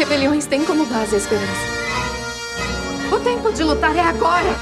[0.00, 1.60] rebeliões têm como base a esperança.
[3.12, 4.56] O tempo de lutar é agora!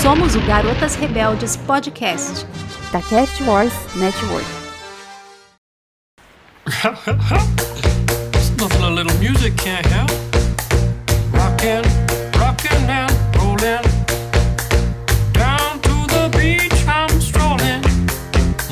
[0.00, 2.46] Somos o Garotas Rebeldes Podcast,
[2.92, 4.46] da Cast Wars Network.
[8.58, 10.10] Nothing a little music can't help.
[11.32, 11.82] Rockin',
[12.38, 13.82] rockin' and rollin'.
[15.32, 17.82] Down to the beach I'm strolling.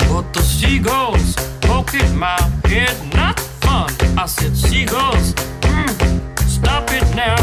[0.09, 1.14] But the seagulls
[1.95, 3.89] at my head, not fun.
[4.17, 7.35] I said, seagulls, mm, stop it now.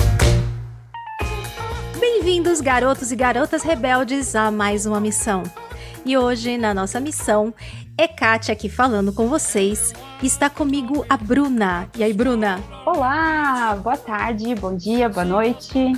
[1.98, 5.42] Bem-vindos, garotos e garotas rebeldes, a mais uma missão.
[6.04, 7.54] E hoje, na nossa missão,
[7.96, 9.94] é Kátia aqui falando com vocês.
[10.22, 11.88] Está comigo a Bruna.
[11.96, 12.60] E aí, Bruna?
[12.84, 15.92] Olá, boa tarde, bom dia, boa noite.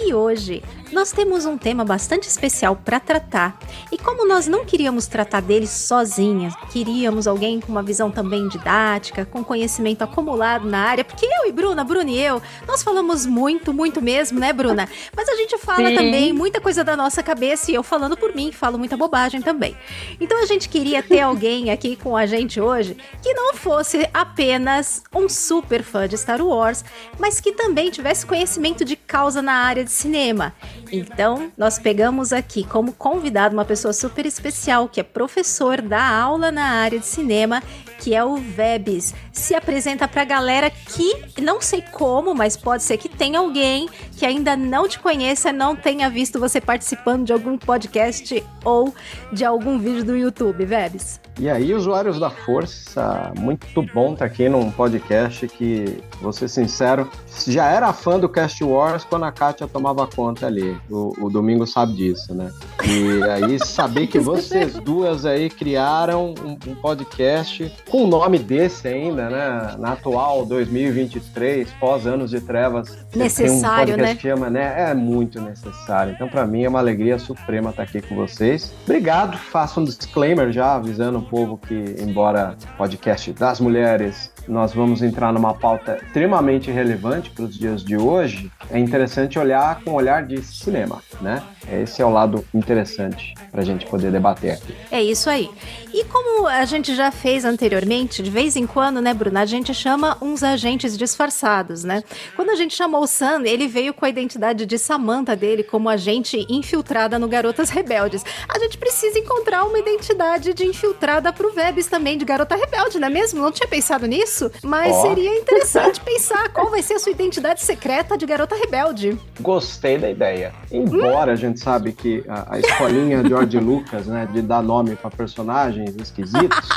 [0.00, 0.62] E hoje
[0.94, 3.58] nós temos um tema bastante especial para tratar.
[3.90, 9.26] E como nós não queríamos tratar dele sozinhas, queríamos alguém com uma visão também didática,
[9.26, 13.74] com conhecimento acumulado na área, porque eu e Bruna, Bruna e eu, nós falamos muito,
[13.74, 14.88] muito mesmo, né, Bruna?
[15.16, 15.96] Mas a gente fala Sim.
[15.96, 19.76] também muita coisa da nossa cabeça e eu falando por mim, falo muita bobagem também.
[20.20, 25.02] Então a gente queria ter alguém aqui com a gente hoje que não fosse apenas
[25.12, 26.84] um super fã de Star Wars,
[27.18, 30.54] mas que também tivesse conhecimento de causa na área de cinema.
[30.92, 36.50] Então, nós pegamos aqui como convidado uma pessoa super especial, que é professor da aula
[36.50, 37.62] na área de cinema,
[37.98, 39.14] que é o Vebs.
[39.32, 44.24] Se apresenta pra galera que, não sei como, mas pode ser que tenha alguém que
[44.24, 48.94] ainda não te conheça, não tenha visto você participando de algum podcast ou
[49.32, 51.20] de algum vídeo do YouTube, Vebs.
[51.38, 57.10] E aí, usuários da Força, muito bom estar aqui num podcast que, vou ser sincero,
[57.48, 60.76] já era fã do Cast Wars quando a Kátia tomava conta ali.
[60.88, 62.52] O, o Domingo sabe disso, né?
[62.84, 68.86] E aí, saber que vocês duas aí criaram um, um podcast com um nome desse
[68.86, 69.74] ainda, né?
[69.76, 72.96] Na atual 2023, pós anos de trevas.
[73.12, 74.20] Necessário, um podcast né?
[74.20, 74.90] chama, né?
[74.90, 76.12] É muito necessário.
[76.12, 78.72] Então, para mim, é uma alegria suprema estar aqui com vocês.
[78.84, 79.36] Obrigado.
[79.36, 85.32] Faço um disclaimer já, avisando o povo que, embora podcast das mulheres, nós vamos entrar
[85.32, 88.50] numa pauta extremamente relevante para os dias de hoje.
[88.70, 91.42] É interessante olhar com um olhar de cinema, né?
[91.70, 94.74] Esse é o lado interessante para a gente poder debater aqui.
[94.90, 95.50] É isso aí.
[95.92, 99.72] E como a gente já fez anteriormente, de vez em quando, né, Bruna, a gente
[99.72, 102.02] chama uns agentes disfarçados, né?
[102.36, 105.88] Quando a gente chamou o Sam, ele veio com a identidade de Samantha dele como
[105.88, 108.24] agente infiltrada no Garotas Rebeldes.
[108.48, 113.08] A gente precisa encontrar uma identidade de infiltrada pro Vebs também, de Garota Rebelde, não
[113.08, 113.40] é mesmo?
[113.40, 114.33] Não tinha pensado nisso?
[114.62, 115.02] Mas Ó.
[115.02, 119.18] seria interessante pensar qual vai ser a sua identidade secreta de Garota Rebelde.
[119.40, 120.52] Gostei da ideia.
[120.70, 125.10] Embora a gente sabe que a, a escolinha George Lucas, né, de dar nome para
[125.10, 126.68] personagens esquisitos,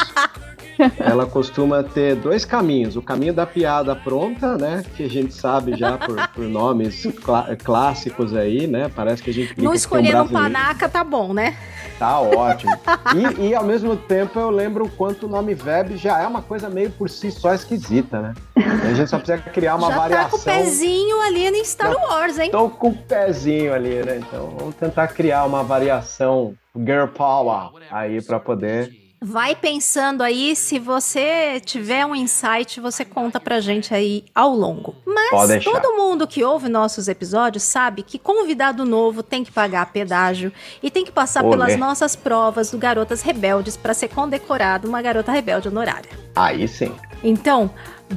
[0.99, 2.95] ela costuma ter dois caminhos.
[2.95, 7.55] O caminho da piada pronta, né, que a gente sabe já por, por nomes clá-
[7.55, 11.57] clássicos aí, né, parece que a gente Não tem um panaca, tá bom, né?
[11.97, 12.71] Tá ótimo.
[13.15, 16.41] E, e, ao mesmo tempo eu lembro o quanto o nome Web já é uma
[16.41, 18.33] coisa meio por si só esquisita, né?
[18.55, 20.25] A gente só precisa criar uma Já variação.
[20.25, 22.51] tá com o pezinho ali em Star Já Wars, hein?
[22.51, 24.17] Tô com o pezinho ali, né?
[24.17, 29.06] Então vamos tentar criar uma variação Girl Power aí pra poder.
[29.19, 34.95] Vai pensando aí, se você tiver um insight, você conta pra gente aí ao longo.
[35.03, 40.53] Mas todo mundo que ouve nossos episódios sabe que convidado novo tem que pagar pedágio
[40.83, 41.57] e tem que passar Olê.
[41.57, 46.11] pelas nossas provas do Garotas Rebeldes pra ser condecorado uma garota rebelde honorária.
[46.35, 46.95] Aí sim.
[47.23, 47.71] Então,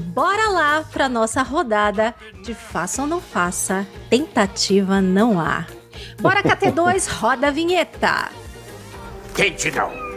[0.08, 5.64] bora lá pra nossa rodada de faça ou não faça, tentativa não há.
[6.20, 8.28] Bora KT2, roda a vinheta.
[9.34, 10.09] Tente não.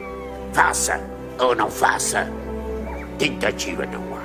[0.54, 1.02] Faça
[1.40, 2.28] ou não faça.
[3.18, 4.22] Tentativa não há.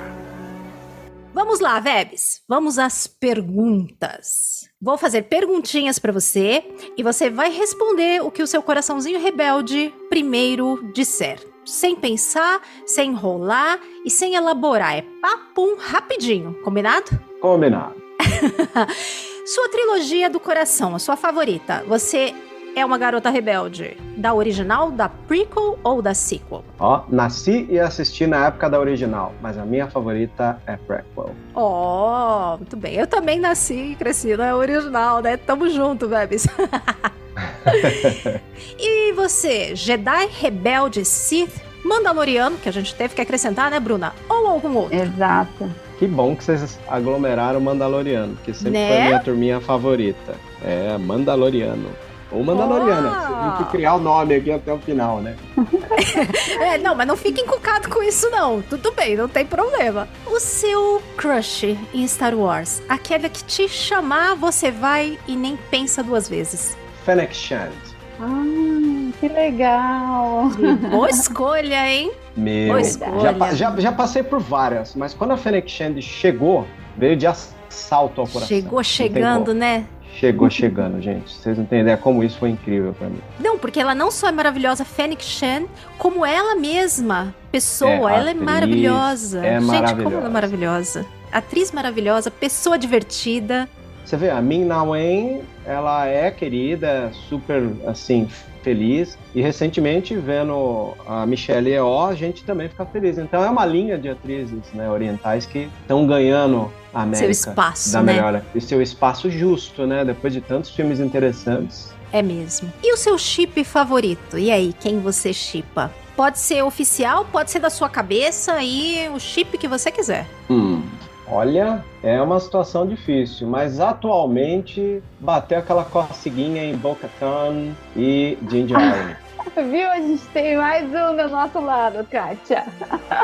[1.33, 2.43] Vamos lá, Vebs.
[2.47, 4.69] Vamos às perguntas.
[4.79, 6.63] Vou fazer perguntinhas pra você
[6.95, 11.43] e você vai responder o que o seu coraçãozinho rebelde primeiro disser.
[11.65, 14.97] Sem pensar, sem enrolar e sem elaborar.
[14.99, 17.09] É papum rapidinho, combinado?
[17.41, 17.95] Combinado.
[19.47, 21.83] Sua trilogia do coração, a sua favorita.
[21.87, 22.35] Você
[22.79, 26.63] é uma garota rebelde da original, da prequel ou da sequel?
[26.79, 31.31] Ó, nasci e assisti na época da original, mas a minha favorita é prequel.
[31.55, 32.95] Oh, muito bem.
[32.95, 35.37] Eu também nasci e cresci na original, né?
[35.37, 36.47] Tamo junto, Bebes.
[38.79, 44.13] e você, Jedi, Rebelde, Sith, Mandaloriano, que a gente teve que acrescentar, né, Bruna?
[44.29, 44.97] Ou algum outro?
[44.97, 45.69] Exato.
[45.97, 48.87] Que bom que vocês aglomeraram o Mandaloriano, que sempre Né?
[48.87, 50.35] foi a minha turminha favorita.
[50.63, 51.89] É, Mandaloriano.
[52.31, 53.09] Ou Mandaloriana.
[53.09, 53.57] Oh!
[53.57, 55.35] Tem que criar o nome aqui até o final, né?
[56.61, 58.61] É, não, mas não fique encucado com isso, não.
[58.61, 60.07] Tudo bem, não tem problema.
[60.27, 66.03] O seu crush em Star Wars, aquela que te chamar, você vai e nem pensa
[66.03, 66.77] duas vezes.
[67.05, 67.71] Fennec Shand.
[68.19, 70.49] Ah, que legal.
[70.91, 72.11] Boa escolha, hein?
[72.35, 73.33] Meu, Boa já, escolha.
[73.33, 76.67] pa- já, já passei por várias, mas quando a Fennec Shand chegou,
[76.97, 78.47] veio de assalto ao coração.
[78.47, 79.85] Chegou chegando, né?
[80.15, 81.31] Chegou chegando, gente.
[81.33, 83.19] Vocês não têm ideia como isso foi incrível pra mim.
[83.39, 85.63] Não, porque ela não só é maravilhosa, Fennec Shan,
[85.97, 89.45] como ela mesma, pessoa, É, ela é maravilhosa.
[89.45, 89.65] é Gente,
[90.03, 90.29] como ela é maravilhosa.
[90.29, 91.05] maravilhosa.
[91.31, 93.69] Atriz maravilhosa, pessoa divertida.
[94.09, 98.27] Você vê, a Min Na Wen, ela é querida, super, assim,
[98.63, 99.15] feliz.
[99.35, 103.19] E recentemente, vendo a Michelle Yeoh, a gente também fica feliz.
[103.19, 107.19] Então é uma linha de atrizes né, orientais que estão ganhando a América.
[107.19, 108.13] Seu espaço, da né?
[108.13, 110.03] melhor, e seu espaço justo, né?
[110.03, 111.93] Depois de tantos filmes interessantes.
[112.11, 112.73] É mesmo.
[112.81, 114.39] E o seu chip favorito?
[114.39, 115.91] E aí, quem você chipa?
[116.15, 120.25] Pode ser oficial, pode ser da sua cabeça e o chip que você quiser.
[120.49, 120.81] Hum,
[121.31, 129.15] olha, é uma situação difícil, mas atualmente bateu aquela coceguinha em Bo-Katan e Ginger Allen.
[129.71, 129.89] Viu?
[129.89, 132.65] A gente tem mais um do nosso lado, Kátia.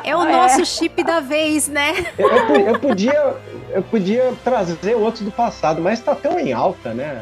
[0.04, 0.32] É o É.
[0.32, 1.94] nosso chip da vez, né?
[2.18, 3.34] Eu, eu eu podia,
[3.72, 7.22] eu podia trazer outros do passado, mas está tão em alta, né?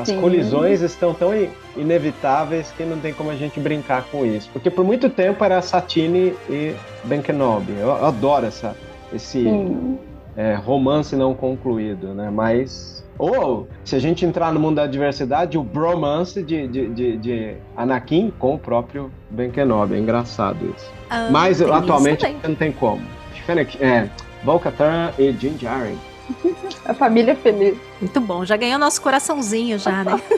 [0.00, 0.20] As Sim.
[0.20, 4.50] colisões estão tão in- inevitáveis que não tem como a gente brincar com isso.
[4.52, 6.74] Porque por muito tempo era Satine e
[7.04, 7.72] Ben Kenobi.
[7.72, 8.76] Eu, eu adoro essa,
[9.12, 9.98] esse Sim.
[10.36, 12.30] É, romance não concluído, né?
[12.30, 13.02] Mas.
[13.18, 17.54] Ou, se a gente entrar no mundo da diversidade, o bromance de, de, de, de
[17.76, 19.94] Anakin com o próprio Ben Kenobi.
[19.94, 20.90] É engraçado isso.
[21.10, 22.40] Ah, Mas isso atualmente também.
[22.42, 23.02] não tem como.
[23.46, 24.08] Fennec, é,
[24.42, 25.98] Bo-Katan e Din Djarin.
[26.86, 27.76] A família feliz.
[28.00, 30.20] Muito bom, já ganhou nosso coraçãozinho já, né?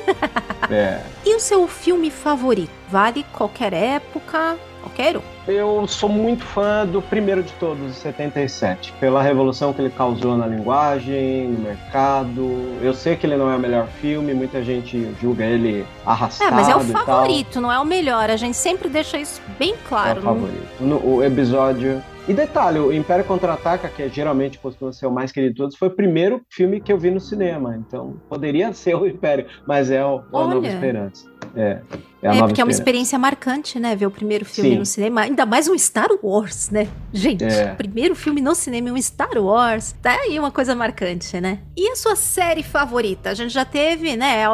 [0.71, 0.99] É.
[1.27, 2.71] e o seu filme favorito?
[2.89, 5.21] Vale qualquer época, qualquer um.
[5.47, 10.37] Eu sou muito fã do primeiro de todos, de 77, pela revolução que ele causou
[10.37, 12.43] na linguagem, no mercado.
[12.83, 16.55] Eu sei que ele não é o melhor filme, muita gente julga ele É, arrastado
[16.55, 18.31] mas é o favorito, não é o melhor.
[18.31, 20.21] A gente sempre deixa isso bem É claro.
[20.21, 20.69] o não- favorito.
[20.81, 22.03] No, o episódio.
[22.27, 25.89] E detalhe, o Império Contra-Ataca, que geralmente costuma ser o mais querido de todos, foi
[25.89, 27.77] o primeiro filme que eu vi no cinema.
[27.77, 30.67] Então, poderia ser o Império, mas é o, é a Nova.
[30.67, 31.27] Esperança.
[31.55, 31.81] É,
[32.25, 33.95] é É, porque é uma experiência marcante, né?
[33.95, 34.79] Ver o primeiro filme Sim.
[34.79, 35.21] no cinema.
[35.23, 36.89] Ainda mais um Star Wars, né?
[37.13, 37.75] Gente, É.
[37.75, 39.95] primeiro filme no cinema é um Star Wars.
[40.03, 41.59] Tá aí uma coisa marcante, né?
[41.77, 43.31] E a sua série favorita?
[43.31, 44.45] A gente já teve, né?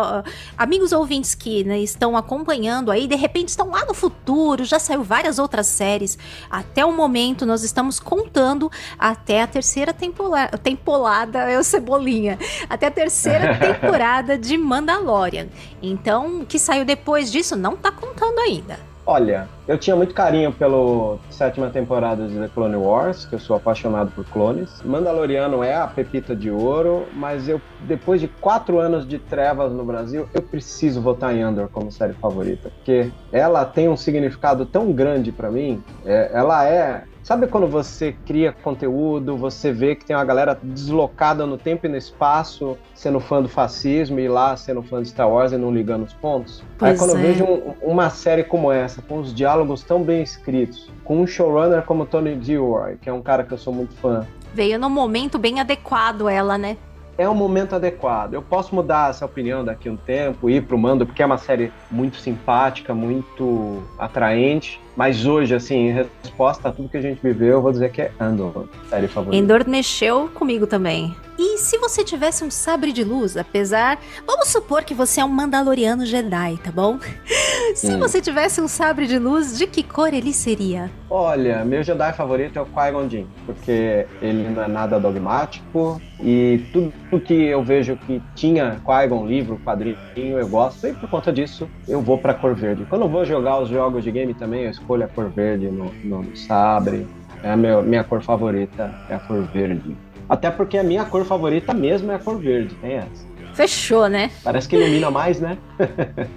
[0.59, 5.03] Amigos ouvintes que né, estão acompanhando aí, de repente estão lá no futuro, já saiu
[5.03, 6.19] várias outras séries.
[6.51, 10.59] Até o momento, nós estamos contando até a terceira temporada.
[10.59, 12.39] Temporada, eu cebolinha.
[12.69, 15.47] Até a terceira temporada de Mandalorian.
[15.83, 18.91] Então, o que saiu depois disso não tá contando ainda.
[19.07, 23.57] Olha, eu tinha muito carinho pela sétima temporada de The Clone Wars, que eu sou
[23.57, 24.71] apaixonado por clones.
[24.85, 29.85] Mandaloriano é a pepita de ouro, mas eu, depois de quatro anos de trevas no
[29.85, 34.93] Brasil, eu preciso votar em Andor como série favorita, porque ela tem um significado tão
[34.93, 35.83] grande pra mim.
[36.05, 41.47] É, ela é Sabe quando você cria conteúdo, você vê que tem uma galera deslocada
[41.47, 45.31] no tempo e no espaço, sendo fã do fascismo e lá sendo fã de Star
[45.31, 46.61] Wars e não ligando os pontos?
[46.61, 47.21] Aí Pois quando eu é.
[47.23, 51.83] vejo um- uma série como essa, com os diálogos tão bem escritos, com um showrunner
[51.83, 55.39] como Tony Gilroy, que é um cara que eu sou muito fã, Veio num momento
[55.39, 56.77] bem adequado ela, né?
[57.19, 58.33] é um momento adequado.
[58.33, 61.37] Eu posso mudar essa opinião daqui a um tempo, ir pro Mando, porque é uma
[61.37, 64.81] série muito simpática, muito atraente.
[65.01, 68.03] Mas hoje, assim, em resposta a tudo que a gente viveu, eu vou dizer que
[68.03, 69.43] é Andor, série favorita.
[69.43, 71.17] Endor mexeu comigo também.
[71.39, 73.99] E se você tivesse um sabre de luz, apesar.
[74.27, 76.99] Vamos supor que você é um Mandaloriano Jedi, tá bom?
[77.75, 77.99] se Hum.
[77.99, 80.91] você tivesse um sabre de luz, de que cor ele seria?
[81.09, 86.63] Olha, meu Jedi favorito é o Qui-Gon Jinn, porque ele não é nada dogmático e
[86.75, 86.93] tudo
[87.23, 89.97] que eu vejo que tinha Qui-Gon, livro, quadrinho,
[90.39, 92.85] eu gosto e por conta disso eu vou pra cor verde.
[92.89, 95.93] Quando eu vou jogar os jogos de game também, eu escolho a cor verde no,
[96.05, 97.07] no- sabre.
[97.43, 99.97] É a meu- minha cor favorita, é a cor verde.
[100.29, 103.31] Até porque a minha cor favorita mesmo é a cor verde, tem essa.
[103.55, 104.31] Fechou, né?
[104.45, 105.57] Parece que ilumina mais, né?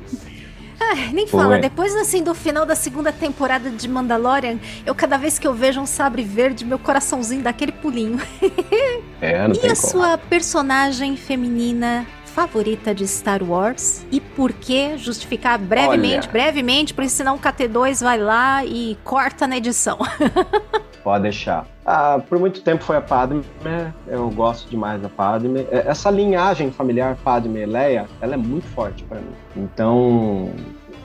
[0.80, 1.40] Ai, nem Foi.
[1.40, 5.54] fala, depois assim do final da segunda temporada de Mandalorian, eu cada vez que eu
[5.54, 8.20] vejo um sabre verde, meu coraçãozinho dá aquele pulinho.
[9.22, 9.88] É, não E tem a como.
[9.90, 14.06] sua personagem feminina favorita de Star Wars?
[14.12, 14.98] E por que?
[14.98, 16.32] Justificar brevemente, Olha.
[16.32, 20.00] brevemente, porque senão o KT2 vai lá e corta na edição.
[21.04, 21.68] Pode deixar.
[21.86, 23.44] Ah, por muito tempo foi a Padme,
[24.08, 25.68] eu gosto demais da Padme.
[25.70, 29.34] É, Essa linhagem familiar Padme e Leia, ela é muito forte pra mim.
[29.56, 30.50] Então,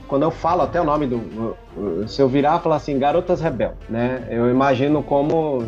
[0.06, 1.56] quando eu falo até o nome do.
[2.06, 4.24] Se eu virar e falar assim, Garotas Rebel, né?
[4.30, 5.64] Eu imagino como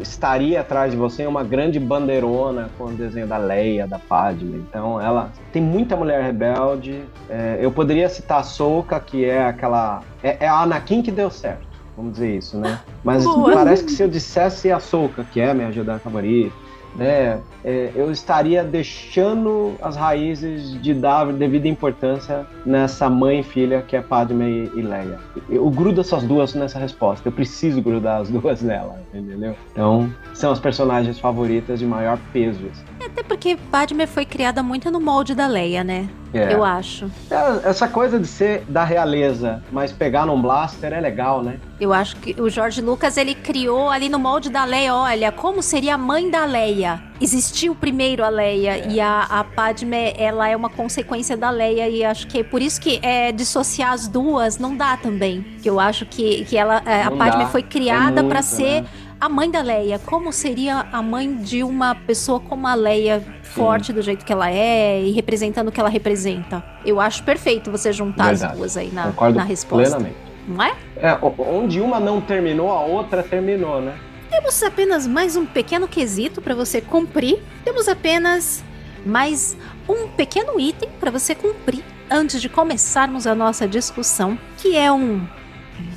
[0.00, 4.64] estaria atrás de você uma grande bandeirona com o desenho da Leia, da Padme.
[4.68, 7.02] Então, ela tem muita mulher rebelde.
[7.28, 10.02] É, eu poderia citar a Soka, que é aquela.
[10.22, 11.66] É, é a Anakin que deu certo.
[11.96, 12.78] Vamos dizer isso, né?
[13.02, 13.52] Mas Boa.
[13.52, 16.54] parece que se eu dissesse a Soka, que é a minha Jedi favorita,
[16.96, 23.82] né, é, eu estaria deixando as raízes de dar devida importância nessa mãe e filha
[23.82, 25.18] que é Padme e, Leia.
[25.48, 27.28] Eu grudo essas duas nessa resposta.
[27.28, 29.54] Eu preciso grudar as duas nela, entendeu?
[29.72, 32.60] Então, são as personagens favoritas de maior peso.
[32.70, 32.84] assim.
[33.04, 36.08] Até porque Padme foi criada muito no molde da Leia, né?
[36.32, 36.52] É.
[36.52, 37.10] Eu acho.
[37.30, 41.56] É, Essa coisa de ser da realeza, mas pegar num blaster é legal, né?
[41.80, 45.62] Eu acho que o George Lucas ele criou ali no molde da Leia, olha, como
[45.62, 47.00] seria a mãe da Leia.
[47.20, 52.04] Existiu primeiro a Leia e a, a Padme, ela é uma consequência da Leia e
[52.04, 55.42] acho que é por isso que é dissociar as duas não dá também.
[55.62, 57.48] Que eu acho que, que ela, é, a Não Padme dá.
[57.50, 58.88] foi criada É muito, ser né?
[59.20, 59.98] A mãe da Leia.
[59.98, 64.50] Como seria a mãe de uma pessoa como a Leia, forte do jeito que ela
[64.50, 66.64] é e representando o que ela representa?
[66.84, 68.58] Eu acho perfeito você juntar as Verdade.
[68.58, 69.96] duas aí na, Concordo na resposta.
[69.96, 70.16] plenamente.
[70.46, 70.74] Não é?
[70.96, 73.98] É, onde uma não terminou, a outra terminou, né?
[74.30, 77.42] Temos apenas mais um pequeno quesito para você cumprir.
[77.64, 78.62] Temos apenas
[79.04, 79.56] mais
[79.88, 85.26] um pequeno item para você cumprir antes de começarmos a nossa discussão, que é um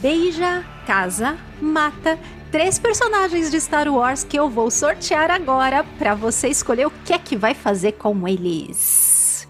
[0.02, 2.18] beija, casa, mata
[2.52, 7.14] três personagens de Star Wars que eu vou sortear agora para você escolher o que
[7.14, 9.48] é que vai fazer com eles.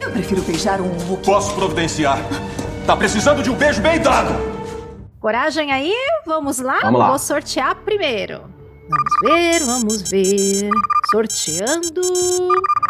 [0.00, 1.24] Eu prefiro beijar um Wookiee.
[1.24, 2.18] Posso providenciar.
[2.86, 4.28] Tá precisando de um beijo bem dado.
[5.20, 5.94] Coragem aí?
[6.26, 6.80] Vamos lá?
[6.82, 7.08] Vamos lá.
[7.08, 8.42] Vou sortear primeiro.
[8.90, 10.68] Vamos ver, vamos ver.
[11.10, 12.02] Sorteando.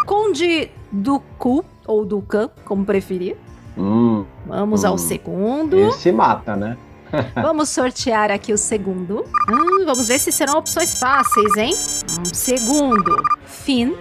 [0.06, 3.36] Conde Duku, ou Ducan, como preferir.
[3.78, 4.98] Hum, Vamos ao Hum.
[4.98, 5.78] segundo.
[5.78, 6.76] esse mata, né?
[7.34, 9.24] Vamos sortear aqui o segundo.
[9.48, 11.72] Hum, vamos ver se serão opções fáceis, hein?
[12.20, 13.22] Um segundo.
[13.46, 13.92] Finn.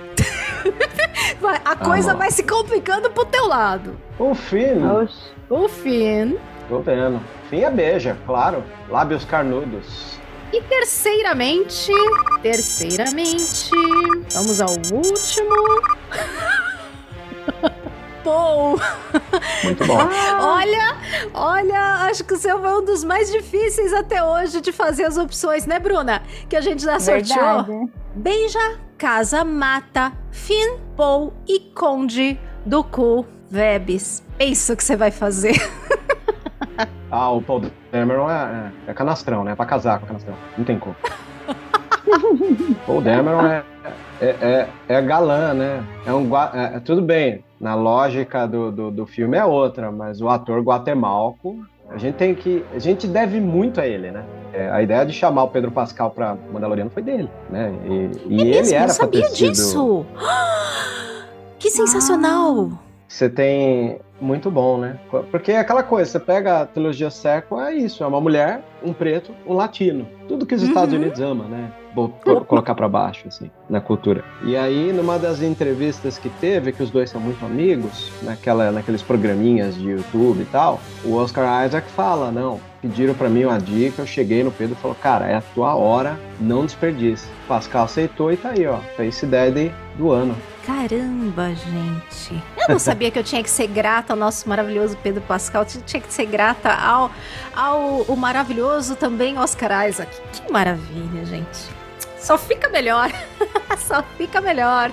[1.39, 2.19] Vai, A coisa lá.
[2.19, 3.98] vai se complicando pro teu lado.
[4.17, 5.31] O Finn, Oxe.
[5.50, 6.36] O Finn.
[6.69, 7.19] tô vendo.
[7.50, 8.63] Finn é beija, claro.
[8.89, 10.17] Lábios carnudos.
[10.53, 11.91] E terceiramente,
[12.41, 13.72] terceiramente,
[14.33, 15.81] vamos ao último.
[18.23, 18.79] Paul,
[19.63, 19.97] Muito bom.
[20.39, 20.95] olha,
[21.33, 25.17] olha, acho que o seu foi um dos mais difíceis até hoje de fazer as
[25.17, 26.21] opções, né, Bruna?
[26.49, 27.63] Que a gente já sorteou.
[27.63, 27.91] Verdade.
[28.15, 34.23] Beija, casa, mata, Finn, Paul e Conde do Cu Vebs.
[34.39, 35.55] É isso que você vai fazer.
[37.15, 37.61] Ah, o Paul
[37.91, 39.53] Dameron é, é, é canastrão, né?
[39.53, 40.35] Pra casar com canastrão.
[40.57, 40.95] Não tem como.
[42.87, 43.93] Paul Dameron é, é,
[44.25, 45.83] é, é galã, né?
[46.05, 47.43] É um, é, é tudo bem.
[47.59, 52.35] Na lógica do, do, do filme é outra, mas o ator guatemalco, a gente tem
[52.35, 52.63] que.
[52.73, 54.23] A gente deve muito a ele, né?
[54.53, 57.73] É, a ideia de chamar o Pedro Pascal pra Mandaloriano foi dele, né?
[57.85, 59.51] E, e ele Mesmo, era eu sabia sido.
[59.51, 60.05] disso.
[61.59, 62.71] Que sensacional.
[63.13, 64.00] Você tem.
[64.20, 64.98] Muito bom, né?
[65.29, 68.93] Porque é aquela coisa, você pega a trilogia Sequel, é isso, é uma mulher, um
[68.93, 70.08] preto, um latino.
[70.29, 71.01] Tudo que os Estados Uhum.
[71.01, 71.70] Unidos ama, né?
[71.93, 74.24] Vou co- colocar pra baixo, assim, na cultura.
[74.46, 79.01] E aí, numa das entrevistas que teve, que os dois são muito amigos, naquela, naqueles
[79.03, 84.01] programinhas de YouTube e tal, o Oscar Isaac fala, não, pediram pra mim uma dica,
[84.03, 87.27] eu cheguei no Pedro e falou, cara, é a tua hora, não desperdice.
[87.48, 90.34] Pascal aceitou e tá aí, ó, Face Daddy do ano.
[90.65, 92.41] Caramba, gente.
[92.58, 95.65] Eu não sabia que eu tinha que ser grata ao nosso maravilhoso Pedro Pascal.
[95.75, 97.12] Eu tinha que ser grata ao,
[97.53, 100.10] ao o maravilhoso também Oscar Isaac.
[100.32, 101.67] Que maravilha, gente.
[102.17, 103.12] Só fica melhor.
[103.77, 104.89] Só fica melhor.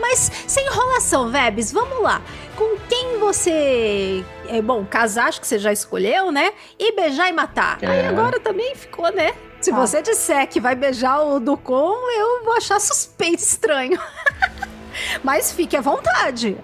[0.00, 2.22] Mas sem enrolação, Vebs, vamos lá.
[2.56, 4.24] Com quem você.
[4.48, 6.52] É bom, casar, acho que você já escolheu, né?
[6.78, 7.78] E beijar e matar.
[7.82, 8.08] Aí É.
[8.08, 9.34] agora também ficou, né?
[9.60, 9.76] Se Tá.
[9.78, 13.98] você disser que vai beijar o Ducon, eu vou achar suspeito estranho.
[15.22, 16.56] Mas fique à vontade.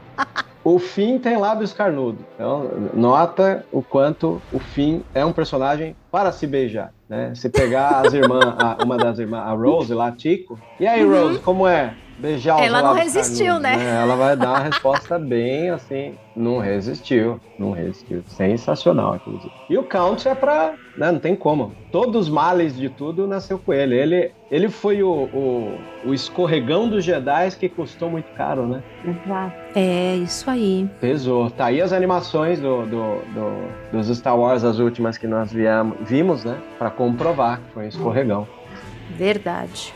[0.65, 2.21] O Finn tem lábios carnudos.
[2.35, 6.93] Então, nota o quanto o Finn é um personagem para se beijar.
[7.09, 7.33] Né?
[7.35, 10.59] Se pegar as irmãs, a- uma das irmãs, a Rose lá, Tico.
[10.79, 11.95] E aí, Rose, como é?
[12.19, 12.61] Beijar.
[12.63, 14.01] Ela não resistiu, carnudos, né?
[14.03, 16.15] Ela vai dar uma resposta bem assim.
[16.35, 17.41] Não resistiu.
[17.59, 18.23] Não resistiu.
[18.27, 19.53] Sensacional, inclusive.
[19.71, 20.75] E o Count é pra.
[20.97, 21.73] Né, não tem como.
[21.93, 23.95] Todos os males de tudo nasceu com ele.
[23.97, 28.83] Ele, ele foi o, o, o escorregão dos Jedi que custou muito caro, né?
[29.05, 29.55] Exato.
[29.77, 30.89] É, isso aí.
[31.01, 31.51] Pesou.
[31.51, 35.97] Tá aí as animações do, do, do- dos Star Wars, as últimas que nós viemos,
[36.01, 38.47] vimos, né, para comprovar que foi um escorregão.
[39.17, 39.95] Verdade.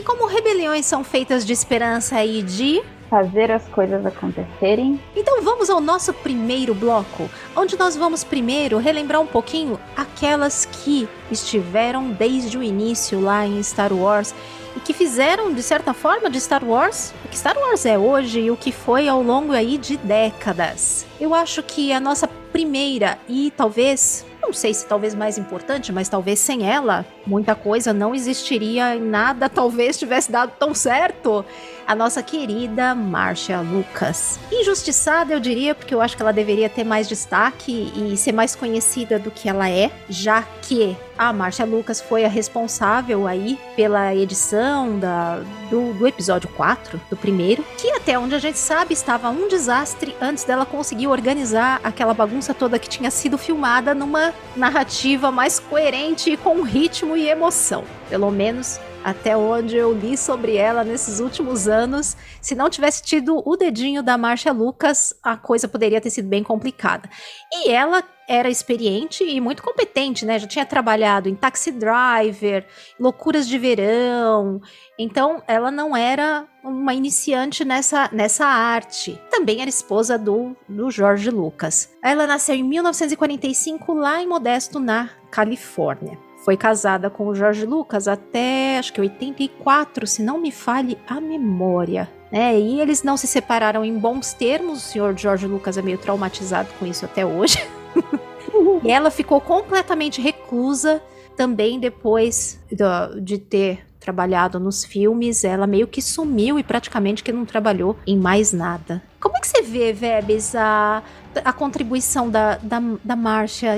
[0.00, 4.98] E como rebeliões são feitas de esperança e de Fazer as coisas acontecerem.
[5.14, 11.06] Então vamos ao nosso primeiro bloco, onde nós vamos primeiro relembrar um pouquinho aquelas que
[11.30, 14.34] estiveram desde o início lá em Star Wars
[14.74, 18.40] e que fizeram, de certa forma, de Star Wars o que Star Wars é hoje
[18.40, 21.04] e o que foi ao longo aí de décadas.
[21.20, 26.08] Eu acho que a nossa primeira e talvez não sei se talvez mais importante, mas
[26.08, 31.44] talvez sem ela, muita coisa não existiria e nada talvez tivesse dado tão certo.
[31.90, 34.38] A nossa querida Marcia Lucas.
[34.52, 38.54] Injustiçada, eu diria, porque eu acho que ela deveria ter mais destaque e ser mais
[38.54, 44.14] conhecida do que ela é, já que a Marcia Lucas foi a responsável aí pela
[44.14, 49.28] edição da, do, do episódio 4, do primeiro, que até onde a gente sabe estava
[49.28, 55.32] um desastre antes dela conseguir organizar aquela bagunça toda que tinha sido filmada numa narrativa
[55.32, 57.82] mais coerente e com ritmo e emoção.
[58.08, 62.16] Pelo menos até onde eu li sobre ela nesses últimos anos.
[62.40, 66.42] Se não tivesse tido o dedinho da Marcia Lucas, a coisa poderia ter sido bem
[66.42, 67.08] complicada.
[67.52, 70.38] E ela era experiente e muito competente, né?
[70.38, 72.64] Já tinha trabalhado em Taxi Driver,
[72.98, 74.60] Loucuras de Verão.
[74.96, 79.20] Então, ela não era uma iniciante nessa, nessa arte.
[79.30, 81.92] Também era esposa do, do George Lucas.
[82.00, 86.29] Ela nasceu em 1945 lá em Modesto, na Califórnia.
[86.44, 91.20] Foi casada com o Jorge Lucas até acho que 84, se não me falhe a
[91.20, 92.08] memória.
[92.32, 94.78] É, e eles não se separaram em bons termos.
[94.78, 97.58] O senhor Jorge Lucas é meio traumatizado com isso até hoje.
[98.84, 101.02] e ela ficou completamente reclusa
[101.36, 107.30] também depois do, de ter trabalhado nos filmes, ela meio que sumiu e praticamente que
[107.30, 109.02] não trabalhou em mais nada.
[109.20, 111.02] Como é que você vê, Vebes, a,
[111.44, 113.16] a contribuição da, da, da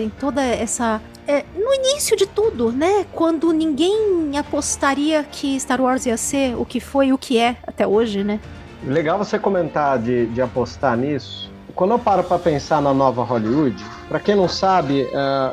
[0.01, 1.01] em toda essa.
[1.27, 3.07] É, no início de tudo, né?
[3.13, 7.57] Quando ninguém apostaria que Star Wars ia ser o que foi e o que é
[7.65, 8.41] até hoje, né?
[8.85, 11.53] Legal você comentar de, de apostar nisso.
[11.75, 13.77] Quando eu paro para pensar na nova Hollywood,
[14.09, 15.09] para quem não sabe,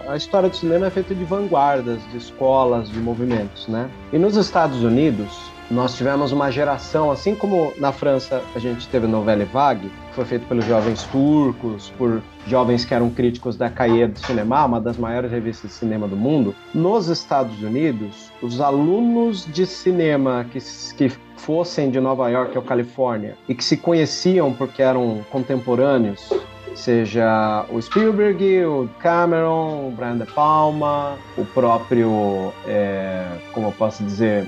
[0.08, 3.90] a história do cinema é feita de vanguardas, de escolas, de movimentos, né?
[4.12, 5.30] E nos Estados Unidos,
[5.70, 10.16] nós tivemos uma geração, assim como na França a gente teve a Novelle Vague, que
[10.16, 14.82] foi feito pelos jovens turcos, por jovens que eram críticos da Cahiers do Cinema, uma
[14.82, 16.56] das maiores revistas de cinema do mundo.
[16.74, 20.60] Nos Estados Unidos, os alunos de cinema que,
[20.98, 26.34] que fossem de Nova York ou Califórnia e que se conheciam porque eram contemporâneos,
[26.76, 34.04] seja o Spielberg, o Cameron, o Brian De Palma, o próprio, é, como eu posso
[34.04, 34.48] dizer,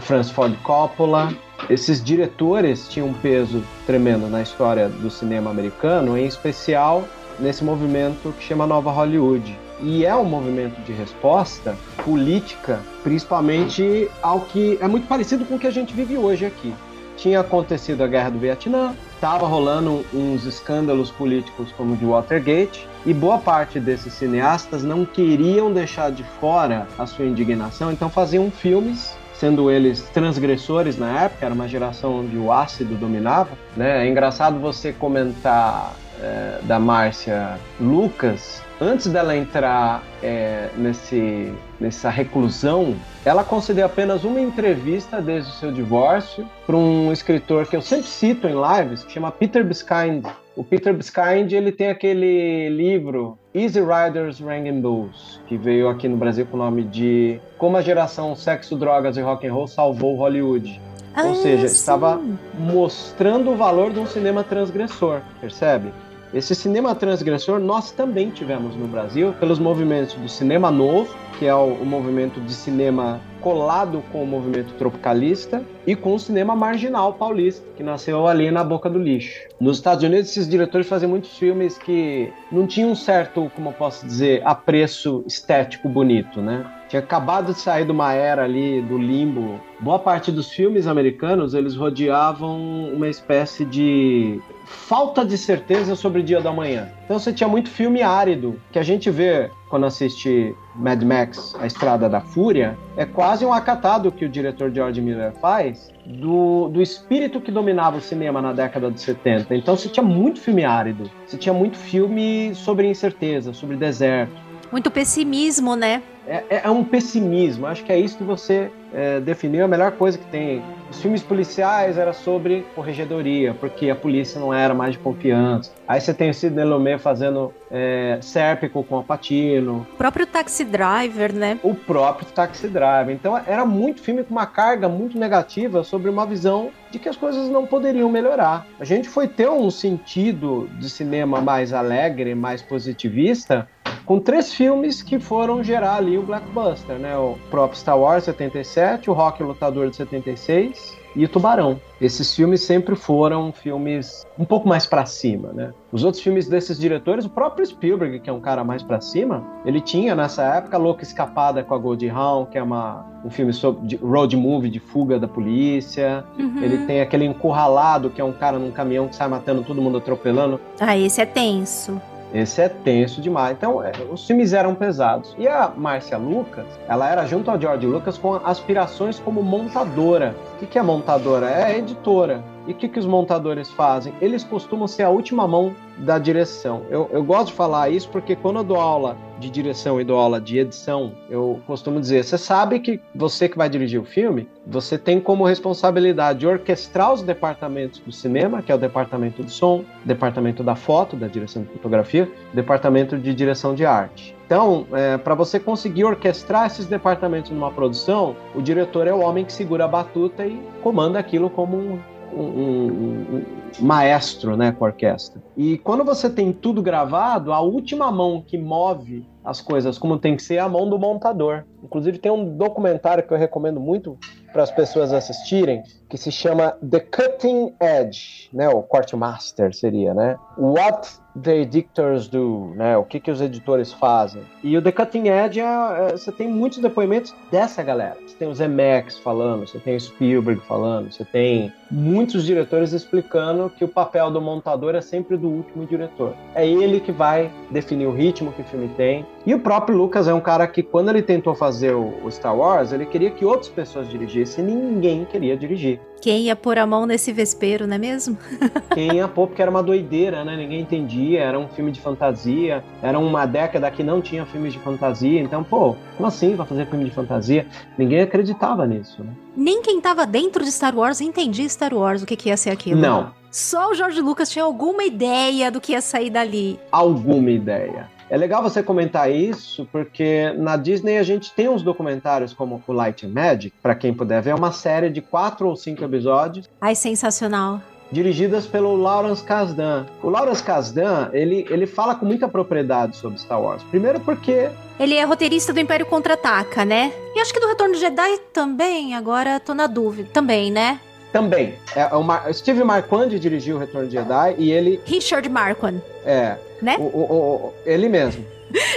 [0.00, 1.32] Francis Ford Coppola.
[1.68, 7.04] Esses diretores tinham um peso tremendo na história do cinema americano, em especial
[7.38, 9.56] nesse movimento que chama Nova Hollywood.
[9.80, 15.58] E é um movimento de resposta política, principalmente ao que é muito parecido com o
[15.58, 16.74] que a gente vive hoje aqui.
[17.16, 22.88] Tinha acontecido a Guerra do Vietnã, estava rolando uns escândalos políticos como o de Watergate,
[23.04, 28.50] e boa parte desses cineastas não queriam deixar de fora a sua indignação, então faziam
[28.50, 33.50] filmes sendo eles transgressores na época, era uma geração onde o ácido dominava.
[33.76, 34.06] Né?
[34.06, 42.96] É engraçado você comentar é, da Márcia Lucas, antes dela entrar é, nesse, nessa reclusão,
[43.24, 48.06] ela concedeu apenas uma entrevista desde o seu divórcio para um escritor que eu sempre
[48.06, 50.24] cito em lives, que chama Peter Biskind.
[50.58, 56.16] O Peter Biskind ele tem aquele livro Easy Riders Ringing Bulls, que veio aqui no
[56.16, 60.16] Brasil com o nome de Como a geração sexo, drogas e rock and roll salvou
[60.16, 60.80] Hollywood.
[61.14, 61.74] Ah, Ou seja, sim.
[61.76, 62.20] estava
[62.58, 65.92] mostrando o valor de um cinema transgressor, percebe?
[66.34, 71.54] Esse cinema transgressor nós também tivemos no Brasil pelos movimentos do cinema novo, que é
[71.54, 77.14] o, o movimento de cinema colado com o movimento tropicalista e com o cinema marginal
[77.14, 79.48] paulista, que nasceu ali na boca do lixo.
[79.60, 83.74] Nos Estados Unidos, esses diretores faziam muitos filmes que não tinham um certo, como eu
[83.74, 86.64] posso dizer, apreço estético bonito, né?
[86.88, 89.60] Tinha acabado de sair de uma era ali do limbo.
[89.78, 92.58] Boa parte dos filmes americanos, eles rodeavam
[92.92, 96.88] uma espécie de falta de certeza sobre o dia da manhã.
[97.04, 101.66] Então você tinha muito filme árido, que a gente vê quando assiste Mad Max, A
[101.66, 106.80] Estrada da Fúria, é quase um acatado que o diretor George Miller faz do, do
[106.80, 109.54] espírito que dominava o cinema na década de 70.
[109.54, 114.47] Então você tinha muito filme árido, você tinha muito filme sobre incerteza, sobre deserto.
[114.70, 116.02] Muito pessimismo, né?
[116.28, 117.66] É, é um pessimismo.
[117.66, 119.64] Acho que é isso que você é, definiu.
[119.64, 120.62] A melhor coisa que tem.
[120.90, 125.70] Os filmes policiais era sobre corregedoria, porque a polícia não era mais de confiança.
[125.86, 129.86] Aí você tem o Sidney Lumet fazendo é, Sérpico com o Patino.
[129.92, 131.58] O próprio Taxi Driver, né?
[131.62, 133.14] O próprio Taxi Driver.
[133.14, 137.16] Então era muito filme com uma carga muito negativa sobre uma visão de que as
[137.16, 138.66] coisas não poderiam melhorar.
[138.80, 143.68] A gente foi ter um sentido de cinema mais alegre, mais positivista,
[144.08, 147.14] com três filmes que foram gerar ali o blockbuster, né?
[147.18, 151.78] O próprio Star Wars 77, o Rock Lutador de 76 e o Tubarão.
[152.00, 155.74] Esses filmes sempre foram filmes um pouco mais para cima, né?
[155.92, 159.44] Os outros filmes desses diretores, o próprio Spielberg, que é um cara mais para cima,
[159.66, 163.52] ele tinha nessa época Louca Escapada com a Goldie Hawn, que é uma, um filme
[163.52, 166.24] sobre road movie de fuga da polícia.
[166.38, 166.62] Uhum.
[166.62, 169.98] Ele tem aquele Encurralado, que é um cara num caminhão que sai matando todo mundo
[169.98, 170.58] atropelando.
[170.80, 172.00] Ah, esse é tenso.
[172.32, 173.56] Esse é tenso demais.
[173.56, 175.34] Então, é, os filmes eram pesados.
[175.38, 180.34] E a Márcia Lucas, ela era junto ao George Lucas com aspirações como montadora.
[180.54, 181.50] O que, que é montadora?
[181.50, 182.44] É editora.
[182.66, 184.12] E o que, que os montadores fazem?
[184.20, 186.82] Eles costumam ser a última mão da direção.
[186.90, 190.18] Eu, eu gosto de falar isso porque quando eu dou aula de direção e dou
[190.18, 194.48] aula de edição, eu costumo dizer: você sabe que você que vai dirigir o filme,
[194.66, 199.84] você tem como responsabilidade orquestrar os departamentos do cinema, que é o departamento do som,
[200.04, 204.36] departamento da foto, da direção de fotografia, departamento de direção de arte.
[204.46, 209.44] Então, é, para você conseguir orquestrar esses departamentos numa produção, o diretor é o homem
[209.44, 211.98] que segura a batuta e comanda aquilo como um,
[212.32, 213.44] um, um, um
[213.80, 215.42] maestro né, com a orquestra.
[215.56, 220.36] E quando você tem tudo gravado, a última mão que move as coisas como tem
[220.36, 221.64] que ser é a mão do montador.
[221.82, 224.18] Inclusive tem um documentário que eu recomendo muito
[224.52, 230.14] para as pessoas assistirem, que se chama The Cutting Edge, né, o corte master seria,
[230.14, 230.36] né?
[230.56, 232.96] What the editors do, né?
[232.96, 234.42] O que que os editores fazem?
[234.62, 238.16] E o The Cutting Edge é, é, você tem muitos depoimentos dessa galera.
[238.26, 243.70] Você tem o Zemeckis falando, você tem o Spielberg falando, você tem muitos diretores explicando
[243.70, 246.34] que o papel do montador é sempre do último diretor.
[246.54, 249.24] É ele que vai definir o ritmo que o filme tem.
[249.46, 252.92] E o próprio Lucas é um cara que quando ele tentou fazer o, Star Wars,
[252.92, 255.98] ele queria que outras pessoas dirigissem, e ninguém queria dirigir.
[256.20, 258.36] Quem ia pôr a mão nesse vespeiro, não é mesmo?
[258.92, 260.56] Quem ia pôr, porque era uma doideira, né?
[260.56, 264.78] Ninguém entendia, era um filme de fantasia, era uma década que não tinha filmes de
[264.80, 267.66] fantasia, então, pô, como assim vai fazer filme de fantasia?
[267.96, 269.30] Ninguém acreditava nisso, né?
[269.56, 272.70] Nem quem tava dentro de Star Wars entendia Star Wars, o que, que ia ser
[272.70, 273.00] aquilo.
[273.00, 276.78] Não, Só o George Lucas tinha alguma ideia do que ia sair dali.
[276.92, 278.08] alguma ideia.
[278.30, 282.92] É legal você comentar isso, porque na Disney a gente tem uns documentários como o
[282.92, 286.68] Light and Magic, para quem puder ver, é uma série de quatro ou cinco episódios
[286.80, 287.80] Ai, sensacional.
[288.12, 290.04] dirigidas pelo Lawrence Kasdan.
[290.22, 293.82] O Lawrence Kasdan, ele, ele fala com muita propriedade sobre Star Wars.
[293.84, 294.68] Primeiro porque
[295.00, 297.12] Ele é roteirista do Império Contra-Ataca, né?
[297.34, 300.28] E acho que do Retorno de Jedi também, agora tô na dúvida.
[300.32, 301.00] Também, né?
[301.30, 305.46] também é, é o Mar- Steve Marquand dirigiu o Retorno de Jedi e ele Richard
[305.48, 306.96] Marquand, é né?
[306.98, 308.44] o, o- o- ele mesmo.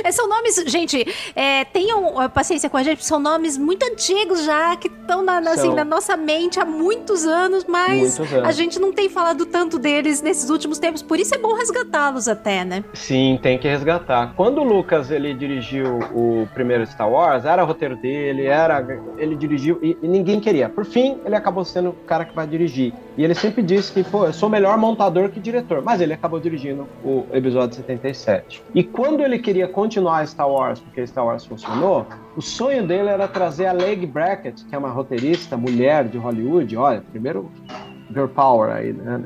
[0.03, 1.05] É, São nomes, gente,
[1.36, 5.51] é, tenham paciência com a gente, são nomes muito antigos já, que estão na, na-
[5.51, 8.47] assim, na nossa mente há muitos anos, mas Muitos anos.
[8.47, 12.27] a gente não tem falado tanto deles nesses últimos tempos, por isso é bom resgatá-los
[12.27, 12.84] até, né?
[12.93, 14.34] Sim, tem que resgatar.
[14.36, 18.86] Quando o Lucas ele dirigiu o primeiro Star Wars, era o roteiro dele, era
[19.17, 20.67] ele dirigiu e, e ninguém queria.
[20.69, 22.93] Por fim, ele acabou sendo o cara que vai dirigir.
[23.17, 26.39] E ele sempre disse que, pô, eu sou melhor montador que diretor, mas ele acabou
[26.39, 28.63] dirigindo o episódio 77.
[28.73, 33.28] E quando ele queria continuar Star Wars, porque Star Wars funcionou, o sonho dele era
[33.28, 37.52] trazer a Leg Brackett, que é uma roteirista mulher de Hollywood, olha, primeiro
[38.10, 39.24] girl power aí, né?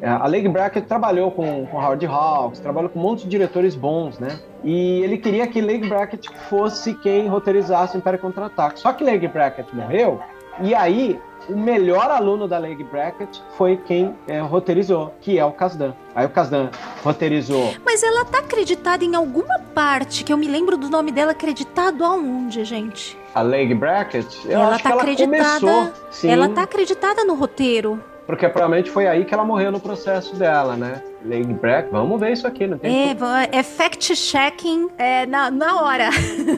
[0.00, 3.74] É, A Leg Brackett trabalhou com, com Howard Hawks, trabalhou com um monte de diretores
[3.74, 4.38] bons, né?
[4.62, 8.78] E ele queria que Leg Brackett fosse quem roteirizasse o Império Contra-Ataque.
[8.78, 10.20] Só que Leg Brackett morreu,
[10.60, 15.52] e aí o melhor aluno da Leg Brackett foi quem é, roteirizou, que é o
[15.52, 15.92] Kasdan.
[16.14, 16.70] Aí o Kasdan
[17.02, 21.32] roteirizou Mas ela tá acreditada em alguma parte, que eu me lembro do nome dela,
[21.32, 23.16] acreditado aonde, gente?
[23.34, 24.26] a Leg Brackett.
[24.46, 25.60] Eu ela acho tá que ela acreditada.
[25.60, 25.92] começou.
[26.10, 28.02] Sim, Ela tá acreditada no roteiro.
[28.26, 31.02] porque provavelmente foi aí que ela morreu no processo dela, né?
[31.24, 33.16] Leg Brackett, vamos ver isso aqui, não tem É,
[33.58, 36.10] é fact-checking é, na, na hora.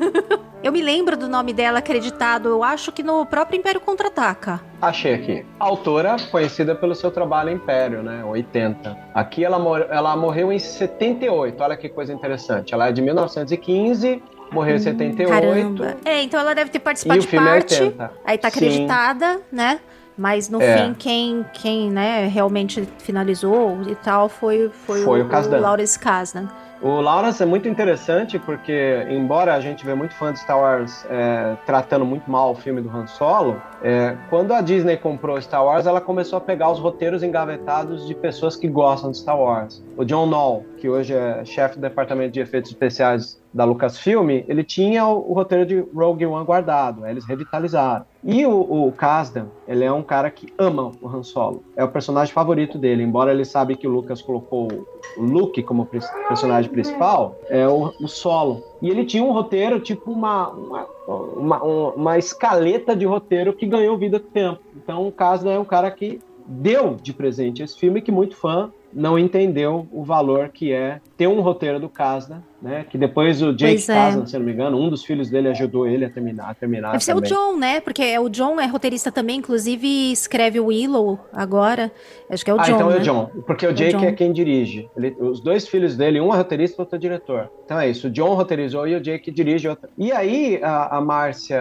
[0.63, 4.61] eu me lembro do nome dela acreditado, eu acho que no próprio Império Contra-Ataca.
[4.81, 5.47] Achei aqui.
[5.59, 8.23] Autora conhecida pelo seu trabalho Império, né?
[8.25, 8.97] 80.
[9.15, 11.61] Aqui ela, mor- ela morreu em 78.
[11.63, 12.75] Olha que coisa interessante.
[12.75, 15.29] Ela é de 1915, morreu em 78.
[15.31, 15.97] Caramba.
[16.05, 17.83] É, então ela deve ter E participado de é parte.
[17.83, 18.13] 80.
[18.25, 18.57] Aí tá Sim.
[18.59, 19.81] acreditada, né?
[20.19, 20.77] Mas no É.
[20.79, 25.59] fim, quem, quem né, realmente finalizou e tal foi, foi, Foi o, o Kasdan.
[25.61, 26.49] Lawrence Kasdan.
[26.83, 31.05] O Lawrence é muito interessante porque, embora a gente vê muito fã de Star Wars
[31.11, 35.63] é, tratando muito mal o filme do Han Solo, é, quando a Disney comprou Star
[35.63, 39.83] Wars, ela começou a pegar os roteiros engavetados de pessoas que gostam de Star Wars.
[39.95, 44.65] O John Knoll, que hoje é chefe do departamento de efeitos especiais da Lucasfilm, ele
[44.65, 48.07] tinha o, o, roteiro de Rogue One guardado, eles revitalizaram.
[48.25, 51.63] E o, o Kasdan, ele é um cara que ama o Han Solo.
[51.77, 54.69] É o personagem favorito dele, embora ele sabe que o Lucas colocou
[55.17, 55.87] o Luke como
[56.29, 58.63] personagem principal, é o, o Solo.
[58.81, 63.99] E ele tinha um roteiro, tipo uma, uma, uma, uma escaleta de roteiro que ganhou
[63.99, 64.61] vida com o tempo.
[64.75, 68.73] Então o Kasdan é um cara que deu de presente esse filme que muito fã
[68.93, 72.85] não entendeu o valor que é ter um roteiro do Kasdan né?
[72.89, 74.27] Que depois o Jake Kasdan, é.
[74.27, 76.51] se não me engano, um dos filhos dele ajudou ele a terminar.
[76.51, 77.29] A terminar Deve também.
[77.29, 77.81] ser o John, né?
[77.81, 81.91] Porque o John é roteirista também, inclusive escreve o Willow agora.
[82.29, 82.75] Acho que é o ah, John.
[82.75, 82.97] então né?
[82.97, 83.31] é o John.
[83.47, 84.89] Porque o, Jake é quem dirige.
[84.97, 87.51] Ele, os dois filhos dele, um é roteirista e outro é diretor.
[87.65, 88.09] Então é isso.
[88.09, 89.89] O John roteirizou e o Jake dirige outra.
[89.97, 91.61] E aí, a, a Márcia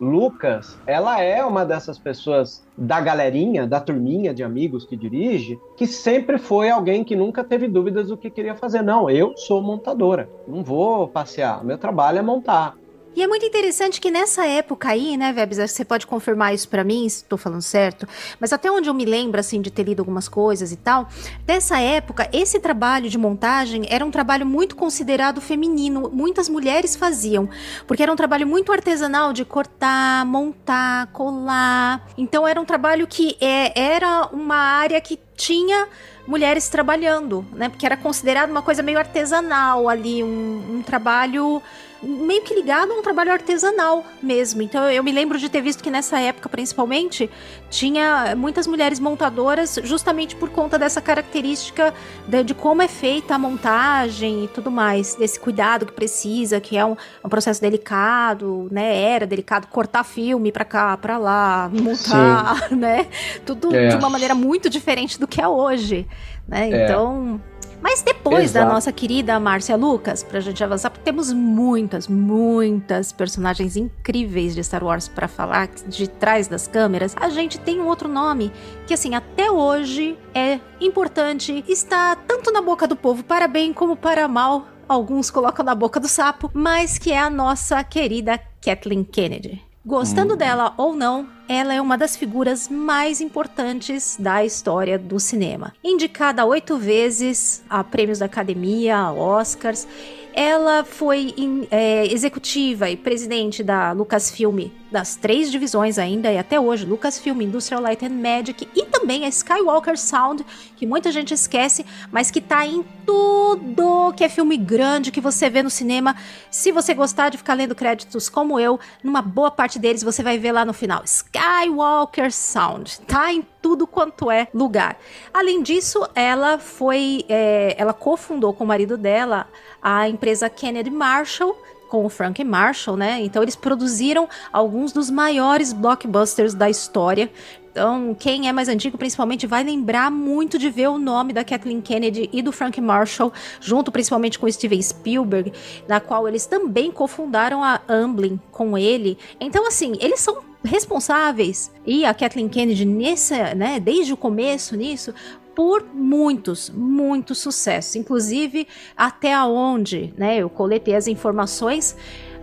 [0.00, 5.86] Lucas, ela é uma dessas pessoas da galerinha, da turminha de amigos que dirige, que
[5.86, 8.82] sempre foi alguém que nunca teve dúvidas do que queria fazer.
[8.82, 10.19] Não, eu sou montadora.
[10.46, 11.64] Não vou passear.
[11.64, 12.76] Meu trabalho é montar.
[13.14, 16.84] E é muito interessante que nessa época aí, né, Vebs, você pode confirmar isso para
[16.84, 18.06] mim, se estou falando certo,
[18.38, 21.08] mas até onde eu me lembro, assim, de ter lido algumas coisas e tal,
[21.44, 27.48] dessa época, esse trabalho de montagem era um trabalho muito considerado feminino, muitas mulheres faziam,
[27.84, 33.36] porque era um trabalho muito artesanal de cortar, montar, colar, então era um trabalho que
[33.40, 35.88] é, era uma área que tinha
[36.30, 37.68] mulheres trabalhando, né?
[37.68, 41.60] Porque era considerado uma coisa meio artesanal ali, um, um trabalho
[42.02, 44.62] meio que ligado a um trabalho artesanal mesmo.
[44.62, 47.30] Então eu me lembro de ter visto que nessa época, principalmente,
[47.68, 51.92] tinha muitas mulheres montadoras justamente por conta dessa característica
[52.26, 56.76] de, de como é feita a montagem e tudo mais, desse cuidado que precisa, que
[56.76, 59.02] é um, um processo delicado, né?
[59.02, 62.76] Era delicado cortar filme para cá, para lá, montar, Sim.
[62.80, 63.06] né?
[63.44, 63.88] Tudo é.
[63.88, 66.06] de uma maneira muito diferente do que é hoje,
[66.48, 66.70] né?
[66.70, 66.84] É.
[66.84, 67.40] Então
[67.82, 68.66] mas depois Exato.
[68.66, 74.62] da nossa querida Márcia Lucas, pra gente avançar, porque temos muitas, muitas personagens incríveis de
[74.62, 78.52] Star Wars para falar de trás das câmeras, a gente tem um outro nome
[78.86, 83.96] que, assim, até hoje é importante, está tanto na boca do povo para bem como
[83.96, 84.66] para mal.
[84.88, 89.69] Alguns colocam na boca do sapo, mas que é a nossa querida Kathleen Kennedy.
[89.84, 90.36] Gostando hum.
[90.36, 95.72] dela ou não, ela é uma das figuras mais importantes da história do cinema.
[95.82, 99.88] Indicada oito vezes a prêmios da Academia, a Oscars,
[100.34, 101.34] ela foi
[101.70, 107.80] é, executiva e presidente da Lucasfilm das três divisões ainda e até hoje, Lucasfilm, Industrial
[107.80, 110.44] Light and Magic e também a Skywalker Sound,
[110.76, 115.48] que muita gente esquece, mas que tá em tudo que é filme grande que você
[115.48, 116.16] vê no cinema.
[116.50, 120.38] Se você gostar de ficar lendo créditos como eu, numa boa parte deles você vai
[120.38, 121.02] ver lá no final.
[121.04, 124.98] Skywalker Sound, tá em tudo quanto é lugar.
[125.32, 129.46] Além disso, ela foi, é, ela cofundou com o marido dela
[129.82, 131.56] a empresa Kennedy Marshall,
[131.90, 133.20] com o Frank Marshall, né?
[133.20, 137.30] Então eles produziram alguns dos maiores blockbusters da história.
[137.72, 141.80] Então, quem é mais antigo, principalmente, vai lembrar muito de ver o nome da Kathleen
[141.80, 145.52] Kennedy e do Frank Marshall, junto principalmente com Steven Spielberg,
[145.86, 149.16] na qual eles também cofundaram a Amblin com ele.
[149.40, 155.14] Então, assim, eles são responsáveis e a Kathleen Kennedy nessa, né, desde o começo nisso,
[155.60, 161.94] por muitos, muitos sucessos, inclusive até aonde, né, eu coletei as informações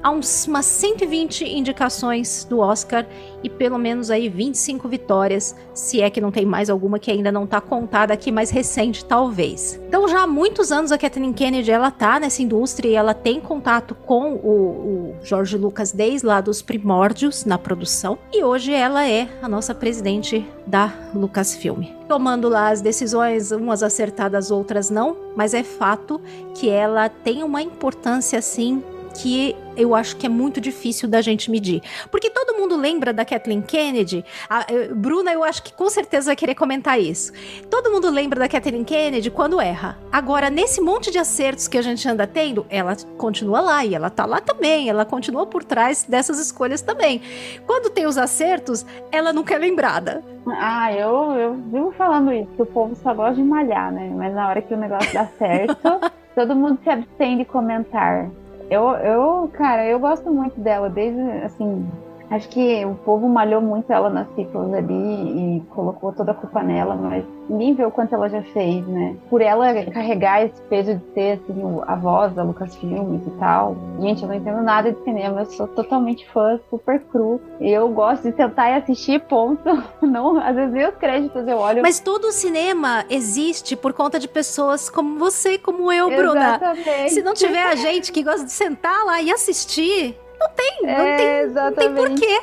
[0.01, 3.05] há uns, umas 120 indicações do Oscar
[3.43, 7.31] e pelo menos aí 25 vitórias, se é que não tem mais alguma que ainda
[7.31, 9.79] não está contada aqui, mais recente talvez.
[9.88, 13.39] Então já há muitos anos a Kathleen Kennedy ela tá nessa indústria e ela tem
[13.39, 19.07] contato com o, o George Lucas desde lá dos primórdios na produção e hoje ela
[19.07, 21.83] é a nossa presidente da Lucasfilm.
[22.07, 26.21] Tomando lá as decisões, umas acertadas, outras não, mas é fato
[26.55, 28.83] que ela tem uma importância assim
[29.17, 31.82] que eu acho que é muito difícil da gente medir.
[32.12, 34.23] Porque todo mundo lembra da Kathleen Kennedy.
[34.49, 37.32] A, a, Bruna, eu acho que com certeza vai querer comentar isso.
[37.69, 39.97] Todo mundo lembra da Kathleen Kennedy quando erra.
[40.12, 44.10] Agora, nesse monte de acertos que a gente anda tendo, ela continua lá e ela
[44.10, 44.89] tá lá também.
[44.89, 47.21] Ela continua por trás dessas escolhas também.
[47.65, 50.23] Quando tem os acertos, ela nunca é lembrada.
[50.47, 54.12] Ah, eu, eu vivo falando isso, que o povo só gosta de malhar, né?
[54.15, 55.99] Mas na hora que o negócio dá certo,
[56.34, 58.30] todo mundo se abstém de comentar.
[58.69, 61.88] Eu, eu, cara, eu gosto muito dela, desde, assim,
[62.30, 66.62] Acho que o povo malhou muito ela nas ciclos ali e colocou toda a culpa
[66.62, 69.16] nela, mas ninguém vê o quanto ela já fez, né?
[69.30, 73.78] Por ela carregar esse peso de ser assim, a voz da Lucasfilmes e tal.
[74.00, 77.40] Gente, eu não entendo nada de cinema, eu sou totalmente fã, super cru.
[77.62, 79.63] E eu gosto de sentar e assistir, ponto.
[80.02, 81.82] Não, às vezes nem os créditos eu olho.
[81.82, 86.58] Mas todo o cinema existe por conta de pessoas como você e como eu, Bruna.
[86.58, 87.13] Exatamente.
[87.13, 90.89] Se não tiver a gente que gosta de sentar lá e assistir, não tem, não
[90.89, 91.39] É, tem, não tem
[91.88, 91.95] exatamente.
[92.21, 92.41] porquê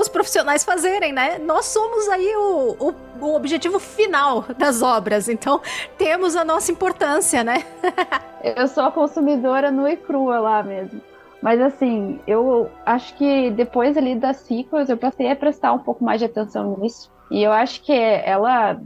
[0.00, 1.38] os profissionais fazerem, né?
[1.38, 2.94] Nós somos aí o, o,
[3.26, 5.60] o objetivo final das obras, então
[5.98, 7.64] temos a nossa importância, né?
[8.56, 11.00] Eu sou a consumidora nua e crua lá mesmo.
[11.42, 16.04] Mas assim, eu acho que depois ali das sequels eu passei a prestar um pouco
[16.04, 17.10] mais de atenção nisso.
[17.30, 18.78] E eu acho que ela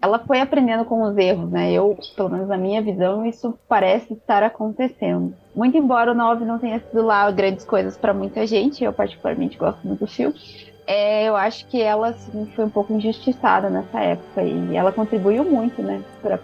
[0.00, 1.72] ela foi aprendendo com os erros, né?
[1.72, 5.34] Eu, pelo menos na minha visão, isso parece estar acontecendo.
[5.54, 9.56] Muito embora o 9 não tenha sido lá grandes coisas para muita gente, eu particularmente
[9.56, 10.34] gosto muito do filme.
[10.92, 15.44] É, eu acho que ela assim, foi um pouco injustiçada nessa época e ela contribuiu
[15.44, 16.02] muito, né,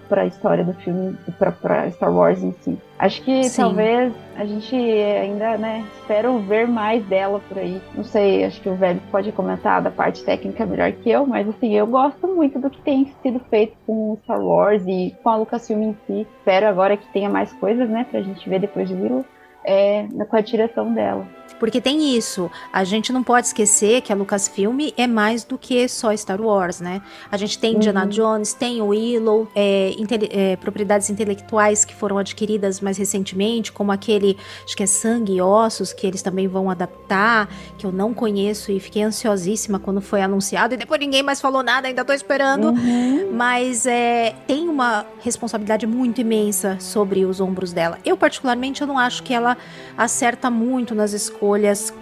[0.09, 2.79] para a história do filme, para Star Wars em si.
[2.97, 3.63] Acho que Sim.
[3.63, 7.83] talvez a gente ainda, né, espero ver mais dela por aí.
[7.93, 11.49] Não sei, acho que o velho pode comentar da parte técnica melhor que eu, mas
[11.49, 15.37] assim, eu gosto muito do que tem sido feito com Star Wars e com a
[15.39, 16.25] Lucasfilm em si.
[16.39, 19.25] Espero agora que tenha mais coisas, né, pra gente ver depois de Willow,
[19.65, 21.27] é, com a direção dela.
[21.59, 25.89] Porque tem isso, a gente não pode esquecer que a Lucasfilm é mais do que
[25.89, 27.01] só Star Wars, né?
[27.31, 28.09] A gente tem Indiana Uhum.
[28.09, 29.95] Jones, tem o Willow, é,
[30.31, 35.41] é, propriedades intelectuais que foram adquiridas mais recentemente, como aquele, acho que é Sangue e
[35.41, 40.21] Ossos, que eles também vão adaptar, que eu não conheço e fiquei ansiosíssima quando foi
[40.21, 42.69] anunciado, e depois ninguém mais falou nada, ainda tô esperando.
[42.69, 43.33] Uhum.
[43.33, 47.99] Mas é, tem uma responsabilidade muito imensa sobre os ombros dela.
[48.05, 49.57] Eu, particularmente, eu não acho que ela
[49.97, 51.46] acerta muito nas escolhas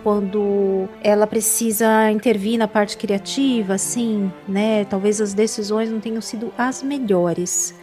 [0.02, 4.84] quando ela precisa intervir na parte criativa, assim, né?
[4.84, 7.74] Talvez as decisões não tenham sido as melhores.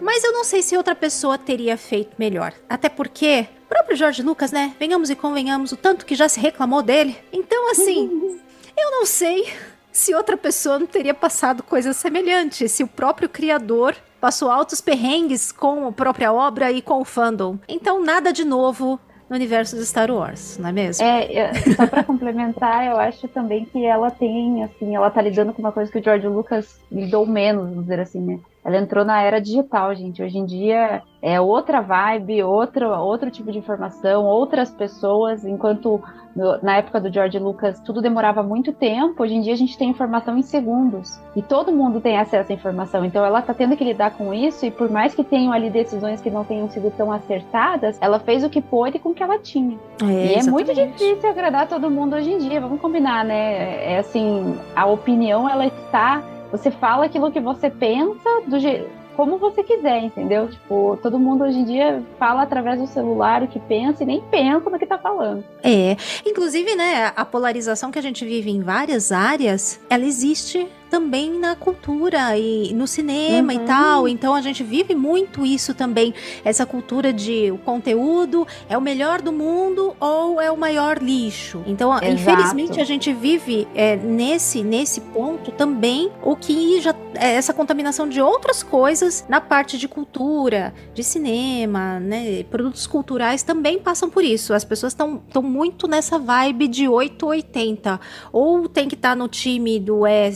[0.00, 2.52] Mas eu não sei se outra pessoa teria feito melhor.
[2.68, 4.74] Até porque, o próprio George Lucas, né?
[4.78, 7.16] Venhamos e convenhamos, o tanto que já se reclamou dele.
[7.32, 8.40] Então, assim,
[8.76, 9.52] eu não sei
[9.92, 15.50] se outra pessoa não teria passado coisa semelhante, se o próprio criador passou altos perrengues
[15.50, 17.58] com a própria obra e com o fandom.
[17.68, 21.04] Então, nada de novo no universo de Star Wars, não é mesmo?
[21.06, 25.52] É, eu- só pra complementar, eu acho também que ela tem, assim, ela tá lidando
[25.54, 28.40] com uma coisa que o George Lucas lidou menos, vamos dizer assim, né?
[28.64, 30.22] Ela entrou na era digital, gente.
[30.22, 36.00] Hoje em dia é outra vibe, outro, outro tipo de informação, outras pessoas, enquanto
[36.36, 39.76] no- na época do George Lucas tudo demorava muito tempo, hoje em dia a gente
[39.76, 41.18] tem informação em segundos.
[41.34, 43.04] E todo mundo tem acesso à informação.
[43.04, 46.20] Então ela tá tendo que lidar com isso, e por mais que tenham ali decisões
[46.20, 49.38] que não tenham sido tão acertadas, ela fez o que pôde com o que ela
[49.38, 49.78] tinha.
[50.02, 50.98] E é muito exatamente.
[50.98, 53.94] difícil agradar todo mundo hoje em dia, vamos combinar, né?
[53.94, 56.22] É assim, a opinião ela está.
[56.50, 58.88] Você fala aquilo que você pensa do jeito.
[59.16, 60.48] Como você quiser, entendeu?
[60.48, 64.20] Tipo, todo mundo hoje em dia fala através do celular o que pensa e nem
[64.22, 65.44] pensa no que tá falando.
[65.62, 71.38] É, inclusive, né, a polarização que a gente vive em várias áreas, ela existe também
[71.38, 73.62] na cultura e no cinema Uhum.
[73.62, 74.08] e tal.
[74.08, 76.12] Então a gente vive muito isso também,
[76.44, 81.62] essa cultura de o conteúdo é o melhor do mundo ou é o maior lixo.
[81.66, 82.06] Então, Exato.
[82.12, 88.08] infelizmente a gente vive é, nesse nesse ponto também o que já é essa contaminação
[88.08, 94.24] de outras coisas na parte de cultura, de cinema, né, produtos culturais também passam por
[94.24, 94.52] isso.
[94.54, 98.00] As pessoas estão muito nessa vibe de 880.
[98.32, 100.30] Ou tem que estar no time do é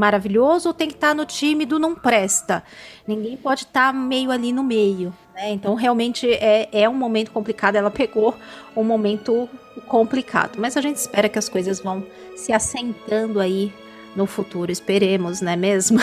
[0.00, 2.64] maravilhoso, ou tem que estar no time do não presta.
[3.06, 5.12] Ninguém pode estar meio ali no meio.
[5.34, 5.50] né?
[5.52, 7.76] Então, realmente é, é um momento complicado.
[7.76, 8.34] Ela pegou
[8.74, 9.48] um momento
[9.86, 10.56] complicado.
[10.58, 12.02] Mas a gente espera que as coisas vão
[12.34, 13.72] se assentando aí
[14.16, 14.72] no futuro.
[14.72, 15.98] Esperemos, não é mesmo?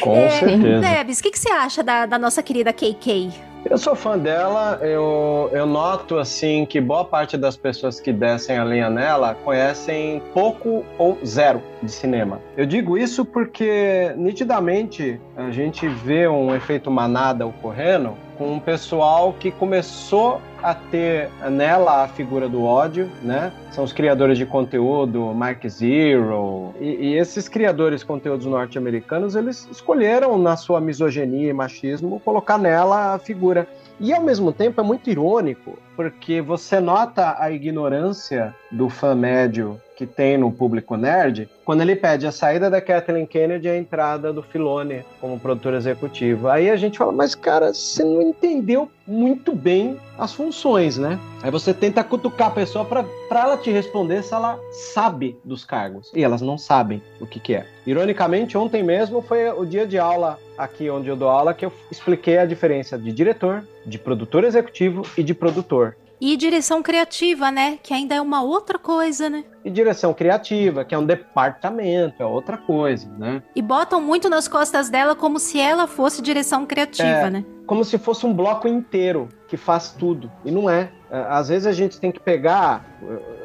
[0.00, 0.80] Com É, certeza.
[0.80, 3.53] Debs, o que, que você acha da, da nossa querida KK?
[3.68, 8.58] Eu sou fã dela, eu, eu noto assim que boa parte das pessoas que descem
[8.58, 12.40] a linha nela conhecem pouco ou zero de cinema.
[12.58, 19.32] Eu digo isso porque nitidamente a gente vê um efeito manada ocorrendo com um pessoal
[19.32, 23.52] que começou a ter nela a figura do ódio, né?
[23.70, 29.68] São os criadores de conteúdo, Mark Zero, e, e esses criadores de conteúdos norte-americanos, eles
[29.70, 33.66] escolheram na sua misoginia e machismo colocar nela a figura.
[34.00, 39.80] E ao mesmo tempo é muito irônico porque você nota a ignorância do fã médio
[39.96, 43.78] que tem no público nerd quando ele pede a saída da Kathleen Kennedy e a
[43.78, 46.48] entrada do Filone como produtor executivo.
[46.48, 51.18] Aí a gente fala, mas cara, você não entendeu muito bem as funções, né?
[51.42, 54.58] Aí você tenta cutucar a pessoa para ela te responder se ela
[54.92, 56.10] sabe dos cargos.
[56.14, 57.66] E elas não sabem o que, que é.
[57.86, 61.72] Ironicamente, ontem mesmo foi o dia de aula aqui onde eu dou aula que eu
[61.90, 65.96] expliquei a diferença de diretor, de produtor executivo e de produtor.
[66.26, 67.78] E direção criativa, né?
[67.82, 69.44] Que ainda é uma outra coisa, né?
[69.62, 73.42] E direção criativa, que é um departamento, é outra coisa, né?
[73.54, 77.30] E botam muito nas costas dela como se ela fosse direção criativa, É.
[77.30, 77.44] né?
[77.66, 80.32] Como se fosse um bloco inteiro que faz tudo.
[80.46, 80.90] E não é.
[81.10, 82.84] É, Às vezes a gente tem que pegar.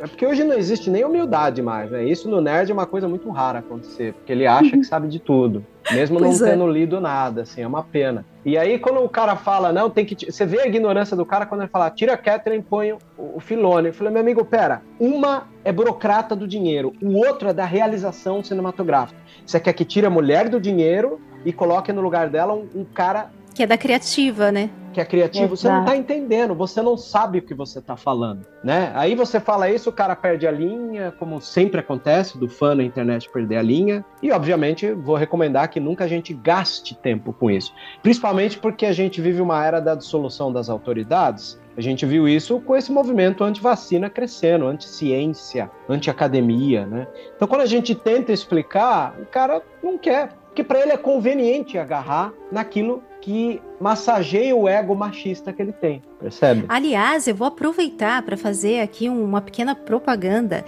[0.01, 2.03] É porque hoje não existe nem humildade mais, né?
[2.05, 5.19] Isso no nerd é uma coisa muito rara acontecer, porque ele acha que sabe de
[5.19, 6.51] tudo, mesmo não Pois é.
[6.51, 8.25] tendo lido nada, assim, é uma pena.
[8.45, 10.31] E aí, quando o cara fala, não, tem que.
[10.31, 12.97] Você vê a ignorância do cara quando ele fala, tira a Catherine e põe o,
[13.17, 13.87] o Filone.
[13.87, 18.43] Eu falei, meu amigo, pera, uma é burocrata do dinheiro, o outro é da realização
[18.43, 19.19] cinematográfica.
[19.45, 22.83] Você quer que tire a mulher do dinheiro e coloque no lugar dela um, um
[22.83, 24.69] cara Que é da criativa, né?
[24.93, 25.91] Que é criativo, você não Exato.
[25.91, 28.91] tá entendendo, você não sabe o que você tá falando, né?
[28.95, 32.83] Aí você fala isso, o cara perde a linha, como sempre acontece, do fã na
[32.83, 34.05] internet perder a linha.
[34.21, 37.73] E, obviamente, vou recomendar que nunca a gente gaste tempo com isso.
[38.01, 41.59] Principalmente porque a gente vive uma era da dissolução das autoridades.
[41.77, 47.07] A gente viu isso com esse movimento anti-vacina crescendo, anti-ciência, anti-academia, né?
[47.35, 50.33] Então, quando a gente tenta explicar, o cara não quer.
[50.47, 56.01] Porque para ele é conveniente agarrar naquilo que massageia o ego machista que ele tem,
[56.19, 56.65] percebe?
[56.69, 60.65] Aliás, eu vou aproveitar para fazer aqui uma pequena propaganda,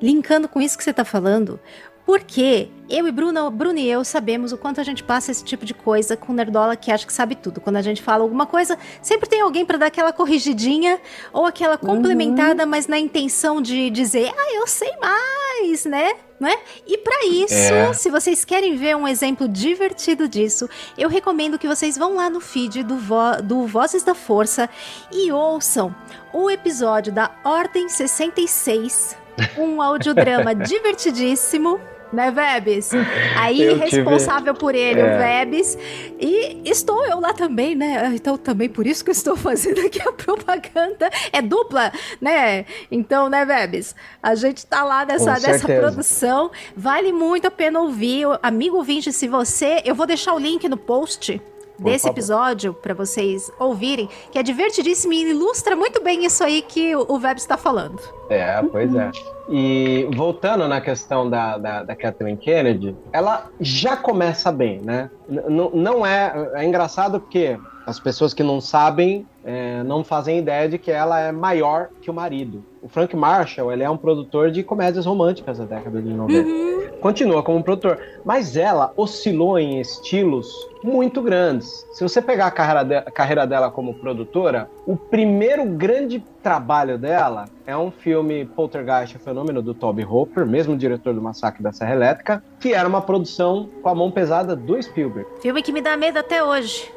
[0.00, 1.60] linkando com isso que você está falando.
[2.04, 5.64] Porque eu e Bruno, Bruno e eu sabemos o quanto a gente passa esse tipo
[5.64, 7.60] de coisa com nerdola que acha que sabe tudo.
[7.60, 11.00] Quando a gente fala alguma coisa, sempre tem alguém para dar aquela corrigidinha
[11.32, 16.12] ou aquela complementada, mas na intenção de dizer, ah, eu sei mais, né?
[16.40, 16.58] Não é?
[16.84, 17.92] E para isso, É.
[17.92, 22.40] se vocês querem ver um exemplo divertido disso, eu recomendo que vocês vão lá no
[22.40, 24.68] feed do, Vo- do Vozes da Força
[25.12, 25.94] e ouçam
[26.32, 29.16] o episódio da Ordem 66,
[29.58, 31.80] um audiodrama divertidíssimo.
[32.12, 32.90] Né, Vebs?
[33.38, 35.02] Aí, Eu tive- responsável por ele, É.
[35.02, 35.78] o Vebs.
[36.20, 38.12] E estou eu lá também, né?
[38.14, 41.08] Então, também por isso que eu estou fazendo aqui a propaganda.
[41.32, 42.66] É dupla, né?
[42.90, 43.94] Então, né, Vebs?
[44.22, 46.50] A gente tá lá nessa, nessa produção.
[46.76, 48.26] Vale muito a pena ouvir.
[48.42, 49.80] Amigo ouvinte, se você.
[49.82, 51.40] Eu vou deixar o link no post.
[51.76, 52.14] Por Desse favor.
[52.14, 57.18] episódio para vocês ouvirem, que é divertidíssimo e ilustra muito bem isso aí que o
[57.18, 57.98] Vebs está falando.
[58.28, 59.10] É, pois é.
[59.48, 65.10] E voltando na questão da, da, da Kathleen Kennedy, ela já começa bem, né?
[65.28, 66.50] N- não é.
[66.54, 71.18] É engraçado porque as pessoas que não sabem é, não fazem ideia de que ela
[71.18, 72.62] é maior que o marido.
[72.80, 76.48] O Frank Marshall, ele é um produtor de comédias românticas da década de 90.
[77.02, 77.98] Continua como produtor.
[78.24, 80.48] Mas ela oscilou em estilos
[80.82, 81.86] muito grandes.
[81.92, 86.96] Se você pegar a carreira, de- a carreira dela como produtora, o primeiro grande trabalho
[86.96, 91.72] dela é um filme Poltergeist, o Fenômeno, do Toby Hopper, mesmo diretor do Massacre da
[91.72, 95.28] Serra Elétrica, que era uma produção com a mão pesada do Spielberg.
[95.40, 96.88] Filme que me dá medo até hoje.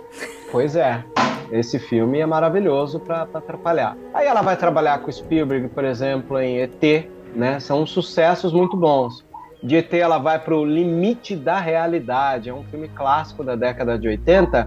[0.51, 1.03] Pois é.
[1.51, 3.97] Esse filme é maravilhoso pra atrapalhar.
[4.13, 7.59] Aí ela vai trabalhar com o Spielberg, por exemplo, em ET, né?
[7.59, 9.24] São sucessos muito bons.
[9.65, 14.07] De ET ela vai pro Limite da Realidade, é um filme clássico da década de
[14.07, 14.63] 80.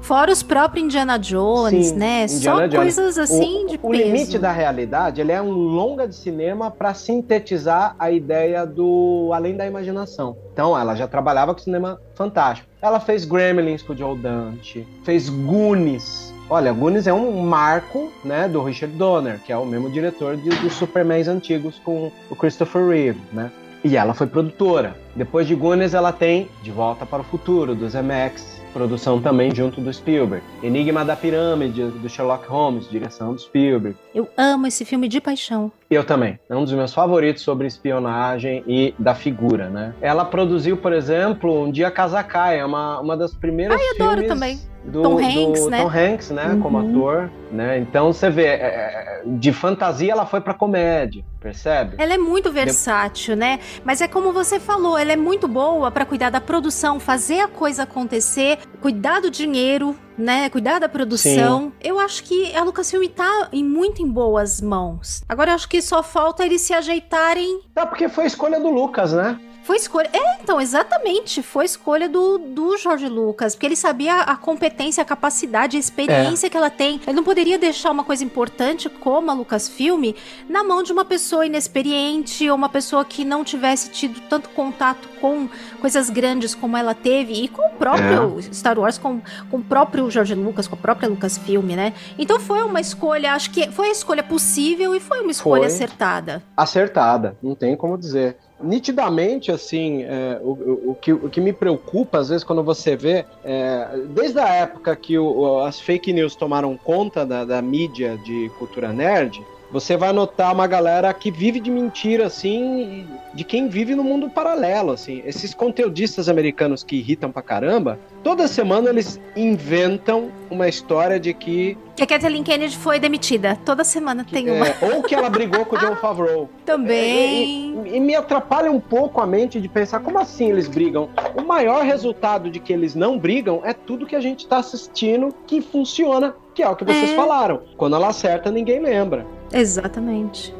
[0.00, 2.24] Fora os próprios Indiana Jones, Sim, né?
[2.24, 2.74] Indiana Só Jones.
[2.74, 4.02] coisas assim o, de o peso.
[4.02, 9.58] Limite da Realidade, ele é um longa de cinema para sintetizar a ideia do além
[9.58, 10.38] da imaginação.
[10.54, 12.66] Então, ela já trabalhava com cinema fantástico.
[12.80, 16.32] Ela fez Gremlins com o Joe Dante, fez Goonies.
[16.48, 20.48] Olha, Goonies é um marco, né, do Richard Donner, que é o mesmo diretor de,
[20.48, 23.50] dos Supermans antigos com o Christopher Reeve, né?
[23.84, 24.96] E ela foi produtora.
[25.14, 29.78] Depois de Goonies, ela tem De Volta para o Futuro, do Zemeckis, produção também junto
[29.78, 30.42] do Spielberg.
[30.62, 33.94] Enigma da Pirâmide, do Sherlock Holmes, direção do Spielberg.
[34.14, 35.70] Eu amo esse filme de paixão.
[35.94, 36.40] Eu também.
[36.50, 39.94] É um dos meus favoritos sobre espionagem e da figura, né?
[40.00, 44.28] Ela produziu, por exemplo, Um Dia Casakai, é uma, uma das primeiras Ai, adoro filmes
[44.28, 44.60] também.
[44.84, 45.78] Do, Tom do Hanks, né?
[45.78, 46.58] Tom Hanks, né?
[46.60, 46.90] Como Uhum.
[46.90, 47.78] ator, né?
[47.78, 51.94] Então você vê, é, é, de fantasia ela foi pra comédia, percebe?
[51.96, 53.60] Ela é muito versátil, né?
[53.82, 57.48] Mas é como você falou, ela é muito boa pra cuidar da produção, fazer a
[57.48, 60.48] coisa acontecer, cuidar do dinheiro, né?
[60.50, 61.72] Cuidar da produção.
[61.82, 65.22] Eu acho que a Lucasfilm tá em, muito em boas mãos.
[65.28, 67.60] Agora eu acho que só falta eles se ajeitarem.
[67.74, 69.38] Tá, porque foi a escolha do Lucas, né?
[69.64, 70.10] Foi escolha.
[70.12, 71.42] É, então, exatamente.
[71.42, 73.54] Foi escolha do, do Jorge Lucas.
[73.54, 77.00] Porque ele sabia a competência, a capacidade, a experiência que ela tem.
[77.06, 80.12] Ele não poderia deixar uma coisa importante como a Lucasfilm
[80.48, 85.08] na mão de uma pessoa inexperiente ou uma pessoa que não tivesse tido tanto contato
[85.18, 85.48] com
[85.80, 90.10] coisas grandes como ela teve e com o próprio Star Wars, com, com o próprio
[90.10, 91.94] Jorge Lucas, com a própria Lucasfilm, né?
[92.18, 95.66] Então foi uma escolha, acho que foi a escolha possível e foi uma escolha Foi.
[95.72, 96.42] acertada.
[96.54, 98.36] acertada, não tem como dizer.
[98.62, 103.26] Nitidamente, assim, é, o, o- que, o que me preocupa, às vezes, quando você vê,
[103.42, 108.50] é, desde a época que o- as fake news tomaram conta da, da mídia de
[108.54, 113.04] cultura nerd, você vai notar uma galera que vive de mentira, assim,
[113.34, 115.20] de quem vive no mundo paralelo, assim.
[115.26, 121.76] Esses conteudistas americanos que irritam pra caramba, toda semana eles inventam uma história de que
[121.96, 123.58] Que a Kathleen Kennedy foi demitida.
[123.64, 124.64] Toda semana tem uma.
[124.68, 126.48] é, ou que ela brigou com o John Favreau.
[126.64, 127.74] Também.
[127.84, 131.08] E, e- e me atrapalha um pouco a mente de pensar como assim eles brigam.
[131.36, 135.34] O maior resultado de que eles não brigam é tudo que a gente tá assistindo
[135.48, 137.16] que funciona, que é o que vocês É.
[137.16, 137.62] falaram.
[137.76, 139.26] Quando ela acerta, ninguém lembra.
[139.54, 140.52] Exatamente.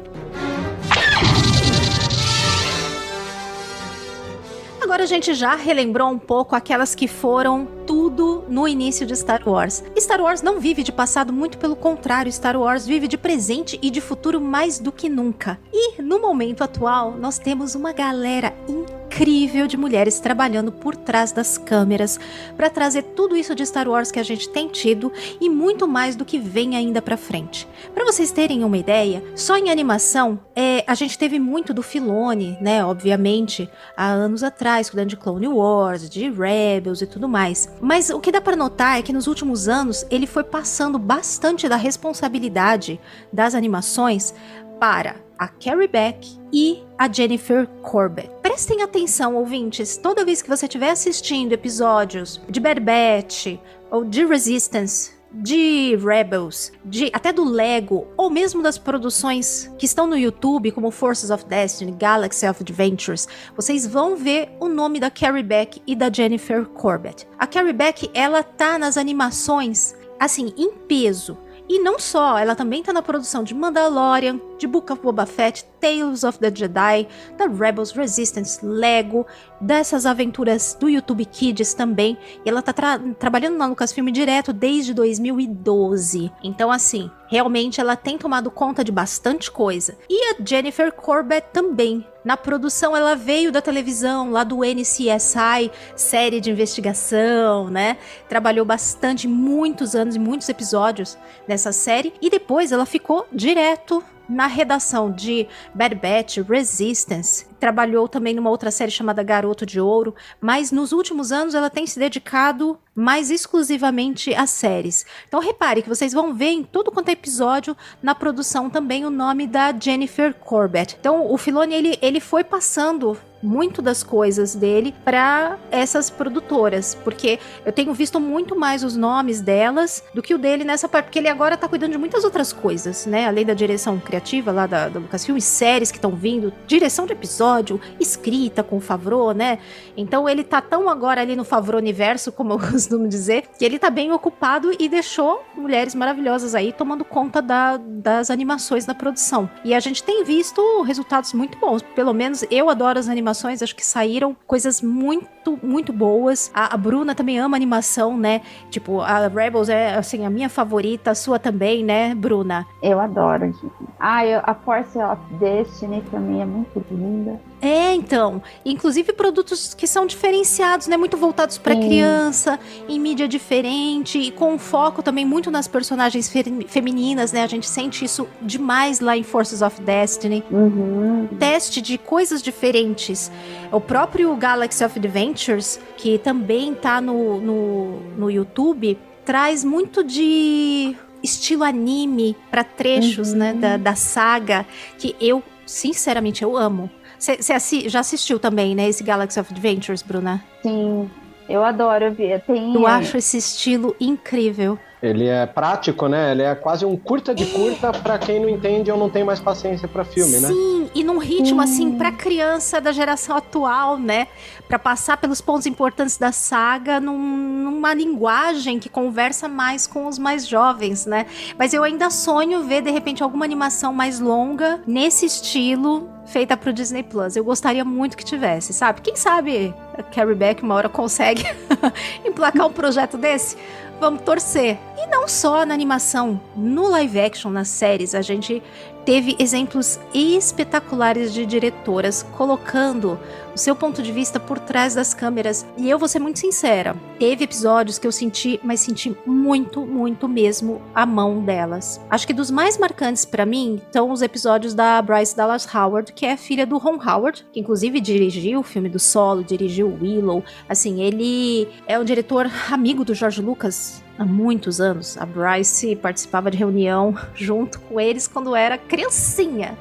[4.95, 9.41] Agora a gente já relembrou um pouco aquelas que foram tudo no início de Star
[9.45, 9.83] Wars.
[9.99, 13.89] Star Wars não vive de passado, muito pelo contrário, Star Wars vive de presente e
[13.91, 15.59] de futuro mais do que nunca.
[15.73, 21.57] E no momento atual, nós temos uma galera incrível de mulheres trabalhando por trás das
[21.57, 22.19] câmeras
[22.57, 26.15] para trazer tudo isso de Star Wars que a gente tem tido e muito mais
[26.15, 27.67] do que vem ainda pra frente.
[27.93, 32.57] Para vocês terem uma ideia, só em animação, é, a gente teve muito do Filone,
[32.59, 32.83] né?
[32.83, 37.69] Obviamente, há anos atrás, cuidando de Clone Wars, de Rebels e tudo mais.
[37.81, 41.67] Mas o que dá para notar é que nos últimos anos ele foi passando bastante
[41.67, 42.99] da responsabilidade
[43.31, 44.33] das animações
[44.79, 48.29] para a Carrie Beck e a Jennifer Corbett.
[48.41, 53.57] Prestem atenção, ouvintes, toda vez que você estiver assistindo episódios de Bad Batch
[53.91, 60.07] ou de Resistance, de Rebels, de até do Lego, ou mesmo das produções que estão
[60.07, 65.11] no YouTube, como Forces of Destiny, Galaxy of Adventures, vocês vão ver o nome da
[65.11, 67.27] Carrie Beck e da Jennifer Corbett.
[67.37, 71.37] A Carrie Beck, ela tá nas animações, assim, em peso.
[71.67, 75.65] E não só, ela também tá na produção de Mandalorian, de Book of Boba Fett,
[75.85, 77.07] Tales of the Jedi,
[77.37, 79.23] da Rebels Resistance, Lego,
[79.61, 82.17] dessas aventuras do YouTube Kids também.
[82.43, 86.31] E ela tá tra- trabalhando na Lucasfilm direto desde 2012.
[86.43, 89.95] Então, assim, realmente ela tem tomado conta de bastante coisa.
[90.09, 92.03] E a Jennifer Corbett também.
[92.23, 97.97] Na produção, ela veio da televisão, lá do NCSI, série de investigação, né?
[98.27, 101.15] Trabalhou bastante, muitos anos e muitos episódios
[101.47, 102.11] nessa série.
[102.19, 107.45] E depois ela ficou direto na redação de Bad Batch, Resistance.
[107.59, 111.87] Trabalhou também numa outra série chamada Garoto de Ouro, mas nos últimos anos ela tem
[111.87, 115.05] se dedicado mais exclusivamente às séries.
[115.27, 119.09] Então repare que vocês vão ver em todo quanto é episódio na produção também o
[119.09, 120.95] nome da Jennifer Corbett.
[120.99, 127.39] Então o Filoni ele, ele foi passando muito das coisas dele para essas produtoras, porque
[127.65, 131.19] eu tenho visto muito mais os nomes delas do que o dele nessa parte, porque
[131.19, 133.27] ele agora tá cuidando de muitas outras coisas, né?
[133.27, 137.13] Além da direção criativa lá da, da Lucasfilm, séries que estão vindo, direção de
[137.45, 139.59] episódio, escrita com o Favreau, né?
[139.95, 143.77] Então ele tá tão agora ali no Favreau universo, como eu costumo dizer, que ele
[143.77, 149.49] tá bem ocupado e deixou mulheres maravilhosas aí tomando conta da- das animações da produção.
[149.63, 153.75] E a gente tem visto resultados muito bons, pelo menos eu adoro as animações, acho
[153.75, 156.51] que saíram coisas muito, muito boas.
[156.53, 158.41] A, a Bruna também ama animação, né?
[158.69, 162.65] Tipo, a Rebels é, assim, a minha favorita, a sua também, né, Bruna?
[162.81, 163.45] Eu adoro.
[163.45, 163.67] gente.
[163.99, 167.34] Ah, eu- a Force of Destiny também é muito linda.
[167.61, 168.41] É, então.
[168.63, 170.97] Inclusive produtos que são diferenciados, né?
[170.97, 171.61] Muito voltados Sim.
[171.61, 177.43] criança, em mídia diferente, e com foco também muito nas personagens fe- femininas, né?
[177.43, 180.43] A gente sente isso demais lá em Forces of Destiny.
[180.51, 181.27] Uhum.
[181.39, 183.31] Teste de coisas diferentes.
[183.71, 190.95] O próprio Galaxy of Adventures, que também tá no, no, no YouTube, traz muito de
[191.23, 193.37] estilo anime pra trechos, Uhum.
[193.39, 193.53] né?
[193.53, 194.65] Da, da saga,
[194.99, 196.91] que eu, sinceramente, eu amo.
[197.17, 198.87] Você já assistiu também, né?
[198.87, 200.43] Esse Galaxy of Adventures, Bruna?
[200.61, 201.09] Sim,
[201.47, 202.41] eu adoro ver.
[202.41, 204.77] Tem, Eu acho esse estilo incrível.
[205.03, 206.31] Ele é prático, né?
[206.31, 209.39] Ele é quase um curta de curta pra quem não entende ou não tem mais
[209.39, 210.47] paciência pra filme, né?
[210.47, 214.27] Sim, e num ritmo assim pra criança da geração atual, né?
[214.67, 217.17] Pra passar pelos pontos importantes da saga num-
[217.65, 221.25] numa linguagem que conversa mais com os mais jovens, né?
[221.57, 226.73] Mas eu ainda sonho ver de repente alguma animação mais longa nesse estilo feita pro
[226.73, 227.35] Disney Plus.
[227.35, 229.01] Eu gostaria muito que tivesse, sabe?
[229.01, 231.43] Quem sabe a Carrie Beck uma hora consegue
[232.25, 233.55] emplacar um projeto desse?
[233.99, 234.77] Vamos torcer.
[234.97, 238.61] E não só na animação, no live action, nas séries, a gente
[239.05, 243.19] teve exemplos espetaculares de diretoras colocando
[243.53, 245.65] o seu ponto de vista por trás das câmeras.
[245.77, 250.27] E eu vou ser muito sincera, teve episódios que eu senti, mas senti muito, muito
[250.27, 252.01] mesmo a mão delas.
[252.09, 256.25] Acho que dos mais marcantes pra mim estão os episódios da Bryce Dallas Howard, que
[256.25, 260.43] é filha do Ron Howard, que inclusive dirigiu o filme do Solo, dirigiu Willow.
[260.67, 265.17] Assim, ele é um diretor amigo do George Lucas há muitos anos.
[265.17, 269.77] A Bryce participava de reunião junto com eles quando era criancinha.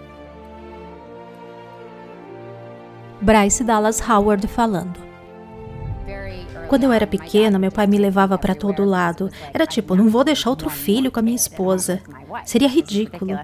[3.21, 5.03] Bryce Dallas Howard falando.
[6.69, 9.31] Quando eu era pequena, meu pai me levava para todo lado.
[9.53, 12.01] Era tipo, não vou deixar outro filho com a minha esposa.
[12.45, 13.39] Seria ridículo.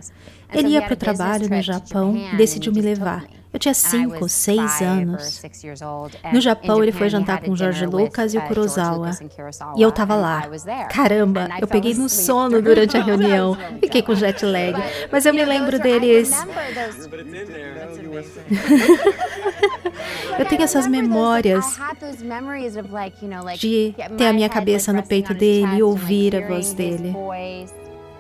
[0.53, 3.25] Ele ia para o trabalho no Japão e decidiu me levar.
[3.53, 5.43] Eu tinha 5, 6 anos.
[6.33, 9.11] No Japão, ele foi jantar com o George Lucas e o Kurosawa.
[9.77, 10.49] E eu tava lá.
[10.89, 13.57] Caramba, eu peguei no sono durante a reunião.
[13.81, 14.75] Fiquei com jet lag.
[15.11, 16.31] Mas eu me lembro deles.
[20.39, 21.79] Eu tenho essas memórias
[23.59, 27.15] de ter a minha cabeça no peito dele e ouvir a voz dele.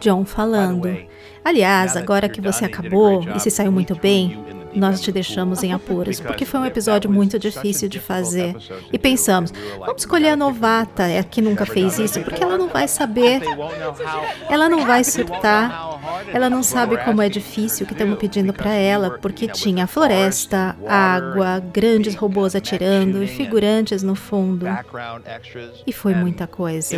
[0.00, 0.96] John falando.
[1.44, 4.44] Aliás, agora que você acabou e se saiu muito bem,
[4.74, 8.56] nós te deixamos em apuros, porque foi um episódio muito difícil de fazer.
[8.92, 12.68] E pensamos, vamos escolher a novata, é a que nunca fez isso, porque ela não
[12.68, 13.42] vai saber,
[14.48, 16.00] ela não vai surtar,
[16.32, 20.76] ela não sabe como é difícil o que estamos pedindo para ela, porque tinha floresta,
[20.86, 24.66] água, grandes robôs atirando e figurantes no fundo.
[25.86, 26.96] E foi muita coisa.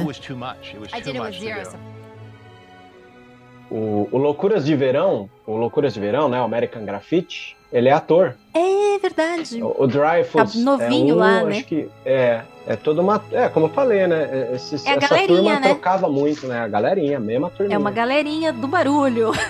[3.71, 6.39] O, o Loucuras de Verão, o Loucuras de Verão, né?
[6.39, 8.35] O American Graffiti, ele é ator.
[8.55, 9.63] É verdade.
[9.63, 11.63] O, o Dreyfus Tá novinho é um, lá, acho né?
[11.63, 14.29] que é, é toda uma, é como eu falei, né?
[14.31, 15.69] É a essa galerinha, turma né?
[15.69, 16.61] trocava muito, né?
[16.61, 17.75] A galerinha, a mesma turminha.
[17.75, 19.31] É uma galerinha do barulho.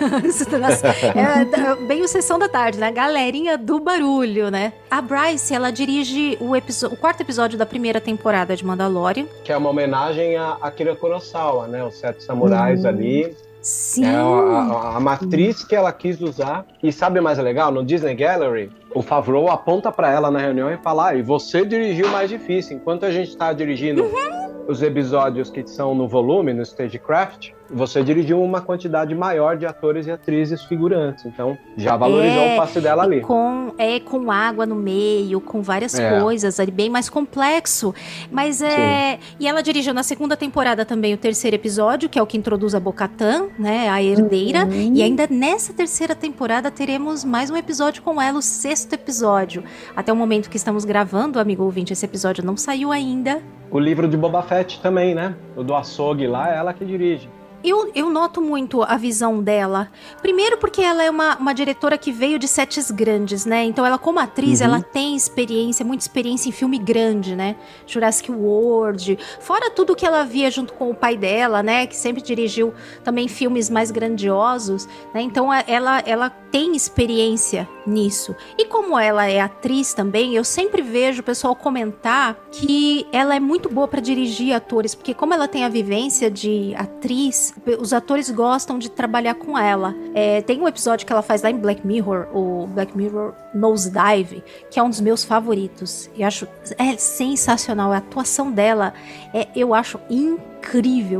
[1.14, 2.90] é da- bem o Sessão da Tarde, né?
[2.92, 4.72] Galerinha do barulho, né?
[4.90, 9.26] A Bryce, ela dirige o, o quarto episódio da primeira temporada de Mandalorian.
[9.44, 11.84] Que é uma homenagem a Akira Kurosawa, né?
[11.84, 12.88] Os Sete Samurais Hum.
[12.88, 13.36] ali.
[13.62, 14.04] Sim.
[14.04, 16.66] É a, a- a matriz que ela quis usar.
[16.82, 17.70] E sabe o mais legal?
[17.70, 21.64] No Disney Gallery, o Favreau aponta pra ela na reunião e fala: ah, e você
[21.64, 22.76] dirigiu o mais difícil.
[22.76, 24.52] Enquanto a gente tá dirigindo Uhum.
[24.68, 30.06] os episódios que são no volume, no Stagecraft, você dirigiu uma quantidade maior de atores
[30.06, 31.24] e atrizes figurantes.
[31.24, 33.22] Então, já valorizou É, o passe dela ali.
[33.22, 36.20] Com, é, com água no meio, com várias É.
[36.20, 37.94] coisas ali, bem mais complexo.
[38.30, 39.18] Mas é.
[39.40, 42.74] E ela dirigiu na segunda temporada também o terceiro episódio, que é o que introduz
[42.74, 43.88] a Bocatã, né?
[43.88, 44.64] A herdeira.
[44.66, 44.92] Uhum.
[44.94, 49.62] E ainda nessa terceira temporada teremos mais um episódio com ela, o sexto episódio.
[49.94, 53.42] Até o momento que estamos gravando, amigo ouvinte, esse episódio não saiu ainda.
[53.70, 55.34] O livro de Boba Fett também, né?
[55.56, 57.28] O do açougue lá, é ela que dirige.
[57.64, 59.88] Eu, eu noto muito a visão dela.
[60.20, 63.62] Primeiro porque ela é uma, uma diretora que veio de setes grandes, né?
[63.64, 64.66] Então ela como atriz, Uhum.
[64.66, 67.54] ela tem experiência, muita experiência em filme grande, né?
[67.86, 69.16] Jurassic World.
[69.38, 71.86] Fora tudo que ela via junto com o pai dela, né?
[71.86, 72.74] Que sempre dirigiu
[73.04, 75.22] também filmes mais grandiosos, né?
[75.22, 78.34] Então ela, ela tem experiência nisso.
[78.58, 83.40] E como ela é atriz também, eu sempre vejo o pessoal comentar que ela é
[83.40, 88.30] muito boa para dirigir atores, porque como ela tem a vivência de atriz, os atores
[88.30, 89.94] gostam de trabalhar com ela.
[90.14, 94.42] É, tem um episódio que ela faz lá em Black Mirror, o Black Mirror Nosedive,
[94.70, 96.10] que é um dos meus favoritos.
[96.14, 96.46] E acho
[96.78, 97.92] é sensacional.
[97.92, 98.94] A atuação dela
[99.32, 100.51] é, eu acho incrível,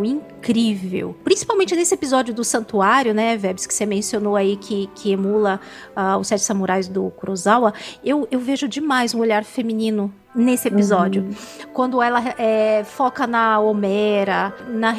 [0.05, 1.17] incrível.
[1.25, 5.61] Principalmente nesse episódio do Santuário, né, Vebs, que você mencionou aí, que, que emula
[5.95, 7.75] ah, os Sete Samurais do Kurosawa.
[8.05, 11.29] Eu, eu vejo demais um olhar feminino nesse episódio.
[11.73, 14.95] Quando ela é, foca na Homera, na,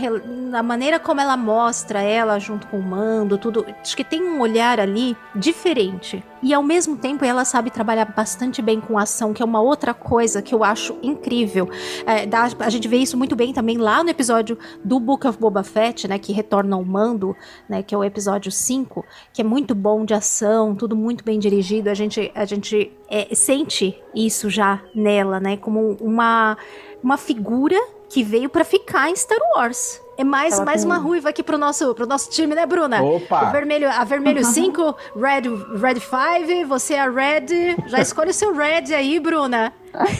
[0.49, 3.65] na maneira como ela mostra ela junto com o Mando, tudo.
[3.81, 6.23] Acho que tem um olhar ali diferente.
[6.41, 9.93] E ao mesmo tempo ela sabe trabalhar bastante bem com ação, que é uma outra
[9.93, 11.69] coisa que eu acho incrível.
[12.05, 15.39] É, dá- a gente vê isso muito bem também lá no episódio do Book of
[15.39, 16.19] Boba Fett, né?
[16.19, 17.35] Que retorna ao mando,
[17.69, 17.81] né?
[17.81, 21.89] Que é o episódio 5, que é muito bom de ação, tudo muito bem dirigido.
[21.89, 25.57] A gente, a gente é, sente isso já nela, né?
[25.57, 26.57] Como uma,
[27.03, 30.02] uma figura que veio pra ficar em Star Wars.
[30.15, 33.01] É mais, Ela mais tem- uma ruiva aqui pro nosso, pro nosso time, né, Bruna?
[33.01, 33.47] Opa!
[33.49, 35.49] O vermelho, a vermelho 5, red,
[35.79, 37.47] red 5, você é a red.
[37.87, 39.73] Já escolhe o seu red aí, Bruna.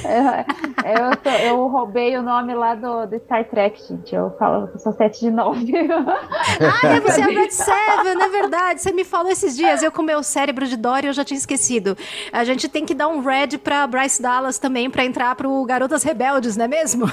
[0.06, 0.46] É,
[1.02, 4.14] eu, tô- eu roubei o nome lá do, do Star Trek, gente.
[4.16, 5.72] Eu falo que eu sou 7 de 9.
[6.84, 7.72] Ah, é, você é a red 7,
[8.08, 8.82] é verdade.
[8.82, 11.98] Você me falou esses dias, eu com meu cérebro de Dory, eu já tinha esquecido.
[12.32, 16.04] A gente tem que dar um red pra Bryce Dallas também, pra entrar pro Garotas
[16.04, 17.06] Rebeldes, não é mesmo?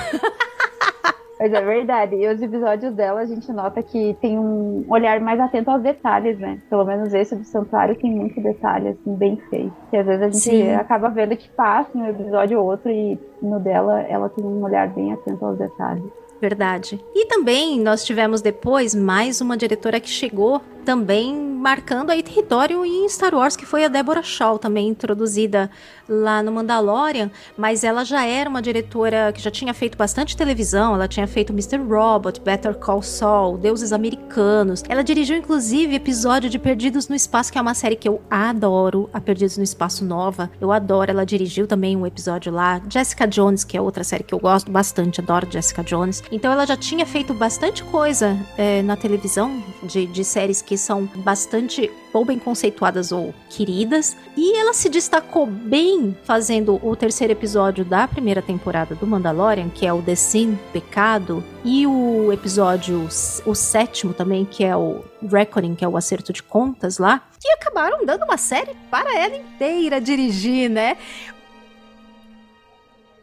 [1.41, 2.16] Mas é verdade.
[2.16, 6.38] E os episódios dela, a gente nota que tem um olhar mais atento aos detalhes,
[6.38, 6.61] né?
[6.68, 9.72] Pelo menos esse do Santuário tem muito detalhe, assim, bem feito.
[9.88, 10.74] Que às vezes a gente Sim.
[10.74, 14.86] acaba vendo que passa um episódio ou outro e no dela, ela tem um olhar
[14.88, 16.05] bem atento aos detalhes.
[16.43, 17.03] Verdade.
[17.14, 23.06] E também nós tivemos depois mais uma diretora que chegou também marcando aí território em
[23.08, 25.70] Star Wars, que foi a Deborah Shaw, também introduzida
[26.08, 30.94] lá no Mandalorian, mas ela já era uma diretora que já tinha feito bastante televisão,
[30.94, 31.76] ela tinha feito Mr.
[31.76, 34.82] Robot, Better Call Saul, Deuses Americanos.
[34.88, 39.08] Ela dirigiu inclusive episódio de Perdidos no Espaço, que é uma série que eu adoro,
[39.12, 40.50] a Perdidos no Espaço nova.
[40.60, 42.80] Eu adoro, ela dirigiu também um episódio lá.
[42.88, 46.22] Jessica Jones, que é outra série que eu gosto bastante, adoro Jessica Jones.
[46.32, 51.06] Então ela já tinha feito bastante coisa é, na televisão, de, de séries que são
[51.16, 54.16] bastante ou bem conceituadas ou queridas.
[54.36, 59.86] E ela se destacou bem fazendo o terceiro episódio da primeira temporada do Mandalorian, que
[59.86, 63.06] é o The Sin, Pecado, e o episódio,
[63.46, 67.48] o sétimo também, que é o Reckoning, que é o acerto de contas lá, que
[67.52, 70.96] acabaram dando uma série para ela inteira dirigir, né?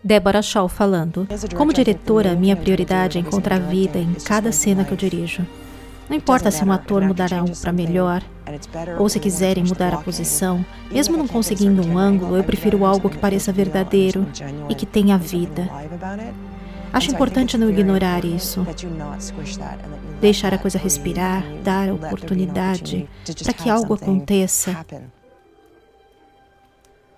[0.03, 1.27] Débora Shaw falando.
[1.55, 5.45] Como diretora, minha prioridade é encontrar vida em cada cena que eu dirijo.
[6.09, 8.23] Não importa se um ator mudar algo para melhor,
[8.97, 13.17] ou se quiserem mudar a posição, mesmo não conseguindo um ângulo, eu prefiro algo que
[13.17, 14.25] pareça verdadeiro
[14.69, 15.69] e que tenha vida.
[16.93, 18.65] Acho importante não ignorar isso.
[20.21, 23.07] Deixar a coisa respirar, dar oportunidade
[23.43, 24.85] para que algo aconteça.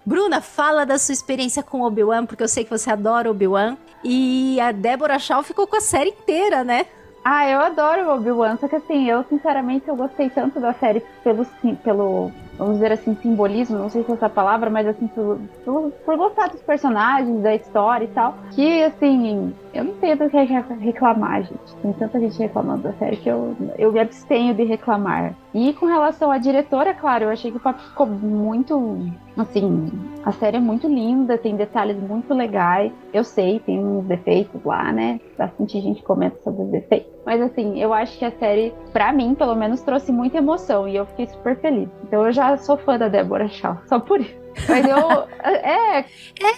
[0.06, 3.78] Bruna, fala da sua experiência com Obi-Wan, porque eu sei que você adora Obi-Wan.
[4.04, 6.88] E a Débora Shaw ficou com a série inteira, né?
[7.24, 11.04] Ah, eu adoro o Obi-Wan, só que assim, eu sinceramente eu gostei tanto da série
[11.24, 11.46] pelo,
[11.84, 15.92] pelo vamos dizer assim, simbolismo, não sei se é essa palavra, mas assim, pelo, pelo-
[16.06, 20.38] por gostar dos personagens, da história e tal, que assim, eu não tenho do que
[20.38, 21.76] re- reclamar, gente.
[21.82, 25.36] Tem tanta gente reclamando da série que eu, eu me abstenho de reclamar.
[25.54, 29.00] E com relação à diretora, claro, eu achei que o papo ficou muito,
[29.38, 29.88] assim,
[30.24, 32.92] a série é muito linda, tem detalhes muito legais.
[33.14, 35.20] Eu sei, tem uns defeitos lá, né?
[35.38, 37.10] Bastante gente comenta sobre os defeitos.
[37.26, 40.96] Mas assim, eu acho que a série, pra mim, pelo menos, trouxe muita emoção e
[40.96, 41.90] eu fiquei super feliz.
[42.04, 44.38] Então eu já sou fã da Débora Shaw, só por isso.
[44.68, 45.28] Mas eu.
[45.44, 46.06] É,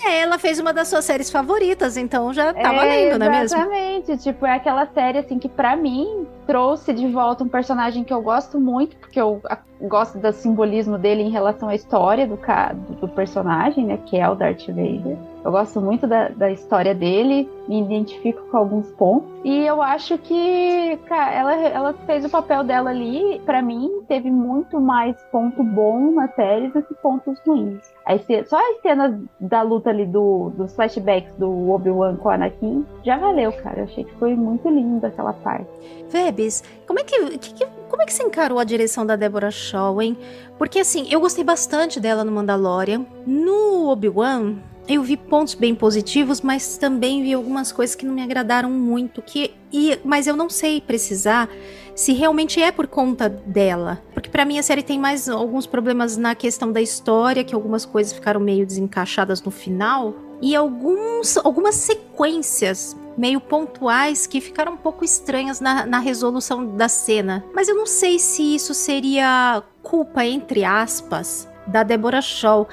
[0.05, 3.29] É, ela fez uma das suas séries favoritas, então já tá é, valendo, não é
[3.29, 3.57] mesmo?
[3.57, 4.17] Exatamente.
[4.17, 8.21] Tipo, é aquela série assim que pra mim trouxe de volta um personagem que eu
[8.21, 9.41] gosto muito, porque eu
[9.87, 12.37] gosto do simbolismo dele em relação à história do,
[12.99, 13.97] do, personagem, né?
[14.05, 15.17] Que é o Darth Vader.
[15.43, 19.27] Eu gosto muito da, da história dele, me identifico com alguns pontos.
[19.43, 24.29] E eu acho que ca- ela, ela fez o papel dela ali, pra mim, teve
[24.29, 27.81] muito mais ponto bom na série do que pontos ruins.
[28.47, 33.17] Só as cenas da luta ali do, dos flashbacks do Obi-Wan com o Anakin já
[33.17, 33.79] valeu, cara.
[33.79, 35.67] Eu achei que foi muito lindo aquela parte.
[36.09, 39.51] Vebes, como é que, que- que- como é que você encarou a direção da Deborah
[39.51, 40.17] Shaw, hein?
[40.57, 43.05] Porque assim, eu gostei bastante dela no Mandalorian.
[43.25, 44.55] No Obi-Wan,
[44.95, 49.21] eu vi pontos bem positivos, mas também vi algumas coisas que não me agradaram muito.
[49.21, 51.49] Que, e, mas eu não sei precisar
[51.95, 54.01] se realmente é por conta dela.
[54.13, 57.85] Porque pra mim a série tem mais alguns problemas na questão da história, que algumas
[57.85, 60.15] coisas ficaram meio desencaixadas no final.
[60.41, 66.87] E alguns, algumas sequências meio pontuais que ficaram um pouco estranhas na, na resolução da
[66.87, 67.43] cena.
[67.53, 72.67] Mas eu não sei se isso seria culpa, entre aspas, da Deborah Shaw.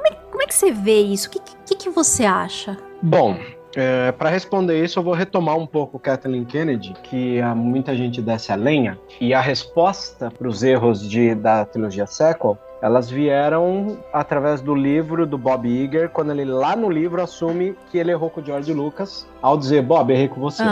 [0.00, 1.28] Como é, como é que você vê isso?
[1.28, 2.76] O que, que, que você acha?
[3.02, 3.36] Bom,
[3.76, 8.50] é, para responder isso, eu vou retomar um pouco Kathleen Kennedy, que muita gente desce
[8.50, 14.60] a lenha, e a resposta para os erros de, da trilogia sequel, elas vieram através
[14.60, 18.40] do livro do Bob Iger, quando ele lá no livro assume que ele errou com
[18.40, 20.62] o George Lucas, ao dizer, Bob, errei com você.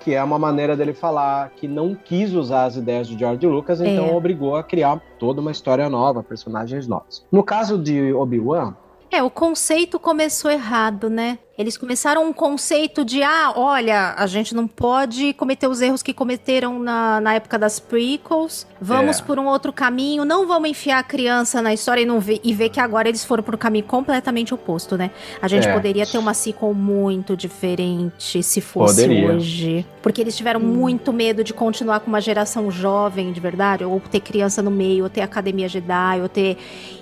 [0.00, 3.80] Que é uma maneira dele falar que não quis usar as ideias de George Lucas,
[3.80, 4.12] então É.
[4.12, 7.24] obrigou a criar toda uma história nova, personagens novos.
[7.32, 8.74] No caso de Obi-Wan,
[9.10, 11.38] É, o conceito começou errado, né?
[11.56, 16.14] Eles começaram um conceito de, ah, olha, a gente não pode cometer os erros que
[16.14, 19.22] cometeram na, na época das prequels, vamos É.
[19.22, 22.54] por um outro caminho, não vamos enfiar a criança na história e, não ver, e
[22.54, 25.10] ver que agora eles foram por um caminho completamente oposto, né?
[25.42, 25.72] A gente É.
[25.74, 29.32] poderia ter uma sequel muito diferente se fosse Poderia.
[29.34, 29.86] hoje.
[30.00, 34.20] Porque eles tiveram muito medo de continuar com uma geração jovem, de verdade, ou ter
[34.20, 36.56] criança no meio, ou ter academia Jedi, ou ter.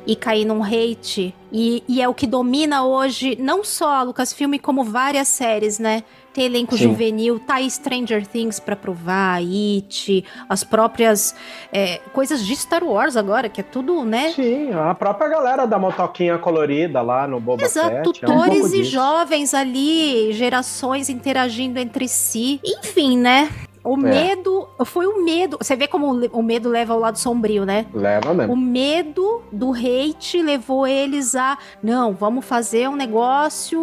[0.07, 1.33] e cair num hate.
[1.53, 6.03] E, e é o que domina hoje, não só a Lucasfilm, como várias séries, né?
[6.33, 6.85] Tem elenco Sim.
[6.85, 11.35] juvenil, tá aí Stranger Things pra provar, It, as próprias
[11.73, 14.31] é, coisas de Star Wars agora, que é tudo, né?
[14.31, 17.97] Sim, a própria galera da motoquinha colorida lá no Boba Exato, Fett.
[17.97, 18.93] é um tutores e disso.
[18.93, 22.61] jovens ali, gerações interagindo entre si.
[22.65, 23.51] Enfim, né?
[23.83, 25.57] O medo, foi o medo.
[25.61, 27.87] Você vê como o medo leva ao lado sombrio, né?
[27.95, 28.53] Leva mesmo.
[28.53, 33.81] O medo do hate levou eles a, não, vamos fazer um negócio,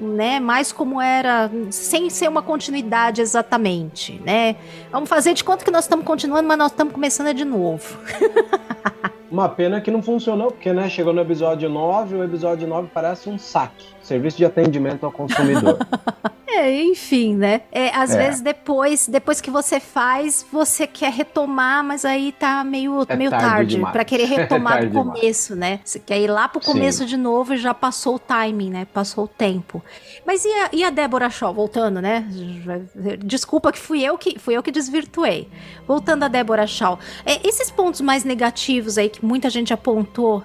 [0.00, 4.56] né, mais como era, sem ser uma continuidade exatamente, né?
[4.90, 7.98] Vamos fazer de conta que nós estamos continuando, mas nós estamos começando de novo.
[9.30, 13.28] Uma pena que não funcionou, porque né, chegou no episódio 9, o episódio 9 parece
[13.28, 13.86] um saque.
[14.02, 15.78] Serviço de atendimento ao consumidor.
[16.48, 17.62] É, enfim, né?
[17.70, 18.16] É, às É.
[18.24, 23.28] vezes depois, depois que você faz, você quer retomar, mas aí tá meio, É meio
[23.30, 25.20] tarde tarde, pra querer retomar É do tarde demais.
[25.20, 25.80] começo, né?
[25.84, 26.72] Você quer ir lá pro Sim.
[26.72, 28.86] começo de novo e já passou o timing, né?
[28.90, 29.82] Passou o tempo.
[30.24, 32.24] Mas e a, e a Débora Shaw, voltando, né?
[33.18, 35.48] Desculpa que fui eu que fui eu que desvirtuei.
[35.86, 36.98] Voltando a Débora Shaw.
[37.26, 40.42] É, esses pontos mais negativos aí que muita gente apontou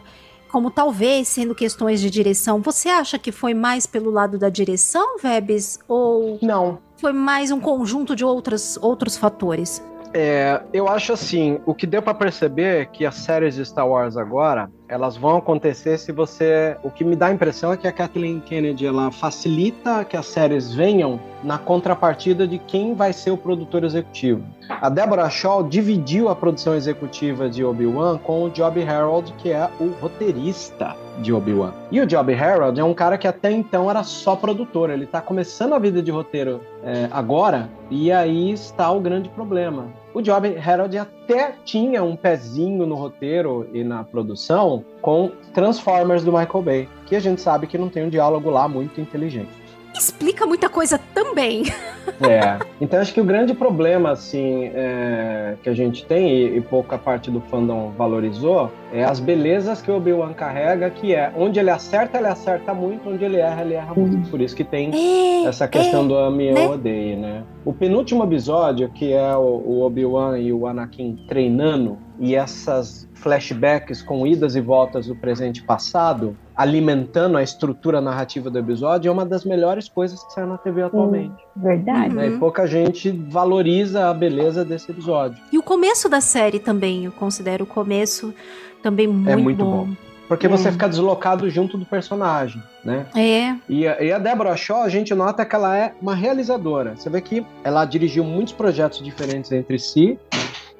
[0.51, 5.17] como talvez sendo questões de direção, você acha que foi mais pelo lado da direção,
[5.17, 5.79] Vebs?
[5.87, 6.79] Ou Não.
[6.97, 9.81] foi mais um conjunto de outros, outros fatores?
[10.13, 13.87] É, eu acho assim, o que deu pra perceber é que as séries de Star
[13.87, 17.87] Wars agora, elas vão acontecer se você, o que me dá a impressão é que
[17.87, 23.31] a Kathleen Kennedy ela facilita que as séries venham na contrapartida de quem vai ser
[23.31, 24.43] o produtor executivo.
[24.69, 29.69] A Deborah Shaw dividiu a produção executiva de Obi-Wan com o Job Harold, que é
[29.79, 31.73] o roteirista de Obi-Wan.
[31.89, 35.21] E o Job Harold é um cara que até então era só produtor, ele tá
[35.21, 40.00] começando a vida de roteiro é, agora, e aí está o grande problema.
[40.13, 46.33] O Job Harold até tinha um pezinho no roteiro e na produção com Transformers do
[46.33, 49.60] Michael Bay, que a gente sabe que não tem um diálogo lá muito inteligente.
[50.01, 51.63] Explica muita coisa também.
[52.19, 52.59] É.
[52.79, 56.97] Então acho que o grande problema assim é, que a gente tem e, e pouca
[56.97, 61.69] parte do fandom valorizou é as belezas que o Obi-Wan carrega, que é onde ele
[61.69, 64.29] acerta, ele acerta muito, onde ele erra, ele erra muito.
[64.29, 66.61] Por isso que tem É, essa questão é, do ame né?
[66.61, 67.43] ou odeie, né?
[67.63, 74.01] O penúltimo episódio, que é o, o Obi-Wan e o Anakin treinando, e essas flashbacks
[74.01, 79.11] com idas e voltas do presente e passado, alimentando a estrutura narrativa do episódio, é
[79.11, 81.33] uma das melhores coisas que saiu na TV atualmente.
[81.55, 82.13] Verdade.
[82.13, 82.27] né?
[82.27, 85.41] E pouca gente valoriza a beleza desse episódio.
[85.51, 88.33] E o começo da série também, eu considero o começo
[88.83, 89.85] também muito, é muito bom.
[89.85, 89.95] bom.
[90.27, 90.49] Porque É.
[90.49, 93.05] você fica deslocado junto do personagem, né?
[93.15, 96.95] É, E a, e a Deborah Shaw, a gente nota que ela é uma realizadora.
[96.95, 100.17] Você vê que ela dirigiu muitos projetos diferentes entre si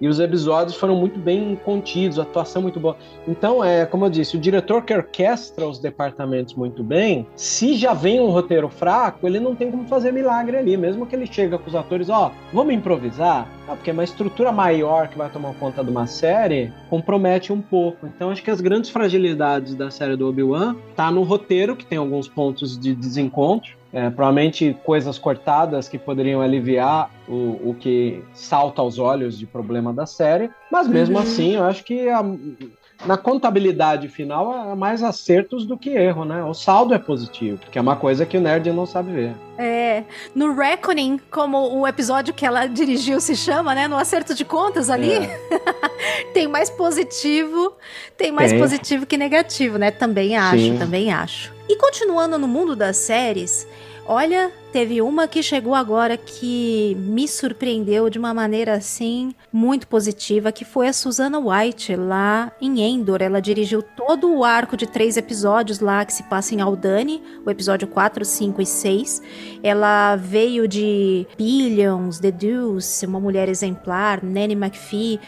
[0.02, 2.98] e os episódios foram muito bem contidos, a atuação muito boa.
[3.28, 7.94] Então, é como eu disse, o diretor que orquestra os departamentos muito bem, se já
[7.94, 11.58] vem um roteiro fraco, ele não tem como fazer milagre ali, mesmo que ele chega
[11.60, 15.84] com os atores, ó, vamos improvisar, ah, porque uma estrutura maior que vai tomar conta
[15.84, 18.06] de uma série compromete um pouco.
[18.08, 21.98] Então, acho que as grandes fragilidades da série do Obi-Wan tá no roteiro, que tem
[21.98, 28.82] alguns pontos de desencontro, é, provavelmente coisas cortadas que poderiam aliviar o, o que salta
[28.82, 31.24] aos olhos de problema da série, mas mesmo Uhum.
[31.24, 32.24] assim, eu acho que a-
[33.06, 36.44] na contabilidade final há mais acertos do que erro, né?
[36.44, 39.36] O saldo é positivo, que é uma coisa que o nerd não sabe ver.
[39.58, 40.04] é.
[40.36, 43.88] No Reckoning, como o episódio que ela dirigiu se chama, né?
[43.88, 45.40] No acerto de contas ali, É.
[46.34, 47.74] tem mais positivo,
[48.18, 48.60] tem mais Tem.
[48.60, 49.92] positivo que negativo, né?
[49.92, 50.78] Também acho, Sim.
[50.78, 51.54] também acho.
[51.68, 53.68] E continuando no mundo das séries,
[54.06, 60.52] olha, teve uma que chegou agora que me surpreendeu de uma maneira assim muito positiva,
[60.52, 63.22] que foi a Susana White lá em Endor.
[63.22, 67.50] Ela dirigiu todo o arco de três episódios lá que se passa em Aldani, o
[67.50, 69.22] episódio 4, 5 e 6.
[69.62, 75.20] Ela veio de Billions, The Deuce, Uma Mulher Exemplar, Nanny McPhee.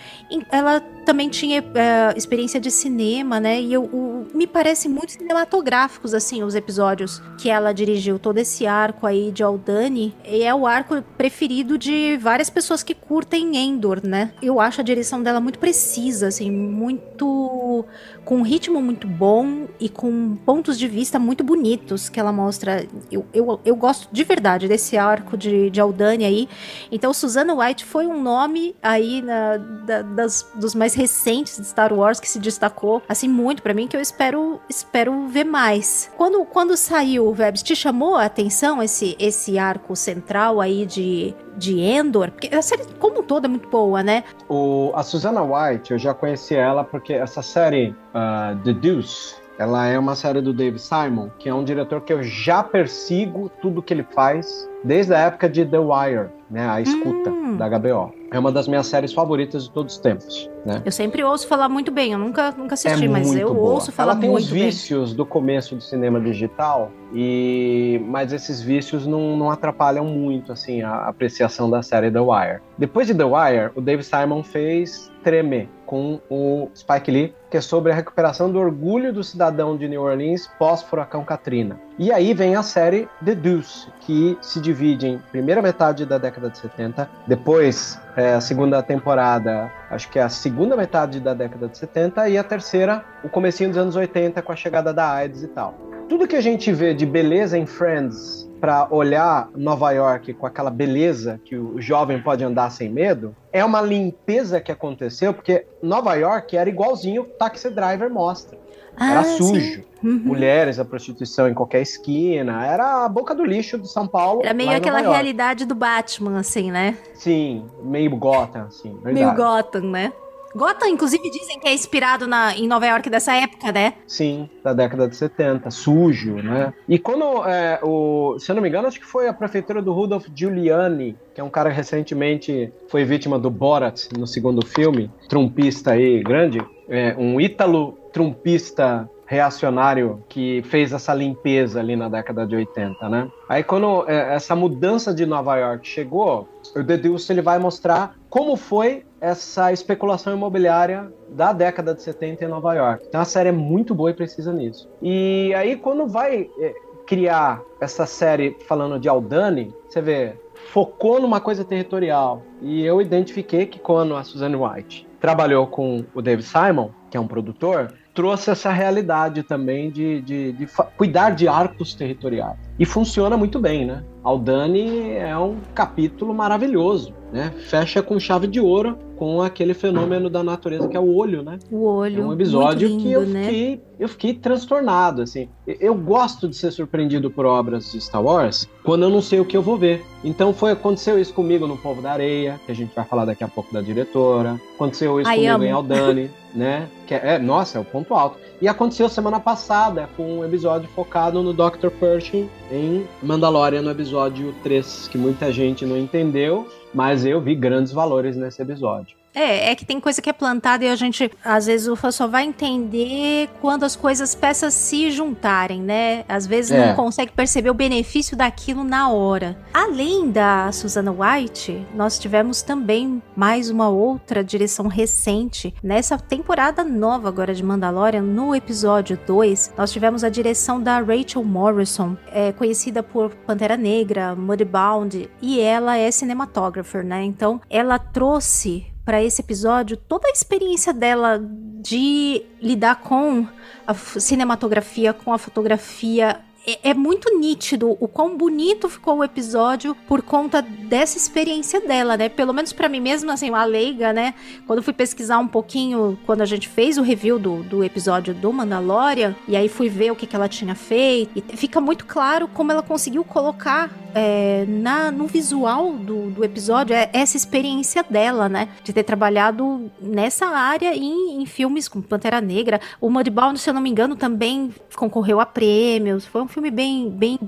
[0.50, 3.60] Ela também tinha é, experiência de cinema, né?
[3.60, 8.18] E eu- o, me parecem muito cinematográficos, assim, os episódios que ela dirigiu.
[8.18, 10.16] Todo esse arco aí de Aldani.
[10.26, 14.32] E é o arco preferido de várias pessoas que curtem Endor, né?
[14.42, 17.86] Eu acho a direção dela muito precisa, assim, muito.
[18.26, 22.86] Com um ritmo muito bom e com pontos de vista muito bonitos que ela mostra.
[23.12, 26.50] Eu, eu, eu gosto de verdade desse arco de, de Aldani aí.
[26.92, 31.94] Então, Susana White foi um nome aí na, da, das, dos mais recentes de Star
[31.94, 36.10] Wars que se destacou, assim, muito para mim, que eu espero, espero ver mais.
[36.18, 41.34] Quando, quando saiu o Vebs, te chamou a atenção esse, esse arco central aí de,
[41.58, 42.32] de Endor?
[42.32, 44.24] Porque a série como um todo é muito boa, né?
[44.50, 49.86] O, a Susana White, eu já conheci ela porque essa série uh, The Deuce, ela
[49.86, 53.82] é uma série do Dave Simon, que é um diretor que eu já persigo tudo
[53.84, 57.56] que ele faz desde a época de The Wire, né, a escuta Hum.
[57.58, 58.12] da HBO.
[58.34, 60.82] É uma das minhas séries favoritas de todos os tempos, né?
[60.84, 63.74] Eu sempre ouço falar muito bem, eu nunca, nunca assisti, é mas muito eu boa.
[63.76, 64.66] ouço falar Ela tem muito os bem.
[64.66, 70.82] vícios do começo do cinema digital e mas esses vícios não, não atrapalham muito assim
[70.82, 72.60] a apreciação da série The Wire.
[72.78, 77.62] Depois de The Wire, o Dave Simon fez Tremer com o Spike Lee, que é
[77.62, 81.80] sobre a recuperação do orgulho do cidadão de New Orleans pós-furacão Katrina.
[82.00, 86.50] E aí vem a série The Deuce, que se divide em primeira metade da década
[86.50, 91.68] de 70, depois é, a segunda temporada, acho que é a segunda metade da década
[91.68, 95.44] de 70 e a terceira, o comecinho dos anos 80 com a chegada da AIDS
[95.44, 95.76] e tal.
[96.08, 100.70] Tudo que a gente vê de beleza em Friends para olhar Nova York com aquela
[100.70, 106.14] beleza que o jovem pode andar sem medo, é uma limpeza que aconteceu, porque Nova
[106.16, 108.58] York era igualzinho o Taxi Driver mostra.
[109.00, 109.84] Era Ah, sujo.
[110.04, 110.22] Uhum.
[110.26, 112.66] Mulheres, a prostituição em qualquer esquina.
[112.66, 114.42] Era a boca do lixo de São Paulo.
[114.44, 116.98] Era meio aquela realidade do Batman, assim, né?
[117.14, 118.94] Sim, meio Gotham, assim.
[119.02, 119.14] Verdade.
[119.14, 120.12] Meio Gotham, né?
[120.56, 123.94] Gotham, inclusive, dizem que é inspirado na, em Nova York dessa época, né?
[124.06, 126.72] Sim, da década de 70, sujo, né?
[126.88, 129.92] E quando, é, o, se eu não me engano, acho que foi a prefeitura do
[129.92, 135.10] Rudolph Giuliani, que é um cara que recentemente foi vítima do Borat no segundo filme,
[135.28, 142.46] trumpista aí grande, é, um ítalo trumpista reacionário que fez essa limpeza ali na década
[142.46, 143.32] de 80, né?
[143.50, 148.56] Aí quando é, essa mudança de Nova York chegou, o Deuce ele vai mostrar como
[148.56, 153.06] foi essa especulação imobiliária da década de 70 em Nova York.
[153.08, 154.88] Então a série é muito boa e precisa nisso.
[155.02, 156.74] E aí quando vai é,
[157.08, 160.34] criar essa série falando de Aldani, você vê,
[160.72, 162.44] focou numa coisa territorial.
[162.62, 167.20] E eu identifiquei que quando a Suzanne White trabalhou com o Dave Simon, que é
[167.20, 172.58] um produtor, trouxe essa realidade também de, de, de cuidar de arcos territoriais.
[172.80, 174.04] E funciona muito bem, né?
[174.24, 177.54] Aldani é um capítulo maravilhoso, né?
[177.68, 181.60] Fecha com chave de ouro com aquele fenômeno da natureza que é o olho, né?
[181.72, 182.24] O olho.
[182.24, 183.44] É um episódio muito que lindo, eu né?
[183.44, 185.50] fiquei, eu fiquei transtornado, assim.
[185.66, 189.46] Eu gosto de ser surpreendido por obras de Star Wars quando eu não sei o
[189.46, 190.04] que eu vou ver.
[190.24, 193.44] Então foi aconteceu isso comigo no Povo da Areia, que a gente vai falar daqui
[193.44, 194.60] a pouco da diretora.
[194.76, 195.64] Aconteceu isso Ai, comigo amo.
[195.66, 196.88] em Aldani, né?
[197.06, 198.38] Que é, é- nossa, é o ponto alto.
[198.62, 201.90] E aconteceu semana passada com um episódio focado no Dr.
[202.00, 207.94] Pershing em Mandalorian no episódio 3, que muita gente não entendeu, mas eu vi grandes
[207.94, 209.16] valores nesse episódio.
[209.34, 212.12] É, é que tem coisa que é plantada e a gente, às vezes, o fã
[212.12, 216.24] só vai entender quando as coisas, peças se juntarem, né?
[216.28, 216.88] Às vezes É.
[216.88, 219.58] não consegue perceber o benefício daquilo na hora.
[219.74, 225.74] Além da Susana White, nós tivemos também mais uma outra direção recente.
[225.82, 231.44] Nessa temporada nova agora de Mandalorian, no episódio 2, nós tivemos a direção da Rachel
[231.44, 237.24] Morrison, é, conhecida por Pantera Negra, Mudbound, e ela é cinematógrafa, né?
[237.24, 241.40] Então, ela trouxe para esse episódio toda a experiência dela
[241.82, 243.48] de lidar com
[243.86, 246.40] a cinematografia, com a fotografia.
[246.66, 252.16] É, é muito nítido o quão bonito ficou o episódio por conta dessa experiência dela,
[252.16, 252.30] né?
[252.30, 254.34] Pelo menos para mim mesmo, assim, uma leiga, né?
[254.66, 258.52] Quando fui pesquisar um pouquinho, quando a gente fez o review do, do episódio do
[258.54, 262.48] Mandalorian, e aí fui ver o que, que ela tinha feito, e fica muito claro
[262.48, 268.48] como ela conseguiu colocar é, na, no visual do, do episódio é essa experiência dela,
[268.48, 268.70] né?
[268.84, 272.80] De ter trabalhado nessa área em, em filmes com Pantera Negra.
[273.02, 276.26] O Mudbound, se eu não me engano, também concorreu a prêmios.
[276.26, 277.40] Foi um filme bem, bem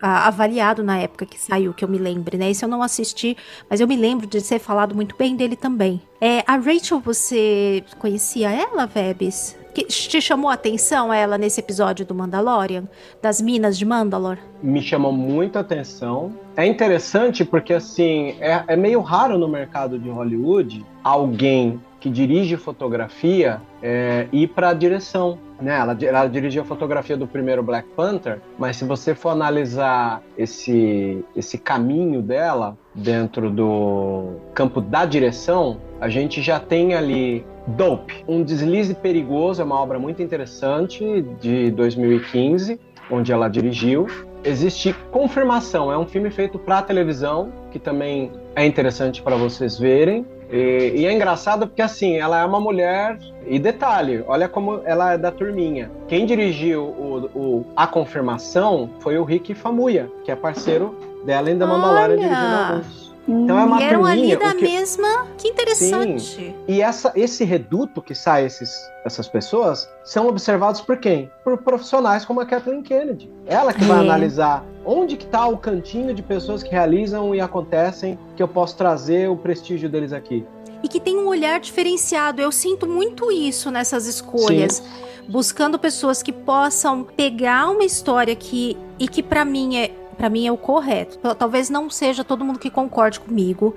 [0.00, 2.50] ah, avaliado na época que saiu, que eu me lembre, né?
[2.50, 3.36] Esse eu não assisti,
[3.68, 6.00] mas eu me lembro de ser falado muito bem dele também.
[6.20, 9.56] É, a Rachel, você conhecia ela, Vebs?
[9.74, 12.84] Que te chamou a atenção ela nesse episódio do Mandalorian?
[13.20, 14.38] Das minas de Mandalor?
[14.62, 16.32] me chamou muita atenção.
[16.56, 22.58] É interessante porque, assim, é, é meio raro no mercado de Hollywood alguém que dirige
[22.58, 25.38] fotografia é, ir para a direção.
[25.58, 25.74] Né?
[25.74, 31.24] Ela, ela dirigiu a fotografia do primeiro Black Panther, mas se você for analisar esse,
[31.34, 38.42] esse caminho dela dentro do campo da direção, a gente já tem ali Dope, um
[38.42, 42.78] deslize perigoso, é uma obra muito interessante de 2015,
[43.10, 44.06] onde ela dirigiu.
[44.44, 50.26] Existe Confirmação, é um filme feito para televisão, que também é interessante para vocês verem.
[50.50, 53.18] E, e, é engraçado porque, assim, ela é uma mulher.
[53.46, 55.90] E detalhe, olha como ela é da turminha.
[56.08, 60.94] Quem dirigiu o, o A Confirmação foi o Rick Famuya, que é parceiro
[61.26, 63.03] dela em The Mandalorian dirigindo alguns.
[63.26, 64.62] Então é uma e eram ali da que...
[64.62, 65.26] mesma.
[65.38, 66.22] Que interessante.
[66.22, 66.54] Sim.
[66.68, 71.30] E essa, esse reduto que sai esses, essas pessoas são observados por quem?
[71.42, 73.30] Por profissionais como a Kathleen Kennedy.
[73.46, 74.00] Ela que vai é.
[74.00, 78.76] analisar onde que está o cantinho de pessoas que realizam e acontecem que eu posso
[78.76, 80.44] trazer o prestígio deles aqui.
[80.82, 82.42] E que tem um olhar diferenciado.
[82.42, 84.74] Eu sinto muito isso nessas escolhas.
[84.74, 84.84] Sim.
[85.26, 90.46] Buscando pessoas que possam pegar uma história que e que para mim é para mim
[90.46, 91.18] é o correto.
[91.34, 93.74] Talvez não seja todo mundo que concorde comigo,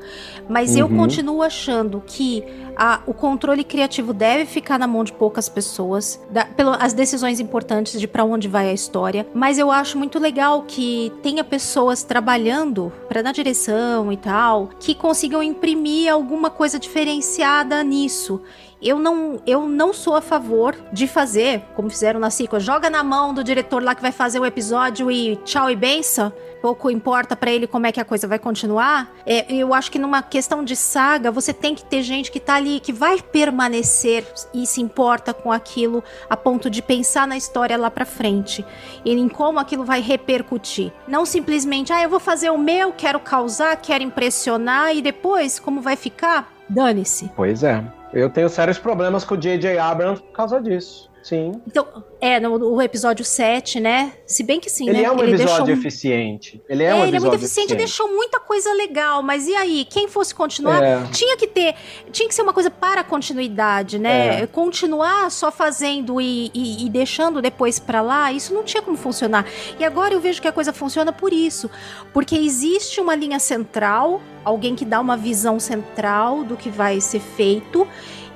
[0.48, 0.80] mas uhum.
[0.80, 2.44] eu continuo achando que
[2.76, 7.40] a, o controle criativo deve ficar na mão de poucas pessoas, da, pelo, as decisões
[7.40, 9.28] importantes de para onde vai a história.
[9.34, 14.94] Mas eu acho muito legal que tenha pessoas trabalhando para na direção e tal, que
[14.94, 18.42] consigam imprimir alguma coisa diferenciada nisso
[18.82, 23.04] eu não, eu não sou a favor de fazer, como fizeram na Cico, joga na
[23.04, 26.32] mão do diretor lá que vai fazer o episódio e tchau e benção.
[26.62, 29.12] Pouco importa para ele como é que a coisa vai continuar.
[29.26, 32.56] É, eu acho que numa questão de saga, você tem que ter gente que tá
[32.56, 37.78] ali, que vai permanecer e se importa com aquilo a ponto de pensar na história
[37.78, 38.66] lá pra frente.
[39.06, 40.92] E em como aquilo vai repercutir.
[41.08, 45.82] Não simplesmente, ah, eu vou fazer o meu, quero causar, quero impressionar e depois, como
[45.82, 46.52] vai ficar?
[46.70, 47.32] Dane-se.
[47.36, 47.84] Pois é.
[48.14, 49.78] Eu tenho sérios problemas com o J.J.
[49.78, 51.10] Abrams por causa disso.
[51.28, 51.62] Sim.
[51.68, 51.86] Então,
[52.22, 54.14] é, no, no, episódio 7, né?
[54.26, 55.04] Se bem que sim, ele né?
[55.04, 56.62] É um ele episódio eficiente.
[56.70, 59.22] Ele é, é um ele é muito eficiente, e deixou muita coisa legal.
[59.22, 59.84] Mas e aí?
[59.84, 61.04] Quem fosse continuar, é.
[61.12, 61.76] tinha que ter.
[62.14, 64.44] Tinha que ser uma coisa para continuidade, né?
[64.44, 64.48] É.
[64.48, 69.46] Continuar só fazendo e, e, e deixando depois para lá, isso não tinha como funcionar.
[69.78, 71.70] E agora eu vejo que a coisa funciona por isso.
[72.14, 77.20] Porque existe uma linha central, alguém que dá uma visão central do que vai ser
[77.20, 77.86] feito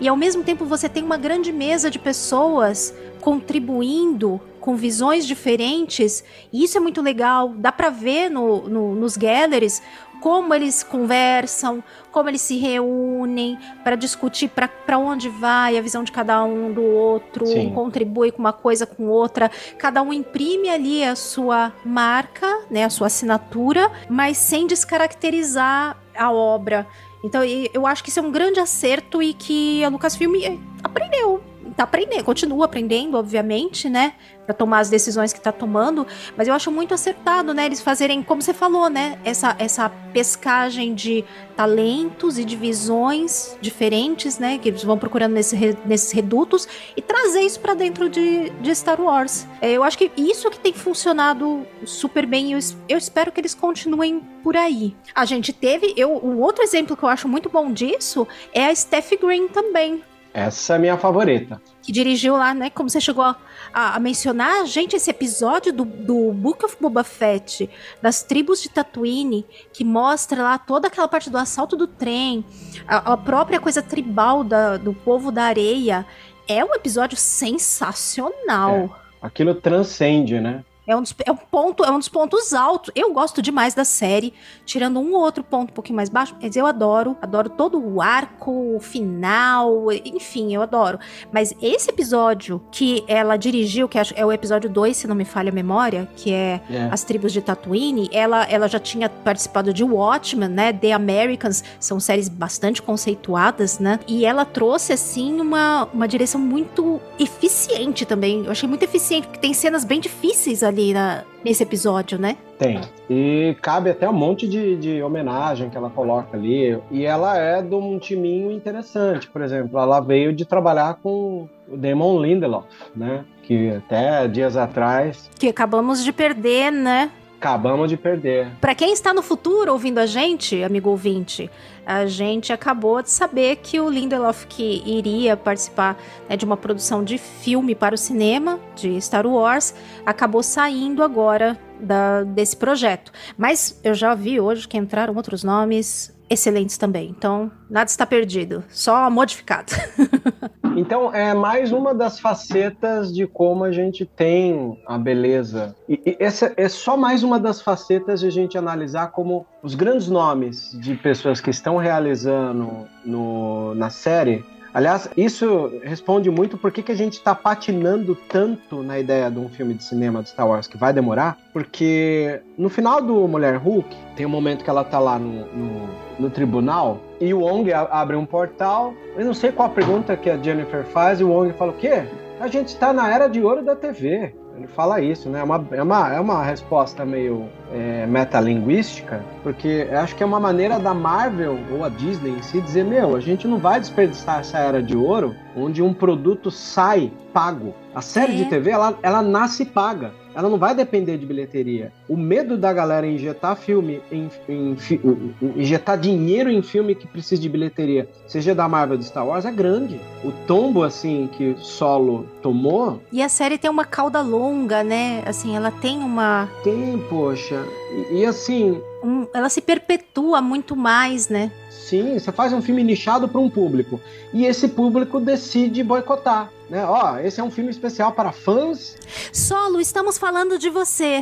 [0.02, 6.24] e ao mesmo tempo você tem uma grande mesa de pessoas contribuindo com visões diferentes,
[6.52, 7.50] e isso é muito legal.
[7.56, 9.82] Dá para ver no, no, nos galleries
[10.22, 16.12] como eles conversam, como eles se reúnem para discutir para onde vai a visão de
[16.12, 17.68] cada um do outro, Sim.
[17.68, 19.50] um contribui com uma coisa com outra,
[19.80, 26.32] cada um imprime ali a sua marca, né, a sua assinatura, mas sem descaracterizar a
[26.32, 26.88] obra.
[27.24, 31.51] Então, eu acho que isso é um grande acerto e que a Lucasfilm eh, aprendeu.
[31.76, 34.14] Tá aprendendo, continua aprendendo, obviamente, né?
[34.46, 36.06] para tomar as decisões que está tomando,
[36.36, 37.66] mas eu acho muito acertado, né?
[37.66, 39.18] Eles fazerem, como você falou, né?
[39.24, 41.24] Essa, essa pescagem de
[41.56, 44.58] talentos e de visões diferentes, né?
[44.58, 49.00] Que eles vão procurando nesse, nesses redutos e trazer isso para dentro de, de Star
[49.00, 49.48] Wars.
[49.62, 52.52] É, eu acho que isso que tem funcionado super bem.
[52.52, 52.60] Eu,
[52.90, 54.96] eu espero que eles continuem por aí.
[55.14, 58.76] A gente teve, eu, um outro exemplo que eu acho muito bom disso é a
[58.76, 60.04] Steph Green também.
[60.34, 61.62] Essa é a minha favorita.
[61.82, 62.70] Que dirigiu lá, né?
[62.70, 63.36] Como você chegou a,
[63.74, 67.70] a, mencionar, gente, esse episódio do, do Book of Boba Fett,
[68.02, 72.46] das tribos de Tatooine, que mostra lá toda aquela parte do assalto do trem,
[72.88, 76.06] a, a própria coisa tribal da, do povo da areia,
[76.48, 78.76] é um episódio sensacional.
[78.76, 78.90] É,
[79.22, 80.64] aquilo transcende, né?
[80.92, 82.92] É um, dos, é um ponto, é um dos pontos altos.
[82.94, 84.34] Eu gosto demais da série,
[84.66, 88.02] tirando um ou outro ponto um pouquinho mais baixo, mas eu adoro, adoro todo o
[88.02, 91.00] arco, o final, enfim, eu adoro.
[91.32, 95.50] Mas esse episódio que ela dirigiu, que é o episódio 2, se não me falha
[95.50, 96.90] a memória, que é yeah.
[96.90, 96.90] É.
[96.92, 100.74] As Tribos de Tatooine, ela, ela já tinha participado de Watchmen, né?
[100.74, 104.00] The Americans, são séries bastante conceituadas, né?
[104.08, 108.44] E ela trouxe, assim, uma, uma direção muito eficiente também.
[108.44, 112.36] Eu achei muito eficiente, porque tem cenas bem difíceis ali ali na, nesse episódio, né?
[112.58, 112.82] Tem.
[113.10, 116.80] E cabe até um monte de, de homenagem que ela coloca ali.
[116.90, 119.30] E ela é de um timinho interessante.
[119.30, 122.66] Por exemplo, ela veio de trabalhar com o Damon Lindelof,
[122.96, 123.24] né?
[123.44, 125.30] Que até dias atrás.
[125.40, 127.12] Que acabamos de perder, né?
[127.42, 128.52] Acabamos de perder.
[128.62, 131.50] Para quem está no futuro ouvindo a gente, amigo ouvinte,
[131.84, 135.98] a gente acabou de saber que o Lindelof que iria participar
[136.30, 139.74] né, de uma produção de filme para o cinema de Star Wars
[140.06, 143.12] acabou saindo agora da, desse projeto.
[143.36, 147.10] Mas eu já vi hoje que entraram outros nomes excelentes também.
[147.10, 149.74] Então, nada está perdido, só modificado.
[150.74, 155.76] Então, é mais uma das facetas de como a gente tem a beleza.
[155.88, 159.76] E, e essa é só mais uma das facetas de a gente analisar como os
[159.76, 166.72] grandes nomes de pessoas que estão realizando no, na série Aliás, isso responde muito por
[166.72, 170.30] que, que a gente está patinando tanto na ideia de um filme de cinema de
[170.30, 174.70] Star Wars que vai demorar, porque no final do Mulher Hulk, tem um momento que
[174.70, 178.94] ela tá lá no, no, no tribunal e o Wong abre um portal.
[179.18, 181.76] Eu não sei qual a pergunta que a Jennifer faz e o Wong fala: o
[181.76, 182.04] quê?
[182.40, 184.34] A gente está na era de ouro da TV.
[184.56, 185.40] Ele fala isso, né?
[185.40, 190.40] É uma, é uma, é uma resposta meio é, metalinguística, porque acho que é uma
[190.40, 194.40] maneira da Marvel ou a Disney em si dizer: meu, a gente não vai desperdiçar
[194.40, 197.74] essa era de ouro onde um produto sai pago.
[197.94, 198.36] A série é.
[198.36, 201.92] de TV, ela, ela nasce paga ela não vai depender de bilheteria.
[202.08, 207.42] O medo da galera injetar filme, em, em, em, injetar dinheiro em filme que precisa
[207.42, 210.00] de bilheteria, seja da Marvel ou do Star Wars, é grande.
[210.24, 213.02] O tombo, assim, que Solo tomou.
[213.12, 215.22] E a série tem uma cauda longa, né?
[215.26, 216.48] Assim, ela tem uma.
[216.64, 217.61] Tem, poxa.
[217.92, 218.82] E, e assim.
[219.04, 221.52] Um, ela se perpetua muito mais, né?
[221.70, 224.00] Sim, você faz um filme nichado para um público.
[224.34, 226.50] E esse público decide boicotar.
[226.70, 226.86] Né?
[226.86, 228.98] Ó, esse é um filme especial para fãs.
[229.34, 231.22] Solo, estamos falando de você.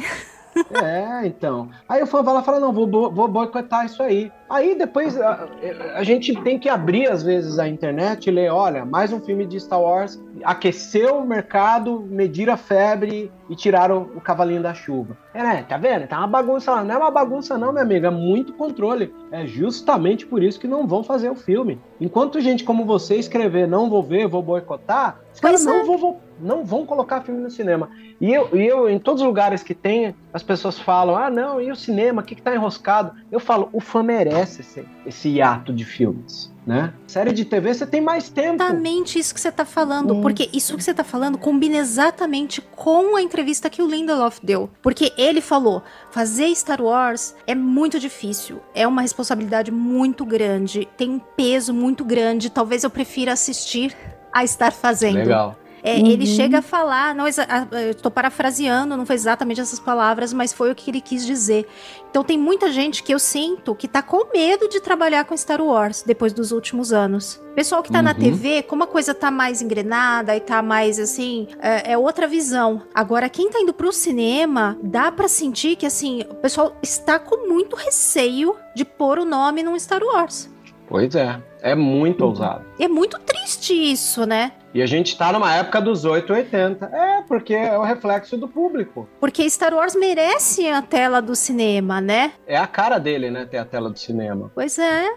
[0.72, 1.70] É, então.
[1.88, 4.32] Aí o fã vai lá e fala: não, vou, vou boicotar isso aí.
[4.50, 5.48] Aí depois a,
[5.96, 9.46] a, gente tem que abrir, às vezes, a internet e ler: olha, mais um filme
[9.46, 15.18] de Star Wars aqueceu o mercado, medir a febre e tiraram o cavalinho da chuva.
[15.34, 15.66] É, né?
[15.68, 16.08] Tá vendo?
[16.08, 16.84] Tá uma bagunça lá.
[16.84, 18.08] Não é uma bagunça, não, minha amiga.
[18.08, 19.14] É muito controle.
[19.32, 21.80] É justamente por isso que não vão fazer o filme.
[22.00, 25.84] Enquanto gente como você escrever não vou ver, vou boicotar, os caras não, é.
[25.84, 27.90] vão, vão, não vão colocar filme no cinema.
[28.20, 31.62] E eu, e eu, em todos os lugares que tem, as pessoas falam: ah, não,
[31.62, 32.22] e o cinema?
[32.22, 33.14] O que, que tá enroscado?
[33.32, 36.94] Eu falo: o fã merece esse, esse hiato de filmes né?
[37.08, 38.62] Série de TV você tem mais tempo.
[38.62, 40.22] Exatamente isso que você tá falando, hum.
[40.22, 44.70] porque isso que você tá falando combina exatamente com a entrevista que o Lindelof deu.
[44.80, 51.10] Porque ele falou: fazer Star Wars é muito difícil, é uma responsabilidade muito grande, tem
[51.10, 53.98] um peso muito grande, talvez eu prefira assistir
[54.32, 55.16] a estar fazendo.
[55.16, 55.58] Legal.
[55.84, 56.08] É, uhum.
[56.08, 60.76] Ele chega a falar, não, estou parafraseando, não foi exatamente essas palavras, mas foi o
[60.76, 61.68] que ele quis dizer.
[62.10, 65.62] Então tem muita gente que eu sinto que tá com medo de trabalhar com Star
[65.62, 67.40] Wars depois dos últimos anos.
[67.56, 68.06] Pessoal que tá uhum.
[68.06, 72.28] na TV, como a coisa tá mais engrenada e tá mais assim, é, é, outra
[72.28, 72.84] visão.
[72.94, 77.48] Agora, quem tá indo pro cinema, dá para sentir que assim, o pessoal está com
[77.48, 80.50] muito receio de pôr o nome num Star Wars.
[80.88, 82.30] Pois é, é muito uhum.
[82.30, 82.66] ousado.
[82.80, 84.54] É muito triste isso, né?
[84.74, 86.86] E a gente tá numa época dos 880.
[86.86, 89.10] É, porque é o reflexo do público.
[89.20, 92.34] Porque Star Wars merece a tela do cinema, né?
[92.46, 94.52] É a cara dele, né, ter a tela do cinema.
[94.54, 95.08] Pois é.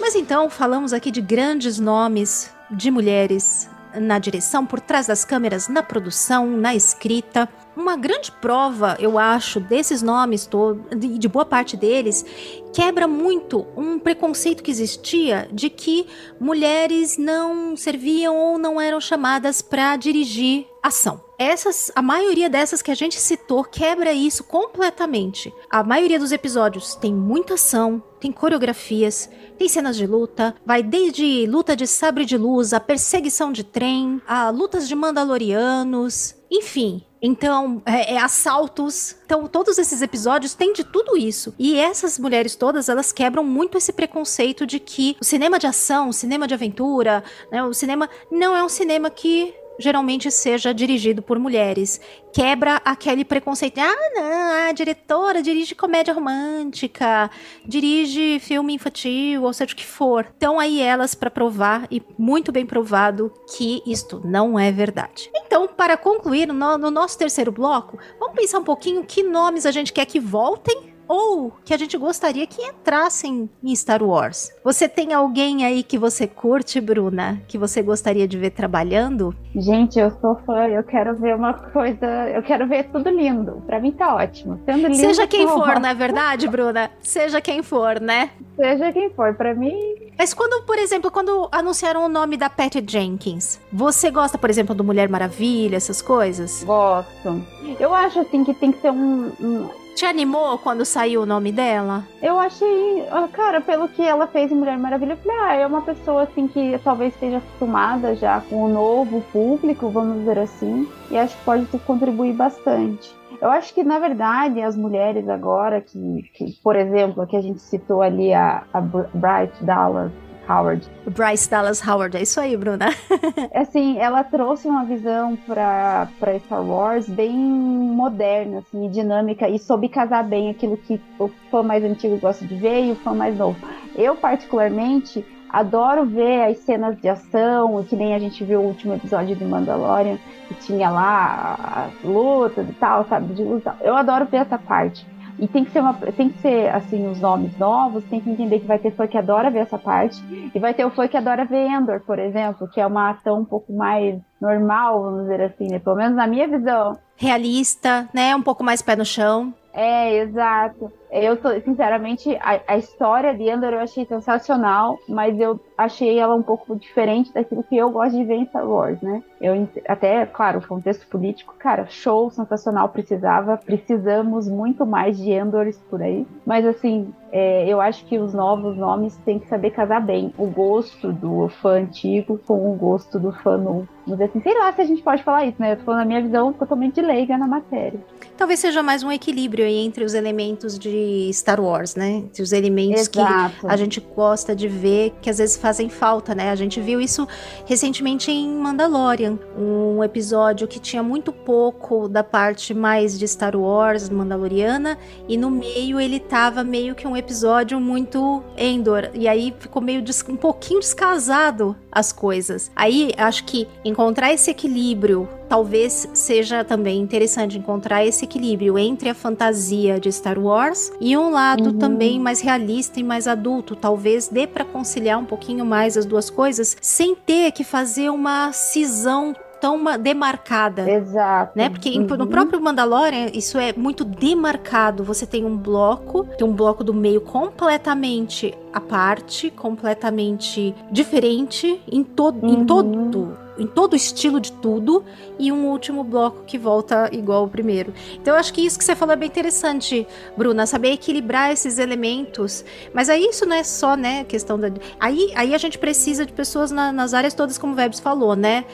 [0.00, 5.68] Mas então, falamos aqui de grandes nomes de mulheres na direção, por trás das câmeras,
[5.68, 7.48] na produção, na escrita.
[7.76, 12.24] Uma grande prova, eu acho, desses nomes todos, de, de boa parte deles,
[12.72, 16.06] quebra muito um preconceito que existia de que
[16.40, 21.20] mulheres não serviam ou não eram chamadas para dirigir ação.
[21.38, 25.52] Essas, a maioria dessas que a gente citou quebra isso completamente.
[25.70, 29.28] A maioria dos episódios tem muita ação, tem coreografias,
[29.58, 34.22] tem cenas de luta, vai desde luta de sabre de luz, a perseguição de trem,
[34.26, 39.16] a lutas de mandalorianos, enfim, então, é, é, assaltos.
[39.24, 41.52] Então, todos esses episódios têm de tudo isso.
[41.58, 46.10] E essas mulheres todas, elas quebram muito esse preconceito de que o cinema de ação,
[46.10, 51.22] o cinema de aventura, né, o cinema não é um cinema que geralmente seja dirigido
[51.22, 52.00] por mulheres.
[52.32, 53.78] Quebra aquele preconceito.
[53.78, 57.30] Ah, não, a diretora dirige comédia romântica,
[57.64, 60.26] dirige filme infantil, ou seja o que for.
[60.36, 65.30] Então aí elas para provar e muito bem provado que isto não é verdade.
[65.34, 69.70] Então, para concluir, no, no nosso terceiro bloco, vamos pensar um pouquinho que nomes a
[69.70, 74.50] gente quer que voltem ou que a gente gostaria que entrassem em Star Wars.
[74.64, 79.34] Você tem alguém aí que você curte, Bruna, que você gostaria de ver trabalhando?
[79.54, 83.62] Gente, eu sou fã, eu quero ver uma coisa, eu quero ver tudo lindo.
[83.66, 84.60] Para mim tá ótimo.
[84.64, 86.90] Sendo lindo, Seja quem for, não é verdade, Bruna?
[87.00, 88.30] Seja quem for, né?
[88.56, 89.76] Seja quem for, para mim.
[90.18, 94.74] Mas quando, por exemplo, quando anunciaram o nome da Patty Jenkins, você gosta, por exemplo,
[94.74, 96.64] do Mulher Maravilha, essas coisas?
[96.64, 97.42] Gosto.
[97.78, 101.50] Eu acho assim que tem que ser um, um te animou quando saiu o nome
[101.50, 102.04] dela?
[102.22, 103.02] Eu achei,
[103.32, 106.46] cara, pelo que ela fez em Mulher Maravilha, eu falei, ah, é uma pessoa assim
[106.46, 111.44] que talvez esteja acostumada já com o novo público, vamos dizer assim, e acho que
[111.44, 113.10] pode contribuir bastante.
[113.40, 117.60] Eu acho que, na verdade, as mulheres agora, que, que por exemplo, que a gente
[117.60, 120.12] citou ali a, a Bright Dallas
[120.48, 120.86] Howard.
[121.06, 122.88] Bryce Dallas Howard, é isso aí, Bruna.
[123.54, 126.08] assim, ela trouxe uma visão para
[126.44, 131.84] Star Wars bem moderna, assim, dinâmica e soube casar bem aquilo que o fã mais
[131.84, 133.58] antigo gosta de ver e o fã mais novo.
[133.94, 138.94] Eu, particularmente, adoro ver as cenas de ação, que nem a gente viu o último
[138.94, 140.18] episódio de Mandalorian,
[140.48, 143.74] que tinha lá as lutas e tal, sabe, de luta.
[143.80, 145.06] Eu adoro ver essa parte.
[145.38, 148.60] E tem que ser uma, tem que ser assim os nomes novos, tem que entender
[148.60, 150.22] que vai ter fã que adora ver essa parte
[150.54, 153.40] e vai ter o fã que adora ver Endor, por exemplo, que é uma ação
[153.40, 155.78] um pouco mais normal, vamos dizer assim, né?
[155.78, 156.98] Pelo menos na minha visão.
[157.16, 158.34] Realista, né?
[158.34, 159.52] Um pouco mais pé no chão.
[159.72, 160.90] É, exato.
[161.24, 166.42] Eu, sinceramente, a, a, história de Andor eu achei sensacional, mas eu achei ela um
[166.42, 169.22] pouco diferente daquilo que eu gosto de ver em Star Wars, né?
[169.40, 175.78] Eu até, claro, o contexto político, cara, show sensacional, precisava, precisamos muito mais de Endors
[175.90, 176.26] por aí.
[176.44, 180.46] Mas assim, é, eu acho que os novos nomes têm que saber casar bem o
[180.46, 183.88] gosto do fã antigo com o gosto do fã novo.
[184.06, 185.72] Mas assim, sei lá se a gente pode falar isso, né?
[185.72, 187.98] Eu tô falando a minha visão totalmente leiga na matéria.
[188.36, 190.88] Talvez seja mais um equilíbrio entre os elementos de
[191.32, 192.10] Star Wars, né?
[192.10, 193.60] Entre os elementos Exato.
[193.60, 196.50] que a gente gosta de ver, que às vezes fazem falta, né?
[196.50, 197.26] A gente viu isso
[197.64, 204.08] recentemente em Mandalorian, um episódio que tinha muito pouco da parte mais de Star Wars,
[204.08, 209.82] Mandaloriana, e no meio ele tava meio que um episódio muito Endor, e aí ficou
[209.82, 212.70] meio um pouquinho descasado as coisas.
[212.76, 219.14] Aí acho que encontrar esse equilíbrio talvez seja também interessante encontrar esse equilíbrio entre a
[219.14, 221.78] fantasia de Star Wars e um lado uhum.
[221.78, 223.74] também mais realista e mais adulto.
[223.74, 228.52] Talvez dê para conciliar um pouquinho mais as duas coisas sem ter que fazer uma
[228.52, 230.88] cisão tão demarcada.
[230.90, 231.52] Exato.
[231.56, 231.68] Né?
[231.68, 232.06] Porque uhum.
[232.16, 235.02] no próprio Mandalorian isso é muito demarcado.
[235.04, 242.04] Você tem um bloco, tem um bloco do meio completamente à parte, completamente diferente em,
[242.04, 242.48] to uhum.
[242.48, 245.04] em todo em todo o estilo de tudo,
[245.38, 247.92] e um último bloco que volta igual o primeiro.
[248.14, 251.78] Então eu acho que isso que você falou é bem interessante, Bruna, saber equilibrar esses
[251.78, 252.64] elementos.
[252.92, 254.70] Mas aí isso não é só, né, questão da.
[254.98, 258.34] Aí, aí a gente precisa de pessoas na, nas áreas todas, como o Vebs falou,
[258.34, 258.64] né?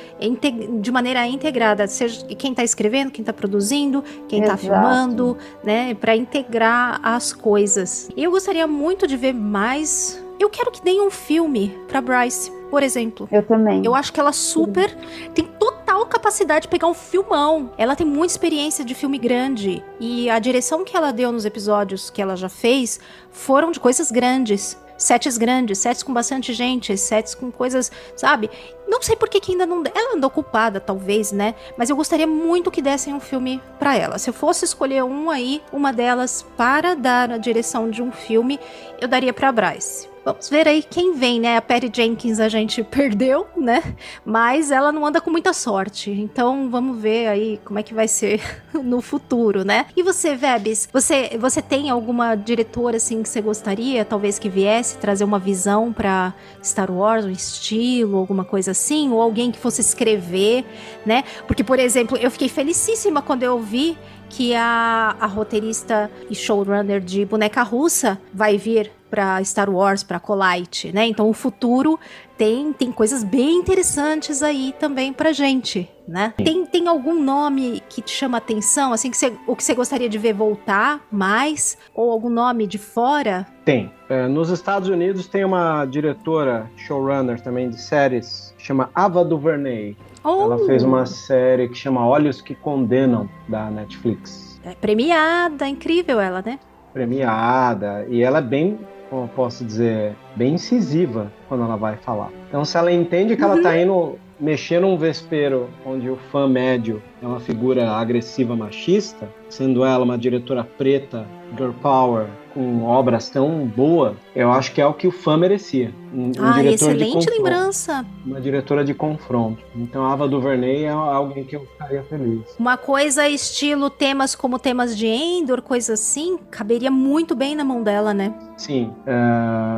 [0.81, 5.95] De maneira integrada, seja quem está escrevendo, quem está produzindo, quem está filmando, né?
[5.95, 8.09] Para integrar as coisas.
[8.17, 9.92] Eu gostaria muito de ver mais.
[10.39, 13.29] Eu quero que deem um filme para Bryce por exemplo.
[13.31, 13.85] Eu também.
[13.85, 14.97] Eu acho que ela super
[15.35, 17.71] tem total capacidade de pegar um filmão.
[17.77, 22.09] Ela tem muita experiência de filme grande e a direção que ela deu nos episódios
[22.09, 22.99] que ela já fez
[23.31, 28.51] foram de coisas grandes sets grandes, sets com bastante gente, sets com coisas, sabe?
[28.87, 29.83] Não sei por que, que ainda não.
[29.95, 31.55] Ela anda ocupada, talvez, né?
[31.77, 34.19] Mas eu gostaria muito que dessem um filme para ela.
[34.19, 38.61] Se eu fosse escolher um aí, uma delas para dar a direção de um filme,
[39.01, 40.12] eu daria para Bryce.
[40.25, 41.57] Vamos ver aí quem vem, né?
[41.57, 43.83] A Perry Jenkins a gente perdeu, né?
[44.25, 46.11] Mas ela não anda com muita sorte.
[46.11, 48.41] Então vamos ver aí como é que vai ser
[48.73, 49.87] no futuro, né?
[49.97, 54.97] E você, Vebs, você, você tem alguma diretora assim que você gostaria, talvez que viesse
[54.99, 56.33] trazer uma visão para
[56.63, 60.65] Star Wars, um estilo, alguma coisa assim, ou alguém que fosse escrever,
[61.05, 61.25] né?
[61.49, 67.01] Porque, por exemplo, eu fiquei felicíssima quando eu vi que a, a roteirista e showrunner
[67.01, 71.07] de Boneca Russa vai vir para Star Wars, para Colite, né?
[71.07, 72.01] Então o futuro
[72.39, 76.33] tem, tem coisas bem interessantes aí também pra gente, né?
[76.39, 80.09] Tem, tem algum nome que te chama atenção, assim, que você, o que você gostaria
[80.09, 81.77] de ver voltar mais?
[81.95, 83.47] Ou algum nome de fora?
[83.67, 83.93] Tem.
[84.09, 89.95] É, nos Estados Unidos tem uma diretora, showrunner também de séries, chama Ava DuVernay.
[90.25, 90.45] Oh.
[90.45, 94.59] Ela fez uma série que chama Olhos que Condenam, da Netflix.
[94.65, 96.59] É premiada, incrível ela, né?
[96.93, 98.79] Premiada, e ela é bem
[99.13, 102.31] como eu posso dizer, bem incisiva quando ela vai falar.
[102.49, 107.03] Então, se ela entende que ela está indo mexer num vespeiro onde o fã médio
[107.23, 111.27] é uma figura agressiva machista, sendo ela uma diretora preta,
[111.57, 115.93] girl power, com obras tão boas, eu acho que é o que o fã merecia.
[116.13, 118.05] Um, um ah, excelente lembrança.
[118.25, 119.63] Uma diretora de confronto.
[119.75, 122.43] Então a Ava DuVernay é alguém que eu ficaria feliz.
[122.59, 127.83] Uma coisa estilo temas como temas de Endor, coisa assim, caberia muito bem na mão
[127.83, 128.35] dela, né?
[128.57, 128.93] Sim.
[129.07, 129.13] É,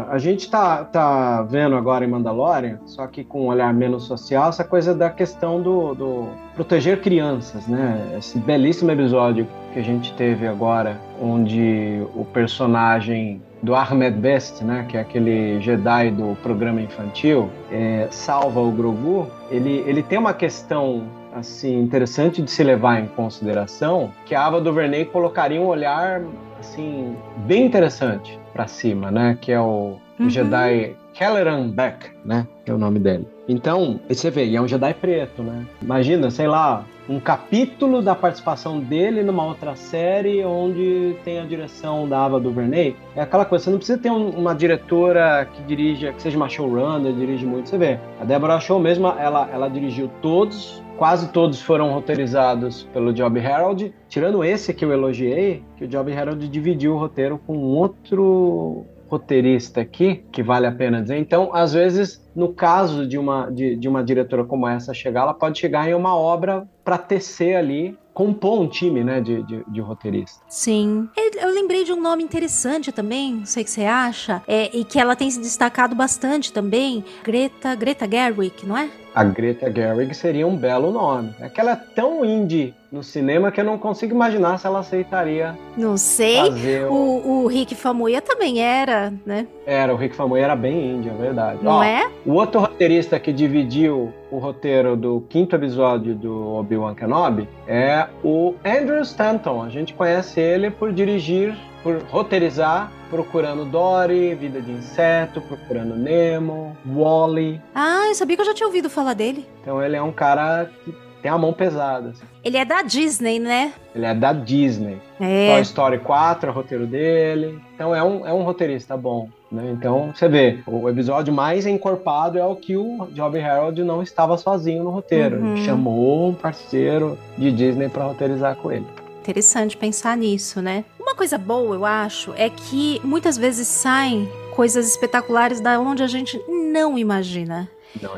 [0.09, 4.49] a gente tá, tá vendo agora em Mandalorian, só que com um olhar menos social,
[4.49, 8.17] essa coisa da questão do, do proteger crianças, né?
[8.19, 14.85] Esse belíssimo episódio que a gente teve agora, onde o personagem do Ahmed Best, né,
[14.89, 20.35] que é aquele Jedi do programa infantil, é, salva o Grogu, ele, ele tem uma
[20.35, 21.05] questão
[21.35, 26.23] assim interessante de se levar em consideração que a Ava DuVernay colocaria um olhar
[26.61, 29.37] assim bem interessante para cima, né?
[29.41, 32.47] Que é o, o Jedi Kelleran Beck, né?
[32.65, 33.27] Que é o nome dele.
[33.49, 35.67] Então, você vê, é um Jedi preto, né?
[35.83, 42.09] Imagina, sei lá, um capítulo da participação dele numa outra série onde tem a direção
[42.09, 42.97] da Ava DuVernay.
[43.15, 46.49] É aquela coisa, você não precisa ter um- uma diretora que dirija, que seja uma
[46.49, 47.99] showrunner, dirige muito, você vê.
[48.21, 53.93] A Deborah Shaw mesma, ela, ela dirigiu todos, quase todos foram roteirizados pelo Job Harold,
[54.09, 59.81] tirando esse que eu elogiei, que o Job Harold dividiu o roteiro com outro roteirista
[59.81, 61.19] aqui, que vale a pena dizer.
[61.19, 65.35] Então, às vezes, no caso de uma, de, de uma diretora como essa chegar, ela
[65.35, 69.81] pode chegar em uma obra para tecer ali, compor um time né, de, de, de
[69.81, 70.43] roteirista.
[70.49, 71.09] Sim.
[71.17, 74.85] Eu- lembrei de um nome interessante também, não sei o que você acha, é, e
[74.85, 78.89] que ela tem se destacado bastante também, Greta, Greta Gerwig, não é?
[79.15, 81.31] A Greta Gerwig seria um belo nome.
[81.41, 84.81] É que ela é tão indie no cinema que eu não consigo imaginar se ela
[84.81, 86.37] aceitaria Não sei.
[86.39, 86.85] fazer.
[86.87, 86.95] O...
[86.95, 89.47] O, o Rick Famuyiwa também era, né?
[89.67, 91.59] Era, o Rick Famuyiwa era bem indie, é verdade.
[91.63, 92.11] Não Ó, é?
[92.27, 98.55] O outro roteirista que dividiu o roteiro do quinto episódio do Obi-Wan Kenobi é o
[98.65, 99.63] Andrew Stanton.
[99.63, 101.55] A gente conhece ele por dirigir,
[101.85, 107.61] por roteirizar Procurando Dory, Vida de Inseto, Procurando Nemo, Wall-E.
[107.73, 109.47] Ah, eu sabia que eu já tinha ouvido falar dele.
[109.61, 110.93] Então ele é um cara que
[111.23, 112.09] tem a mão pesada.
[112.09, 112.25] assim.
[112.43, 113.73] Ele é da Disney, né?
[113.95, 115.01] Ele é da Disney.
[115.21, 115.53] É.
[115.53, 117.61] Toy Story 4 é o roteiro dele.
[117.75, 119.29] Então é um, é um roteirista bom.
[119.53, 119.71] Né?
[119.71, 124.37] Então você vê, o episódio mais encorpado é o que o Job Harold não estava
[124.37, 125.37] sozinho no roteiro.
[125.37, 125.53] Uhum.
[125.53, 128.87] Ele chamou um parceiro de Disney para roteirizar com ele.
[129.25, 130.85] Interessante pensar nisso, né?
[131.01, 136.07] Uma coisa boa, eu acho, é que muitas vezes saem coisas espetaculares da onde a
[136.07, 137.67] gente não imagina.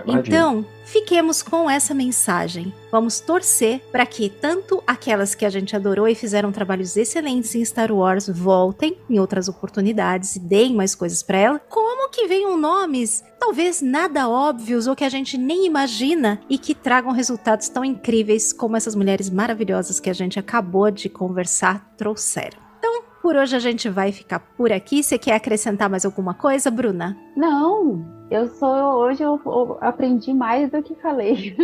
[0.07, 2.73] Então, fiquemos com essa mensagem.
[2.91, 7.65] Vamos torcer para que tanto aquelas que a gente adorou e fizeram trabalhos excelentes em
[7.65, 12.57] Star Wars voltem em outras oportunidades e deem mais coisas para ela, como que venham
[12.57, 17.85] nomes talvez nada óbvios ou que a gente nem imagina e que tragam resultados tão
[17.85, 22.59] incríveis como essas mulheres maravilhosas que a gente acabou de conversar trouxeram.
[22.79, 25.03] Então, por hoje a gente vai ficar por aqui.
[25.03, 27.17] Você quer acrescentar mais alguma coisa, Bruna?
[27.37, 28.69] Não, eu sou.
[28.69, 31.57] Hoje eu, eu aprendi mais do que falei.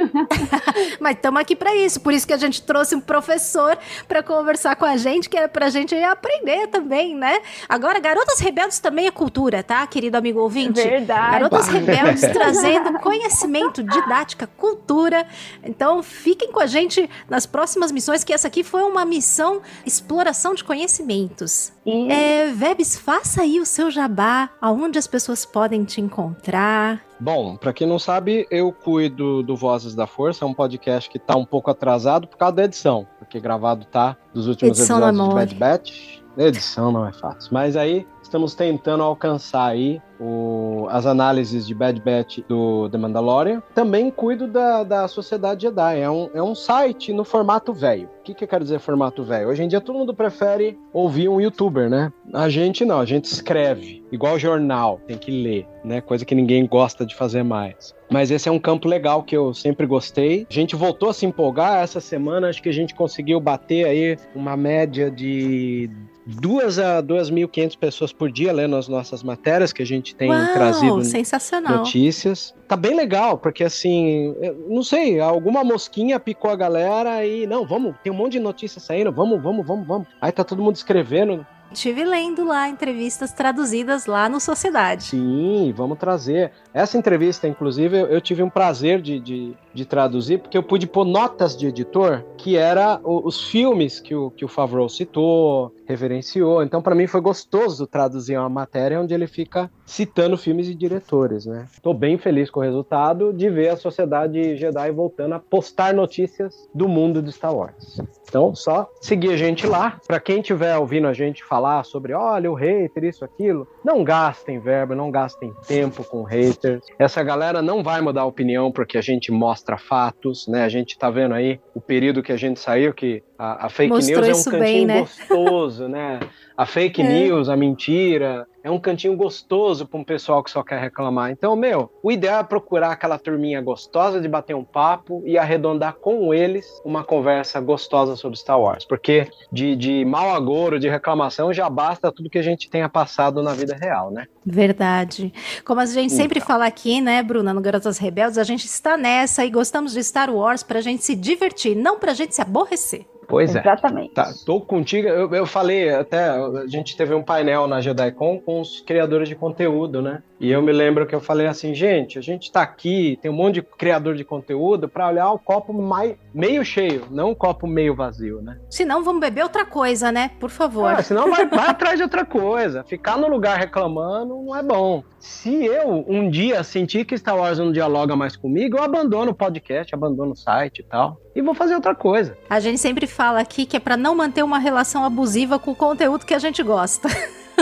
[1.01, 3.77] Mas estamos aqui para isso, por isso que a gente trouxe um professor
[4.07, 7.41] para conversar com a gente, que é pra gente aprender também, né?
[7.69, 10.83] Agora, Garotas Rebeldes também é cultura, tá, querido amigo ouvinte?
[10.83, 11.33] Verdade.
[11.33, 15.27] Garotas Rebeldes trazendo conhecimento, didática, cultura.
[15.65, 20.55] Então, fiquem com a gente nas próximas missões, que essa aqui foi uma missão exploração
[20.55, 21.73] de conhecimentos.
[21.85, 27.01] E É, Vebs, faça aí o seu jabá, aonde as pessoas podem te encontrar.
[27.19, 31.19] Bom, pra quem não sabe, eu cuido do Vozes da Força, é um podcast que
[31.19, 35.29] tá um pouco atrasado por causa da edição, porque gravado tá dos últimos Edição episódios
[35.29, 35.35] de.
[35.35, 36.23] Bad Batch.
[36.37, 37.51] Edição não é fácil.
[37.53, 43.63] Mas aí estamos tentando alcançar aí o- as análises de Bad Batch do The Mandalorian.
[43.75, 46.01] Também cuido da, da Sociedade Jedi.
[46.01, 48.09] É um, é um site no formato velho.
[48.21, 49.49] O que, que eu quero dizer formato velho?
[49.49, 52.11] Hoje em dia todo mundo prefere ouvir um youtuber, né?
[52.33, 54.03] A gente não, a gente escreve.
[54.11, 56.01] Igual jornal, tem que ler, né?
[56.01, 57.95] Coisa que ninguém gosta de fazer mais.
[58.11, 60.47] Mas esse é um campo legal que eu sempre gostei.
[60.49, 64.17] A gente voltou a se empolgar essa semana, acho que a gente conseguiu bater aí
[64.35, 65.91] uma média de
[66.27, 70.53] duas a 2.500 pessoas por dia lendo as nossas matérias que a gente tem Uau,
[70.53, 71.79] trazido sensacional.
[71.79, 72.55] notícias.
[72.69, 77.67] Tá bem legal, porque assim, eu não sei, alguma mosquinha picou a galera e não,
[77.67, 80.09] vamos, tem um monte de notícias saindo, vamos, vamos, vamos, vamos.
[80.21, 81.47] Aí tá todo mundo escrevendo.
[81.73, 85.05] Estive lendo lá entrevistas traduzidas lá no Sociedade.
[85.05, 86.53] Sim, vamos trazer.
[86.75, 90.87] Essa entrevista, inclusive, eu, eu tive um prazer de, de, de traduzir, porque eu pude
[90.87, 95.75] pôr notas de editor, que era o- os filmes que o, que o Favreau citou,
[95.87, 96.63] reverenciou.
[96.63, 101.47] Então, para mim, foi gostoso traduzir uma matéria onde ele fica citando filmes e diretores,
[101.47, 101.67] né?
[101.83, 106.69] Tô bem feliz com o resultado de ver a Sociedade Jedi voltando a postar notícias
[106.75, 108.01] do mundo de Star Wars.
[108.29, 110.01] Então, só seguir a gente lá.
[110.07, 114.59] Para quem estiver ouvindo a gente falar sobre, olha, o hater, isso, aquilo, não gastem
[114.59, 116.83] verbo, não gastem tempo com haters.
[116.99, 120.65] Essa galera não vai mudar a opinião porque a gente mostra fatos, né?
[120.65, 123.93] A gente tá vendo aí o período que a gente saiu, que a, a fake
[123.93, 125.01] Mostrou news é um cantinho bem, né?
[125.01, 126.21] gostoso, né?
[126.57, 127.05] A fake É.
[127.05, 131.31] news, a mentira, é um cantinho gostoso para um pessoal que só quer reclamar.
[131.33, 135.95] Então, meu, o ideal é procurar aquela turminha gostosa de bater um papo e arredondar
[135.95, 138.85] com eles uma conversa gostosa sobre Star Wars.
[138.85, 143.43] Porque de, de mau agouro, de reclamação, já basta tudo que a gente tenha passado
[143.43, 144.27] na vida real, né?
[144.47, 145.33] Verdade.
[145.65, 146.47] Como a gente sempre Então.
[146.47, 150.31] fala aqui, né, Bruna, no Garotas Rebeldes, a gente está nessa e gostamos de Star
[150.33, 153.05] Wars pra gente se divertir, não pra gente se aborrecer.
[153.33, 153.61] Pois é.
[153.61, 154.13] Exatamente.
[154.13, 155.09] Tá, tô contigo.
[155.09, 159.35] Eu, eu falei até, a gente teve um painel na JediCon com os criadores de
[159.35, 160.23] conteúdo, né?
[160.39, 163.35] E eu me lembro que eu falei assim, gente, a gente tá aqui, tem um
[163.35, 167.67] monte de criador de conteúdo para olhar o copo mai- meio cheio, não o copo
[167.67, 168.59] meio vazio, né?
[168.69, 170.33] Se não, vamos beber outra coisa, né?
[170.39, 170.93] Por favor.
[170.93, 172.85] Ah, senão vai, vai atrás de outra coisa.
[172.85, 175.03] Ficar no lugar reclamando não é bom.
[175.23, 179.35] Se eu um dia sentir que Star Wars não dialoga mais comigo, eu abandono o
[179.35, 181.17] podcast, abandono o site e tal.
[181.33, 182.37] E vou fazer outra coisa.
[182.51, 185.77] A gente sempre fala aqui que é pra não manter uma relação abusiva com o
[185.77, 187.09] conteúdo que a gente gosta.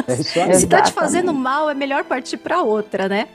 [0.09, 3.29] É isso Se tá te fazendo mal, é melhor partir pra outra, né?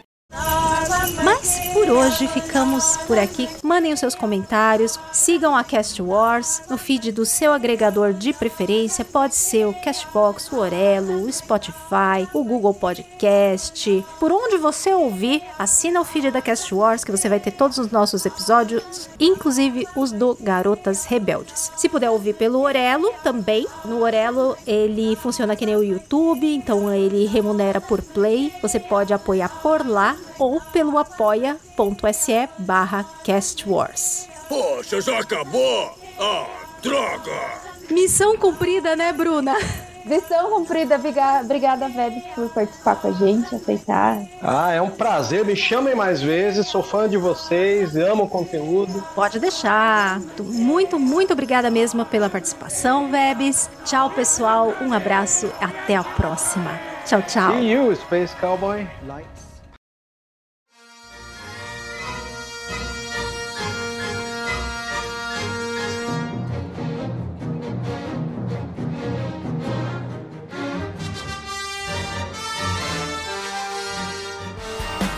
[1.24, 3.48] Mas por hoje ficamos por aqui.
[3.64, 9.06] Mandem os seus comentários, sigam a Cast Wars no feed do seu agregador de preferência.
[9.06, 14.06] Pode ser o Castbox, o Orelo, o Spotify, o Google Podcast.
[14.20, 17.78] Por onde você ouvir, assina o feed da Cast Wars que você vai ter todos
[17.78, 21.72] os nossos episódios, inclusive os do Garotas Rebeldes.
[21.76, 26.94] Se puder ouvir pelo Orelo também, no Orelo ele funciona que nem o YouTube, então
[26.94, 28.52] ele remunera por play.
[28.62, 34.28] Você pode apoiar por lá ou pelo apoia.se barra castwars.
[34.48, 35.92] Poxa, já acabou?
[36.20, 36.46] Ah,
[36.82, 37.66] droga!
[37.90, 39.56] Missão cumprida, né, Bruna?
[40.06, 40.96] Missão cumprida.
[40.98, 44.20] Obriga- Obrigada, Vebs, por participar com a gente, aceitar.
[44.40, 45.44] Ah, é um prazer.
[45.44, 46.68] Me chamem mais vezes.
[46.68, 49.04] Sou fã de vocês, amo o conteúdo.
[49.16, 50.20] Pode deixar.
[50.40, 53.68] Muito, muito obrigada mesmo pela participação, Vebs.
[53.84, 54.74] Tchau, pessoal.
[54.80, 55.52] Um abraço.
[55.60, 56.80] Até a próxima.
[57.06, 57.54] Tchau, tchau.
[57.56, 58.88] See you, Space Cowboy.
[59.08, 59.35] Lights.